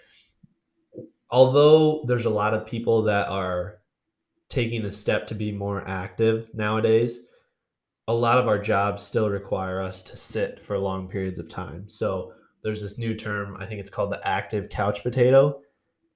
although 1.30 2.04
there's 2.06 2.24
a 2.24 2.30
lot 2.30 2.54
of 2.54 2.66
people 2.66 3.02
that 3.02 3.28
are 3.28 3.78
taking 4.48 4.82
the 4.82 4.92
step 4.92 5.26
to 5.26 5.34
be 5.34 5.50
more 5.50 5.86
active 5.88 6.48
nowadays, 6.54 7.20
a 8.08 8.14
lot 8.14 8.38
of 8.38 8.46
our 8.46 8.58
jobs 8.58 9.02
still 9.02 9.30
require 9.30 9.80
us 9.80 10.02
to 10.02 10.16
sit 10.16 10.62
for 10.62 10.78
long 10.78 11.08
periods 11.08 11.38
of 11.38 11.48
time. 11.48 11.88
So 11.88 12.32
there's 12.62 12.82
this 12.82 12.98
new 12.98 13.14
term, 13.14 13.56
I 13.58 13.66
think 13.66 13.80
it's 13.80 13.90
called 13.90 14.12
the 14.12 14.26
active 14.26 14.68
couch 14.68 15.02
potato. 15.02 15.60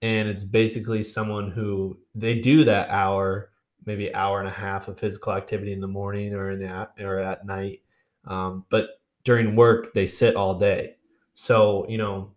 And 0.03 0.29
it's 0.29 0.45
basically 0.45 1.03
someone 1.03 1.51
who 1.51 1.99
they 2.15 2.39
do 2.39 2.65
that 2.65 2.89
hour, 2.91 3.51
maybe 3.85 4.15
hour 4.15 4.39
and 4.39 4.47
a 4.47 4.53
half 4.53 4.87
of 4.87 4.99
physical 4.99 5.33
activity 5.33 5.73
in 5.73 5.81
the 5.81 5.89
morning 5.89 6.35
or 6.35 6.51
in 6.51 6.61
the 6.61 6.89
or 7.01 7.19
at 7.19 7.45
night. 7.45 7.81
Um, 8.25 8.65
but 8.69 9.01
during 9.25 9.57
work 9.57 9.93
they 9.93 10.07
sit 10.07 10.37
all 10.37 10.59
day 10.59 10.95
so 11.35 11.87
you 11.89 11.99
know 11.99 12.33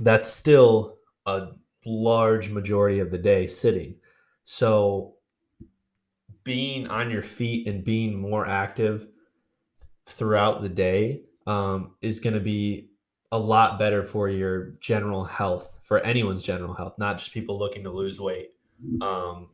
that's 0.00 0.26
still 0.26 0.96
a 1.26 1.48
large 1.88 2.48
majority 2.48 3.00
of 3.00 3.10
the 3.10 3.18
day 3.18 3.46
sitting 3.46 3.94
so 4.44 5.14
being 6.44 6.86
on 6.88 7.10
your 7.10 7.22
feet 7.22 7.66
and 7.66 7.84
being 7.84 8.18
more 8.18 8.46
active 8.46 9.08
throughout 10.06 10.62
the 10.62 10.68
day 10.68 11.22
um, 11.46 11.94
is 12.00 12.20
going 12.20 12.34
to 12.34 12.40
be 12.40 12.90
a 13.32 13.38
lot 13.38 13.78
better 13.78 14.04
for 14.04 14.28
your 14.28 14.72
general 14.80 15.24
health 15.24 15.72
for 15.82 15.98
anyone's 16.00 16.42
general 16.42 16.74
health 16.74 16.94
not 16.98 17.18
just 17.18 17.32
people 17.32 17.58
looking 17.58 17.82
to 17.82 17.90
lose 17.90 18.20
weight 18.20 18.50
um, 19.00 19.48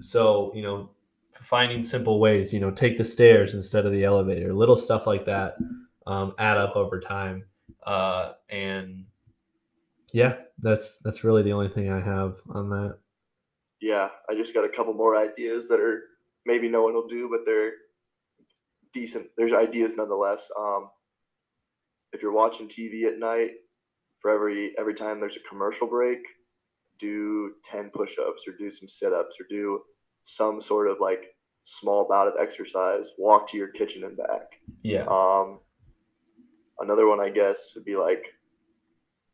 so 0.00 0.52
you 0.54 0.62
know 0.62 0.90
finding 1.32 1.82
simple 1.82 2.20
ways 2.20 2.52
you 2.52 2.60
know 2.60 2.70
take 2.70 2.96
the 2.96 3.04
stairs 3.04 3.54
instead 3.54 3.84
of 3.84 3.92
the 3.92 4.04
elevator 4.04 4.52
little 4.52 4.76
stuff 4.76 5.06
like 5.06 5.24
that 5.24 5.56
um, 6.06 6.34
add 6.38 6.58
up 6.58 6.76
over 6.76 7.00
time. 7.00 7.44
Uh, 7.84 8.32
and 8.48 9.04
yeah, 10.12 10.36
that's 10.58 10.98
that's 10.98 11.24
really 11.24 11.42
the 11.42 11.52
only 11.52 11.68
thing 11.68 11.90
I 11.90 12.00
have 12.00 12.36
on 12.50 12.70
that. 12.70 12.98
Yeah, 13.80 14.08
I 14.30 14.34
just 14.34 14.54
got 14.54 14.64
a 14.64 14.68
couple 14.68 14.94
more 14.94 15.16
ideas 15.16 15.68
that 15.68 15.80
are 15.80 16.04
maybe 16.46 16.68
no 16.68 16.82
one 16.82 16.94
will 16.94 17.08
do, 17.08 17.28
but 17.28 17.40
they're 17.44 17.72
decent. 18.92 19.28
There's 19.36 19.52
ideas 19.52 19.96
nonetheless. 19.96 20.50
Um, 20.58 20.90
if 22.12 22.22
you're 22.22 22.32
watching 22.32 22.68
TV 22.68 23.04
at 23.04 23.18
night, 23.18 23.52
for 24.20 24.30
every 24.30 24.72
every 24.78 24.94
time 24.94 25.20
there's 25.20 25.36
a 25.36 25.48
commercial 25.48 25.86
break, 25.86 26.20
do 26.98 27.52
ten 27.64 27.90
push-ups 27.90 28.46
or 28.48 28.52
do 28.52 28.70
some 28.70 28.88
sit-ups 28.88 29.36
or 29.40 29.46
do 29.50 29.82
some 30.24 30.62
sort 30.62 30.88
of 30.88 30.98
like 31.00 31.34
small 31.64 32.06
bout 32.08 32.28
of 32.28 32.34
exercise, 32.38 33.10
walk 33.18 33.50
to 33.50 33.56
your 33.56 33.68
kitchen 33.68 34.04
and 34.04 34.16
back. 34.16 34.52
Yeah. 34.82 35.04
Um, 35.06 35.60
another 36.80 37.08
one, 37.08 37.20
I 37.20 37.30
guess, 37.30 37.72
would 37.74 37.84
be 37.84 37.96
like, 37.96 38.24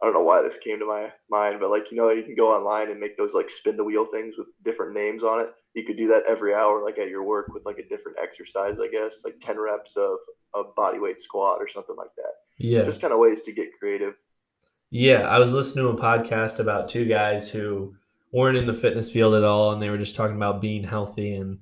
I 0.03 0.07
don't 0.07 0.15
know 0.15 0.23
why 0.23 0.41
this 0.41 0.59
came 0.59 0.79
to 0.79 0.87
my 0.87 1.13
mind, 1.31 1.61
but 1.61 1.71
like, 1.71 1.91
you 1.91 1.99
know, 1.99 2.09
you 2.11 2.23
can 2.23 2.35
go 2.35 2.55
online 2.55 2.91
and 2.91 2.99
make 2.99 3.19
those 3.19 3.35
like 3.35 3.51
spin 3.51 3.77
the 3.77 3.85
wheel 3.85 4.07
things 4.07 4.35
with 4.39 4.47
different 4.65 4.95
names 4.95 5.23
on 5.23 5.41
it. 5.41 5.51
You 5.75 5.85
could 5.85 5.99
do 5.99 6.09
that 6.09 6.25
every 6.27 6.55
hour, 6.55 6.83
like 6.83 6.99
at 6.99 7.11
your 7.11 7.23
work 7.23 7.49
with 7.53 7.67
like 7.67 7.79
a 7.79 7.89
different 7.89 8.19
exercise, 8.23 8.81
I 8.81 8.89
guess, 8.89 9.23
like 9.25 9.39
10 9.41 9.59
reps 9.61 9.97
of 9.97 10.17
a 10.55 10.63
body 10.75 10.99
weight 10.99 11.21
squat 11.21 11.59
or 11.61 11.69
something 11.69 11.97
like 11.97 12.15
that. 12.17 12.33
Yeah. 12.59 12.85
Just 12.85 13.03
kind 13.03 13.13
of 13.13 13.19
ways 13.19 13.43
to 13.43 13.53
get 13.53 13.79
creative. 13.79 14.15
Yeah. 14.91 15.29
I 15.29 15.39
was 15.39 15.53
listening 15.53 15.85
to 15.85 15.91
a 15.91 16.03
podcast 16.03 16.61
about 16.61 16.89
two 16.89 17.05
guys 17.05 17.51
who 17.51 17.95
weren't 18.33 18.57
in 18.57 18.67
the 18.67 18.75
fitness 18.75 19.11
field 19.11 19.35
at 19.35 19.45
all 19.45 19.73
and 19.73 19.83
they 19.83 19.91
were 19.91 19.99
just 19.99 20.17
talking 20.17 20.37
about 20.37 20.63
being 20.63 20.85
healthy 20.85 21.35
and 21.35 21.59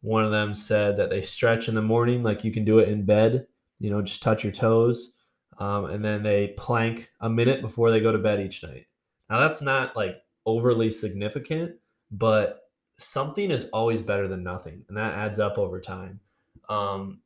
one 0.00 0.24
of 0.24 0.30
them 0.30 0.54
said 0.54 0.96
that 0.96 1.10
they 1.10 1.22
stretch 1.22 1.68
in 1.68 1.74
the 1.74 1.82
morning 1.82 2.22
like 2.22 2.44
you 2.44 2.52
can 2.52 2.64
do 2.64 2.78
it 2.78 2.88
in 2.88 3.04
bed 3.04 3.46
you 3.80 3.90
know 3.90 4.00
just 4.00 4.22
touch 4.22 4.44
your 4.44 4.52
toes 4.52 5.12
um, 5.58 5.86
and 5.86 6.04
then 6.04 6.22
they 6.22 6.48
plank 6.56 7.10
a 7.20 7.30
minute 7.30 7.60
before 7.60 7.90
they 7.90 8.00
go 8.00 8.12
to 8.12 8.18
bed 8.18 8.40
each 8.40 8.62
night 8.62 8.86
now 9.30 9.38
that's 9.38 9.62
not 9.62 9.96
like 9.96 10.22
overly 10.46 10.90
significant 10.90 11.72
but 12.10 12.62
something 12.98 13.50
is 13.50 13.64
always 13.72 14.02
better 14.02 14.28
than 14.28 14.42
nothing 14.42 14.84
and 14.88 14.96
that 14.96 15.14
adds 15.14 15.38
up 15.38 15.58
over 15.58 15.80
time 15.80 16.20
um, 16.68 17.20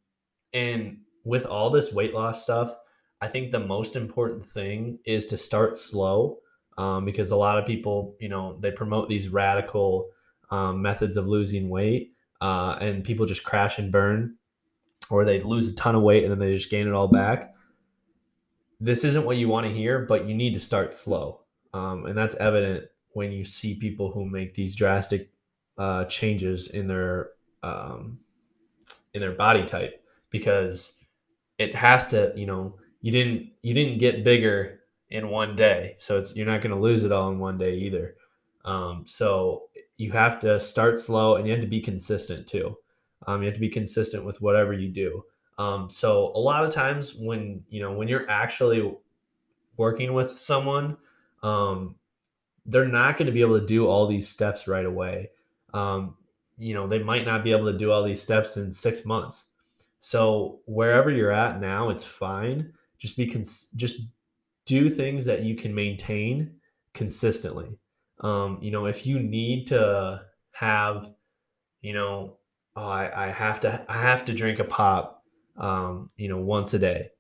and 0.53 0.99
with 1.25 1.47
all 1.47 1.71
this 1.71 1.93
weight 1.93 2.15
loss 2.15 2.43
stuff 2.43 2.75
i 3.21 3.27
think 3.27 3.51
the 3.51 3.59
most 3.59 3.97
important 3.97 4.45
thing 4.45 4.99
is 5.05 5.27
to 5.27 5.37
start 5.37 5.77
slow 5.77 6.39
um, 6.79 7.05
because 7.05 7.31
a 7.31 7.37
lot 7.37 7.59
of 7.59 7.67
people, 7.67 8.17
you 8.21 8.29
know, 8.29 8.57
they 8.61 8.71
promote 8.71 9.09
these 9.09 9.29
radical 9.29 10.11
um, 10.51 10.81
methods 10.81 11.17
of 11.17 11.27
losing 11.27 11.69
weight, 11.69 12.13
uh, 12.41 12.79
and 12.81 13.05
people 13.05 13.27
just 13.27 13.43
crash 13.43 13.79
and 13.79 13.91
burn, 13.91 14.37
or 15.11 15.25
they 15.25 15.41
lose 15.41 15.69
a 15.69 15.75
ton 15.75 15.97
of 15.97 16.03
weight 16.03 16.23
and 16.23 16.31
then 16.31 16.39
they 16.39 16.55
just 16.55 16.71
gain 16.71 16.87
it 16.87 16.95
all 16.95 17.09
back. 17.09 17.53
This 18.81 19.05
isn't 19.05 19.25
what 19.25 19.37
you 19.37 19.49
want 19.49 19.67
to 19.67 19.73
hear, 19.73 20.01
but 20.01 20.27
you 20.27 20.35
need 20.35 20.55
to 20.55 20.61
start 20.61 20.95
slow, 20.95 21.41
um, 21.75 22.07
and 22.07 22.17
that's 22.17 22.37
evident 22.37 22.85
when 23.13 23.33
you 23.33 23.45
see 23.45 23.75
people 23.75 24.13
who 24.13 24.25
make 24.25 24.55
these 24.55 24.77
drastic 24.77 25.31
uh, 25.79 26.05
changes 26.05 26.69
in 26.69 26.87
their 26.87 27.31
um, 27.63 28.19
in 29.15 29.21
their 29.21 29.33
body 29.33 29.65
type 29.65 30.05
because 30.31 30.95
it 31.59 31.75
has 31.75 32.09
to, 32.09 32.33
you 32.37 32.47
know, 32.47 32.77
you 33.01 33.13
didn't 33.13 33.51
you 33.63 33.75
didn't 33.75 33.99
get 33.99 34.25
bigger 34.25 34.81
in 35.11 35.29
one 35.29 35.57
day. 35.57 35.97
So 35.99 36.19
it's 36.19 36.35
you're 36.37 36.47
not 36.47 36.61
going 36.61 36.75
to 36.75 36.81
lose 36.81 37.03
it 37.03 37.13
all 37.13 37.31
in 37.31 37.39
one 37.39 37.59
day 37.59 37.75
either. 37.75 38.15
Um, 38.65 39.05
so 39.07 39.65
you 39.97 40.13
have 40.13 40.39
to 40.41 40.61
start 40.61 40.99
slow 40.99 41.37
and 41.37 41.47
you 41.47 41.53
have 41.53 41.63
to 41.63 41.67
be 41.67 41.81
consistent 41.81 42.47
too. 42.47 42.77
Um, 43.27 43.43
you 43.43 43.47
have 43.47 43.55
to 43.55 43.61
be 43.61 43.69
consistent 43.69 44.25
with 44.25 44.41
whatever 44.41 44.73
you 44.73 44.89
do. 44.89 45.25
Um, 45.59 45.91
so 45.91 46.33
a 46.35 46.39
lot 46.39 46.65
of 46.65 46.73
times 46.73 47.15
when 47.15 47.65
you 47.69 47.83
know 47.83 47.93
when 47.93 48.09
you're 48.09 48.29
actually 48.31 48.95
working 49.77 50.13
with 50.13 50.39
someone, 50.39 50.97
um, 51.43 51.97
they're 52.67 52.85
not 52.85 53.17
going 53.17 53.27
to 53.27 53.33
be 53.33 53.41
able 53.41 53.59
to 53.59 53.67
do 53.67 53.87
all 53.87 54.07
these 54.07 54.29
steps 54.29 54.69
right 54.69 54.87
away. 54.87 55.31
Um, 55.75 56.17
you 56.59 56.75
know 56.75 56.87
they 56.87 56.99
might 56.99 57.27
not 57.27 57.45
be 57.45 57.53
able 57.53 57.71
to 57.71 57.79
do 57.79 57.91
all 57.91 58.03
these 58.03 58.23
steps 58.23 58.57
in 58.57 58.73
six 58.73 59.05
months. 59.05 59.47
So 59.99 60.61
wherever 60.67 61.11
you're 61.11 61.33
at 61.33 61.61
now, 61.61 61.91
it's 61.91 62.05
fine. 62.05 62.73
Just 62.99 63.17
be 63.17 63.27
cons- 63.27 63.69
just 63.77 64.01
do 64.65 64.89
things 64.89 65.25
that 65.25 65.43
you 65.43 65.55
can 65.55 65.75
maintain 65.75 66.55
consistently. 66.95 67.79
Um, 68.21 68.59
you 68.61 68.71
know, 68.71 68.87
if 68.87 69.07
you 69.07 69.19
need 69.19 69.67
to 69.69 70.25
have, 70.53 71.13
you 71.81 71.93
know, 71.93 72.37
oh, 72.77 72.89
I, 72.89 73.29
I 73.29 73.31
have 73.31 73.61
to 73.61 73.85
I 73.89 74.01
have 74.03 74.25
to 74.27 74.33
drink 74.33 74.59
a 74.59 74.65
pop, 74.65 75.18
um, 75.59 76.11
you 76.17 76.29
know, 76.29 76.39
once 76.39 76.75
a 76.75 76.79
day. 76.79 77.11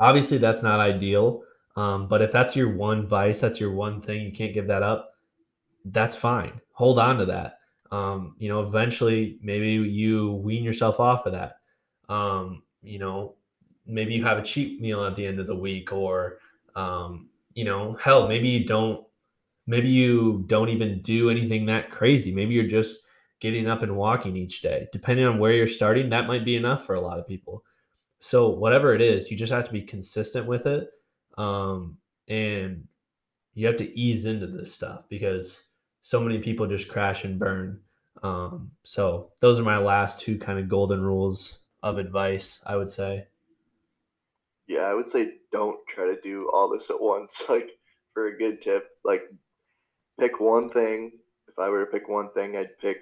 Obviously, 0.00 0.38
that's 0.38 0.62
not 0.62 0.80
ideal. 0.80 1.42
Um, 1.76 2.08
but 2.08 2.22
if 2.22 2.32
that's 2.32 2.56
your 2.56 2.74
one 2.74 3.06
vice, 3.06 3.38
that's 3.38 3.60
your 3.60 3.72
one 3.72 4.00
thing, 4.00 4.22
you 4.22 4.32
can't 4.32 4.54
give 4.54 4.66
that 4.68 4.82
up. 4.82 5.14
That's 5.84 6.16
fine. 6.16 6.60
Hold 6.72 6.98
on 6.98 7.18
to 7.18 7.26
that. 7.26 7.58
Um, 7.92 8.34
you 8.38 8.48
know, 8.48 8.62
eventually, 8.62 9.38
maybe 9.42 9.68
you 9.68 10.32
wean 10.32 10.64
yourself 10.64 10.98
off 10.98 11.26
of 11.26 11.34
that. 11.34 11.56
Um, 12.08 12.62
you 12.82 12.98
know, 12.98 13.34
maybe 13.86 14.14
you 14.14 14.24
have 14.24 14.38
a 14.38 14.42
cheat 14.42 14.80
meal 14.80 15.04
at 15.04 15.14
the 15.16 15.26
end 15.26 15.38
of 15.38 15.46
the 15.46 15.54
week, 15.54 15.92
or 15.92 16.38
um, 16.74 17.28
you 17.54 17.64
know, 17.64 17.94
hell, 18.00 18.26
maybe 18.26 18.48
you 18.48 18.66
don't, 18.66 19.06
maybe 19.66 19.88
you 19.88 20.44
don't 20.46 20.68
even 20.68 21.00
do 21.02 21.30
anything 21.30 21.66
that 21.66 21.90
crazy. 21.90 22.32
Maybe 22.32 22.54
you're 22.54 22.66
just 22.66 22.96
getting 23.40 23.68
up 23.68 23.82
and 23.82 23.96
walking 23.96 24.36
each 24.36 24.62
day. 24.62 24.88
Depending 24.92 25.26
on 25.26 25.38
where 25.38 25.52
you're 25.52 25.66
starting, 25.66 26.10
that 26.10 26.26
might 26.26 26.44
be 26.44 26.56
enough 26.56 26.84
for 26.84 26.94
a 26.94 27.00
lot 27.00 27.18
of 27.18 27.26
people. 27.26 27.64
So 28.18 28.48
whatever 28.48 28.94
it 28.94 29.00
is, 29.00 29.30
you 29.30 29.36
just 29.36 29.52
have 29.52 29.64
to 29.64 29.72
be 29.72 29.82
consistent 29.82 30.46
with 30.46 30.66
it, 30.66 30.90
um, 31.36 31.98
and 32.28 32.86
you 33.54 33.66
have 33.66 33.76
to 33.76 33.98
ease 33.98 34.24
into 34.24 34.46
this 34.46 34.72
stuff 34.72 35.04
because 35.08 35.64
so 36.00 36.20
many 36.20 36.38
people 36.38 36.66
just 36.66 36.88
crash 36.88 37.24
and 37.24 37.38
burn. 37.38 37.80
Um, 38.22 38.70
so 38.82 39.32
those 39.40 39.60
are 39.60 39.64
my 39.64 39.78
last 39.78 40.18
two 40.18 40.38
kind 40.38 40.58
of 40.58 40.68
golden 40.68 41.02
rules 41.02 41.58
of 41.82 41.98
advice, 41.98 42.60
I 42.66 42.76
would 42.76 42.90
say. 42.90 43.26
Yeah, 44.66 44.82
I 44.82 44.94
would 44.94 45.08
say 45.08 45.34
don't 45.52 45.78
try 45.86 46.06
to 46.06 46.20
do 46.22 46.50
all 46.52 46.68
this 46.70 46.90
at 46.90 47.00
once. 47.00 47.42
Like 47.48 47.70
for 48.14 48.28
a 48.28 48.38
good 48.38 48.62
tip, 48.62 48.88
like 49.04 49.22
pick 50.18 50.40
one 50.40 50.70
thing. 50.70 51.12
If 51.48 51.58
I 51.58 51.68
were 51.68 51.84
to 51.84 51.90
pick 51.90 52.08
one 52.08 52.30
thing, 52.32 52.56
I'd 52.56 52.78
pick 52.78 52.98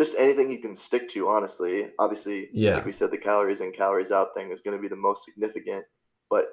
just 0.00 0.16
anything 0.18 0.50
you 0.50 0.60
can 0.60 0.74
stick 0.74 1.10
to, 1.10 1.28
honestly. 1.28 1.88
Obviously, 1.98 2.48
yeah. 2.54 2.76
like 2.76 2.86
we 2.86 2.92
said, 2.92 3.10
the 3.10 3.18
calories 3.18 3.60
in, 3.60 3.70
calories 3.70 4.12
out 4.12 4.28
thing 4.34 4.50
is 4.50 4.62
going 4.62 4.74
to 4.74 4.80
be 4.80 4.88
the 4.88 4.96
most 4.96 5.26
significant, 5.26 5.84
but 6.30 6.46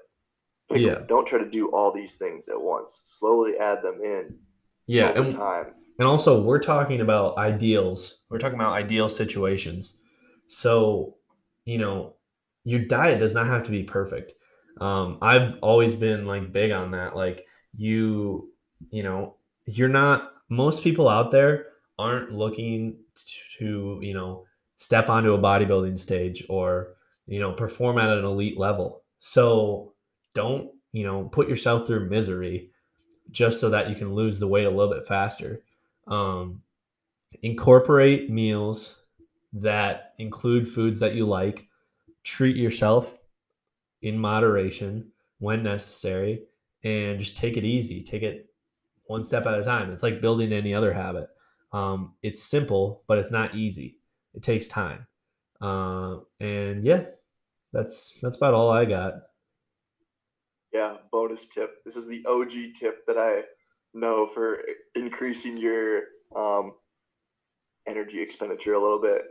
pick, 0.70 0.82
yeah. 0.82 1.00
don't 1.08 1.26
try 1.26 1.40
to 1.40 1.50
do 1.50 1.70
all 1.70 1.94
these 1.94 2.16
things 2.18 2.50
at 2.50 2.62
once. 2.62 3.04
Slowly 3.06 3.58
add 3.58 3.82
them 3.82 4.02
in 4.04 4.36
yeah, 4.86 5.18
and, 5.18 5.34
time. 5.34 5.68
And 5.98 6.08
also, 6.08 6.42
we're 6.42 6.60
talking 6.60 7.00
about 7.00 7.38
ideals. 7.38 8.20
We're 8.30 8.38
talking 8.38 8.60
about 8.60 8.74
ideal 8.74 9.08
situations. 9.08 9.98
So, 10.48 11.16
you 11.64 11.78
know, 11.78 12.16
your 12.66 12.82
diet 12.82 13.20
does 13.20 13.34
not 13.34 13.48
have 13.48 13.64
to 13.64 13.72
be 13.72 13.84
perfect. 13.84 14.34
Um, 14.82 15.20
I've 15.22 15.58
always 15.62 15.94
been 15.94 16.26
like 16.26 16.52
big 16.52 16.72
on 16.72 16.92
that. 16.92 17.16
Like 17.16 17.46
you, 17.78 18.52
you 18.90 19.04
know, 19.04 19.36
you're 19.66 19.88
not. 19.88 20.34
Most 20.50 20.84
people 20.84 21.08
out 21.08 21.32
there 21.32 21.68
aren't 21.98 22.34
looking 22.34 23.00
to, 23.60 24.00
you 24.02 24.14
know, 24.14 24.46
step 24.78 25.10
onto 25.10 25.34
a 25.34 25.40
bodybuilding 25.40 25.98
stage 25.98 26.44
or 26.50 26.96
you 27.26 27.40
know 27.40 27.52
perform 27.52 27.98
at 27.98 28.10
an 28.10 28.24
elite 28.24 28.58
level. 28.58 29.04
So 29.20 29.94
don't 30.34 30.72
you 30.94 31.04
know 31.04 31.26
put 31.26 31.50
yourself 31.50 31.86
through 31.86 32.10
misery 32.10 32.70
just 33.32 33.60
so 33.60 33.70
that 33.70 33.90
you 33.90 33.96
can 33.96 34.14
lose 34.14 34.40
the 34.40 34.48
weight 34.48 34.66
a 34.66 34.70
little 34.70 34.94
bit 34.94 35.06
faster. 35.06 35.62
Um, 36.08 36.62
incorporate 37.42 38.30
meals 38.30 38.96
that 39.54 40.14
include 40.18 40.72
foods 40.72 41.00
that 41.00 41.16
you 41.16 41.26
like 41.26 41.68
treat 42.24 42.56
yourself 42.56 43.18
in 44.02 44.18
moderation 44.18 45.10
when 45.40 45.64
necessary 45.64 46.44
and 46.84 47.20
just 47.20 47.38
take 47.38 47.58
it 47.58 47.64
easy 47.64 48.04
take 48.04 48.24
it 48.24 48.50
one 49.06 49.24
step 49.24 49.46
at 49.46 49.60
a 49.60 49.64
time 49.64 49.92
it's 49.92 50.04
like 50.04 50.22
building 50.22 50.52
any 50.52 50.74
other 50.74 50.94
habit 50.94 51.30
um, 51.74 52.14
it's 52.24 52.44
simple 52.44 53.04
but 53.08 53.18
it's 53.18 53.32
not 53.32 53.56
easy. 53.56 54.00
It 54.34 54.44
takes 54.44 54.68
time. 54.68 55.08
Uh, 55.60 56.18
and 56.40 56.86
yeah 56.86 57.06
that's 57.74 58.18
that's 58.22 58.38
about 58.38 58.54
all 58.54 58.72
i 58.72 58.86
got. 58.86 59.14
Yeah 60.72 60.98
bonus 61.12 61.48
tip. 61.48 61.84
This 61.86 61.96
is 61.96 62.08
the 62.08 62.26
og 62.26 62.52
tip 62.76 63.06
that 63.08 63.18
i 63.18 63.44
know 63.94 64.28
for 64.28 64.62
increasing 64.96 65.58
your 65.58 66.04
um, 66.36 66.74
energy 67.88 68.22
expenditure 68.22 68.74
a 68.74 68.82
little 68.82 69.02
bit. 69.02 69.24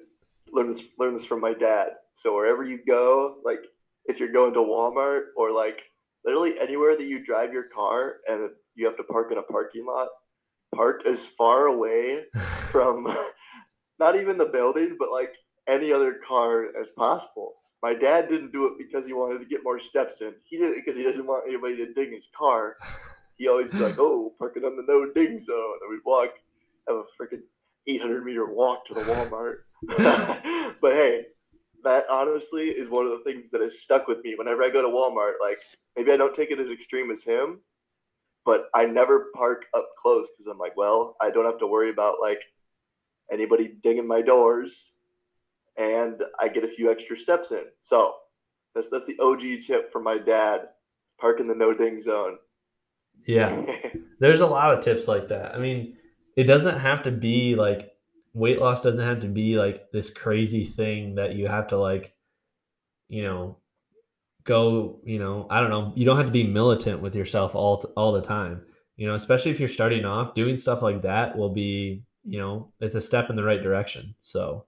Learn 0.53 0.68
this 0.68 0.82
learn 0.99 1.14
this 1.14 1.24
from 1.24 1.41
my 1.41 1.55
dad. 1.55 1.91
So 2.14 2.34
wherever 2.34 2.64
you 2.64 2.78
go, 2.87 3.37
like 3.45 3.61
if 4.07 4.18
you're 4.18 4.32
going 4.32 4.55
to 4.55 4.61
Walmart 4.61 5.26
or 5.37 5.51
like 5.51 5.82
literally 6.24 6.59
anywhere 6.59 6.97
that 6.97 7.07
you 7.07 7.24
drive 7.24 7.53
your 7.53 7.64
car 7.64 8.16
and 8.28 8.51
you 8.74 8.87
have 8.87 8.97
to 8.97 9.05
park 9.05 9.32
in 9.32 9.39
a 9.39 9.43
parking 9.43 9.87
lot, 9.87 10.09
park 10.74 11.06
as 11.06 11.24
far 11.24 11.66
away 11.66 12.24
from 12.70 13.14
not 13.98 14.16
even 14.16 14.38
the 14.38 14.46
building, 14.46 14.96
but 14.98 15.10
like 15.10 15.34
any 15.68 15.92
other 15.92 16.20
car 16.26 16.76
as 16.80 16.90
possible. 16.90 17.54
My 17.82 17.94
dad 17.94 18.28
didn't 18.28 18.52
do 18.52 18.66
it 18.66 18.78
because 18.78 19.06
he 19.06 19.12
wanted 19.12 19.38
to 19.38 19.44
get 19.44 19.62
more 19.62 19.80
steps 19.80 20.20
in. 20.20 20.34
He 20.44 20.56
did 20.56 20.70
it 20.70 20.84
because 20.84 20.96
he 20.96 21.04
doesn't 21.04 21.26
want 21.26 21.44
anybody 21.46 21.76
to 21.76 21.92
ding 21.92 22.12
his 22.12 22.28
car. 22.36 22.76
He 23.36 23.48
always 23.48 23.70
be 23.70 23.78
like, 23.78 23.98
"Oh, 23.98 24.34
parking 24.38 24.64
on 24.64 24.76
the 24.76 24.84
no 24.88 25.12
ding 25.12 25.40
zone," 25.40 25.78
and 25.82 25.90
we'd 25.90 26.04
walk, 26.04 26.30
have 26.88 26.96
a 26.96 27.04
freaking 27.20 27.42
800 27.86 28.24
meter 28.24 28.46
walk 28.46 28.86
to 28.86 28.94
the 28.94 29.00
Walmart. 29.00 29.58
but 30.80 30.94
hey, 30.94 31.26
that 31.84 32.06
honestly 32.10 32.70
is 32.70 32.88
one 32.88 33.04
of 33.04 33.12
the 33.12 33.24
things 33.24 33.50
that 33.50 33.60
has 33.60 33.80
stuck 33.80 34.08
with 34.08 34.22
me 34.24 34.34
whenever 34.36 34.62
I 34.62 34.70
go 34.70 34.82
to 34.82 34.88
Walmart. 34.88 35.34
Like 35.40 35.58
maybe 35.96 36.12
I 36.12 36.16
don't 36.16 36.34
take 36.34 36.50
it 36.50 36.58
as 36.58 36.70
extreme 36.70 37.10
as 37.10 37.22
him, 37.22 37.60
but 38.47 38.70
I 38.72 38.86
never 38.86 39.26
park 39.34 39.66
up 39.74 39.88
close 40.01 40.28
because 40.30 40.47
I'm 40.47 40.57
like, 40.57 40.76
well, 40.76 41.16
I 41.20 41.30
don't 41.30 41.44
have 41.44 41.59
to 41.59 41.66
worry 41.66 41.90
about 41.90 42.20
like 42.22 42.40
anybody 43.30 43.74
dinging 43.82 44.07
my 44.07 44.22
doors, 44.22 44.99
and 45.76 46.22
I 46.40 46.49
get 46.49 46.64
a 46.64 46.68
few 46.68 46.90
extra 46.90 47.16
steps 47.18 47.51
in. 47.51 47.64
So 47.80 48.14
that's 48.74 48.88
that's 48.88 49.05
the 49.05 49.18
OG 49.20 49.66
tip 49.66 49.92
from 49.92 50.05
my 50.05 50.16
dad. 50.16 50.68
Park 51.20 51.40
in 51.40 51.49
the 51.49 51.55
no 51.55 51.74
ding 51.74 51.99
zone. 51.99 52.36
Yeah. 53.26 53.64
There's 54.20 54.40
a 54.40 54.47
lot 54.47 54.72
of 54.72 54.84
tips 54.84 55.09
like 55.09 55.28
that. 55.28 55.55
I 55.55 55.59
mean, 55.59 55.97
it 56.36 56.44
doesn't 56.44 56.78
have 56.78 57.03
to 57.05 57.11
be 57.11 57.57
like 57.57 57.92
weight 58.32 58.61
loss 58.61 58.82
doesn't 58.82 59.05
have 59.05 59.20
to 59.20 59.28
be 59.28 59.57
like 59.57 59.90
this 59.92 60.11
crazy 60.11 60.64
thing 60.64 61.14
that 61.14 61.34
you 61.34 61.49
have 61.49 61.68
to 61.68 61.78
like, 61.78 62.14
you 63.09 63.22
know, 63.24 63.57
go, 64.47 65.01
you 65.05 65.18
know, 65.18 65.47
I 65.51 65.61
don't 65.61 65.70
know, 65.70 65.92
you 65.94 66.07
don't 66.07 66.16
have 66.16 66.26
to 66.26 66.32
be 66.32 66.47
militant 66.47 67.03
with 67.03 67.14
yourself 67.14 67.55
all 67.55 67.84
all 67.97 68.12
the 68.12 68.22
time. 68.22 68.62
You 68.97 69.07
know, 69.07 69.14
especially 69.14 69.51
if 69.51 69.61
you're 69.61 69.68
starting 69.68 70.07
off, 70.07 70.32
doing 70.32 70.57
stuff 70.57 70.80
like 70.80 71.03
that 71.03 71.36
will 71.36 71.51
be, 71.51 72.03
you 72.24 72.38
know, 72.38 72.72
it's 72.80 72.94
a 72.94 73.01
step 73.01 73.28
in 73.28 73.36
the 73.36 73.44
right 73.44 73.62
direction. 73.62 74.14
So, 74.22 74.64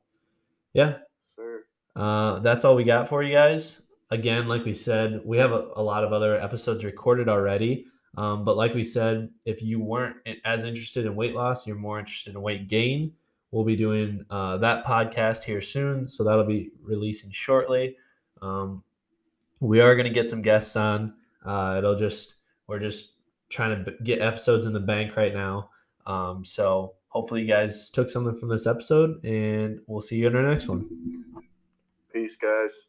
yeah. 0.74 0.98
Sir. 1.34 1.64
Uh, 1.96 2.40
that's 2.40 2.64
all 2.66 2.76
we 2.76 2.84
got 2.84 3.08
for 3.08 3.22
you 3.22 3.32
guys. 3.32 3.80
Again, 4.10 4.46
like 4.46 4.64
we 4.66 4.74
said, 4.74 5.22
we 5.24 5.38
have 5.38 5.52
a, 5.52 5.68
a 5.76 5.82
lot 5.82 6.04
of 6.04 6.12
other 6.12 6.38
episodes 6.38 6.84
recorded 6.84 7.28
already. 7.28 7.86
Um, 8.18 8.44
but 8.44 8.56
like 8.56 8.74
we 8.74 8.84
said, 8.84 9.30
if 9.46 9.62
you 9.62 9.80
weren't 9.80 10.16
as 10.44 10.64
interested 10.64 11.06
in 11.06 11.14
weight 11.14 11.34
loss, 11.34 11.66
you're 11.66 11.76
more 11.76 11.98
interested 11.98 12.34
in 12.34 12.42
weight 12.42 12.68
gain. 12.68 13.12
We'll 13.50 13.64
be 13.64 13.76
doing 13.76 14.24
uh, 14.28 14.58
that 14.58 14.84
podcast 14.84 15.44
here 15.44 15.62
soon, 15.62 16.08
so 16.08 16.22
that'll 16.24 16.44
be 16.44 16.70
releasing 16.82 17.30
shortly. 17.30 17.96
Um, 18.42 18.82
we 19.60 19.80
are 19.80 19.94
going 19.94 20.06
to 20.06 20.12
get 20.12 20.28
some 20.28 20.42
guests 20.42 20.76
on. 20.76 21.14
Uh, 21.44 21.76
it'll 21.78 21.96
just 21.96 22.34
we're 22.66 22.78
just 22.78 23.14
trying 23.48 23.84
to 23.84 23.92
get 24.02 24.20
episodes 24.20 24.64
in 24.64 24.72
the 24.72 24.80
bank 24.80 25.16
right 25.16 25.34
now. 25.34 25.70
Um, 26.06 26.44
so 26.44 26.94
hopefully 27.08 27.42
you 27.42 27.48
guys 27.48 27.90
took 27.90 28.10
something 28.10 28.36
from 28.36 28.48
this 28.48 28.66
episode, 28.66 29.24
and 29.24 29.80
we'll 29.86 30.00
see 30.00 30.16
you 30.16 30.26
in 30.26 30.36
our 30.36 30.42
next 30.42 30.68
one. 30.68 31.24
Peace, 32.12 32.36
guys. 32.36 32.88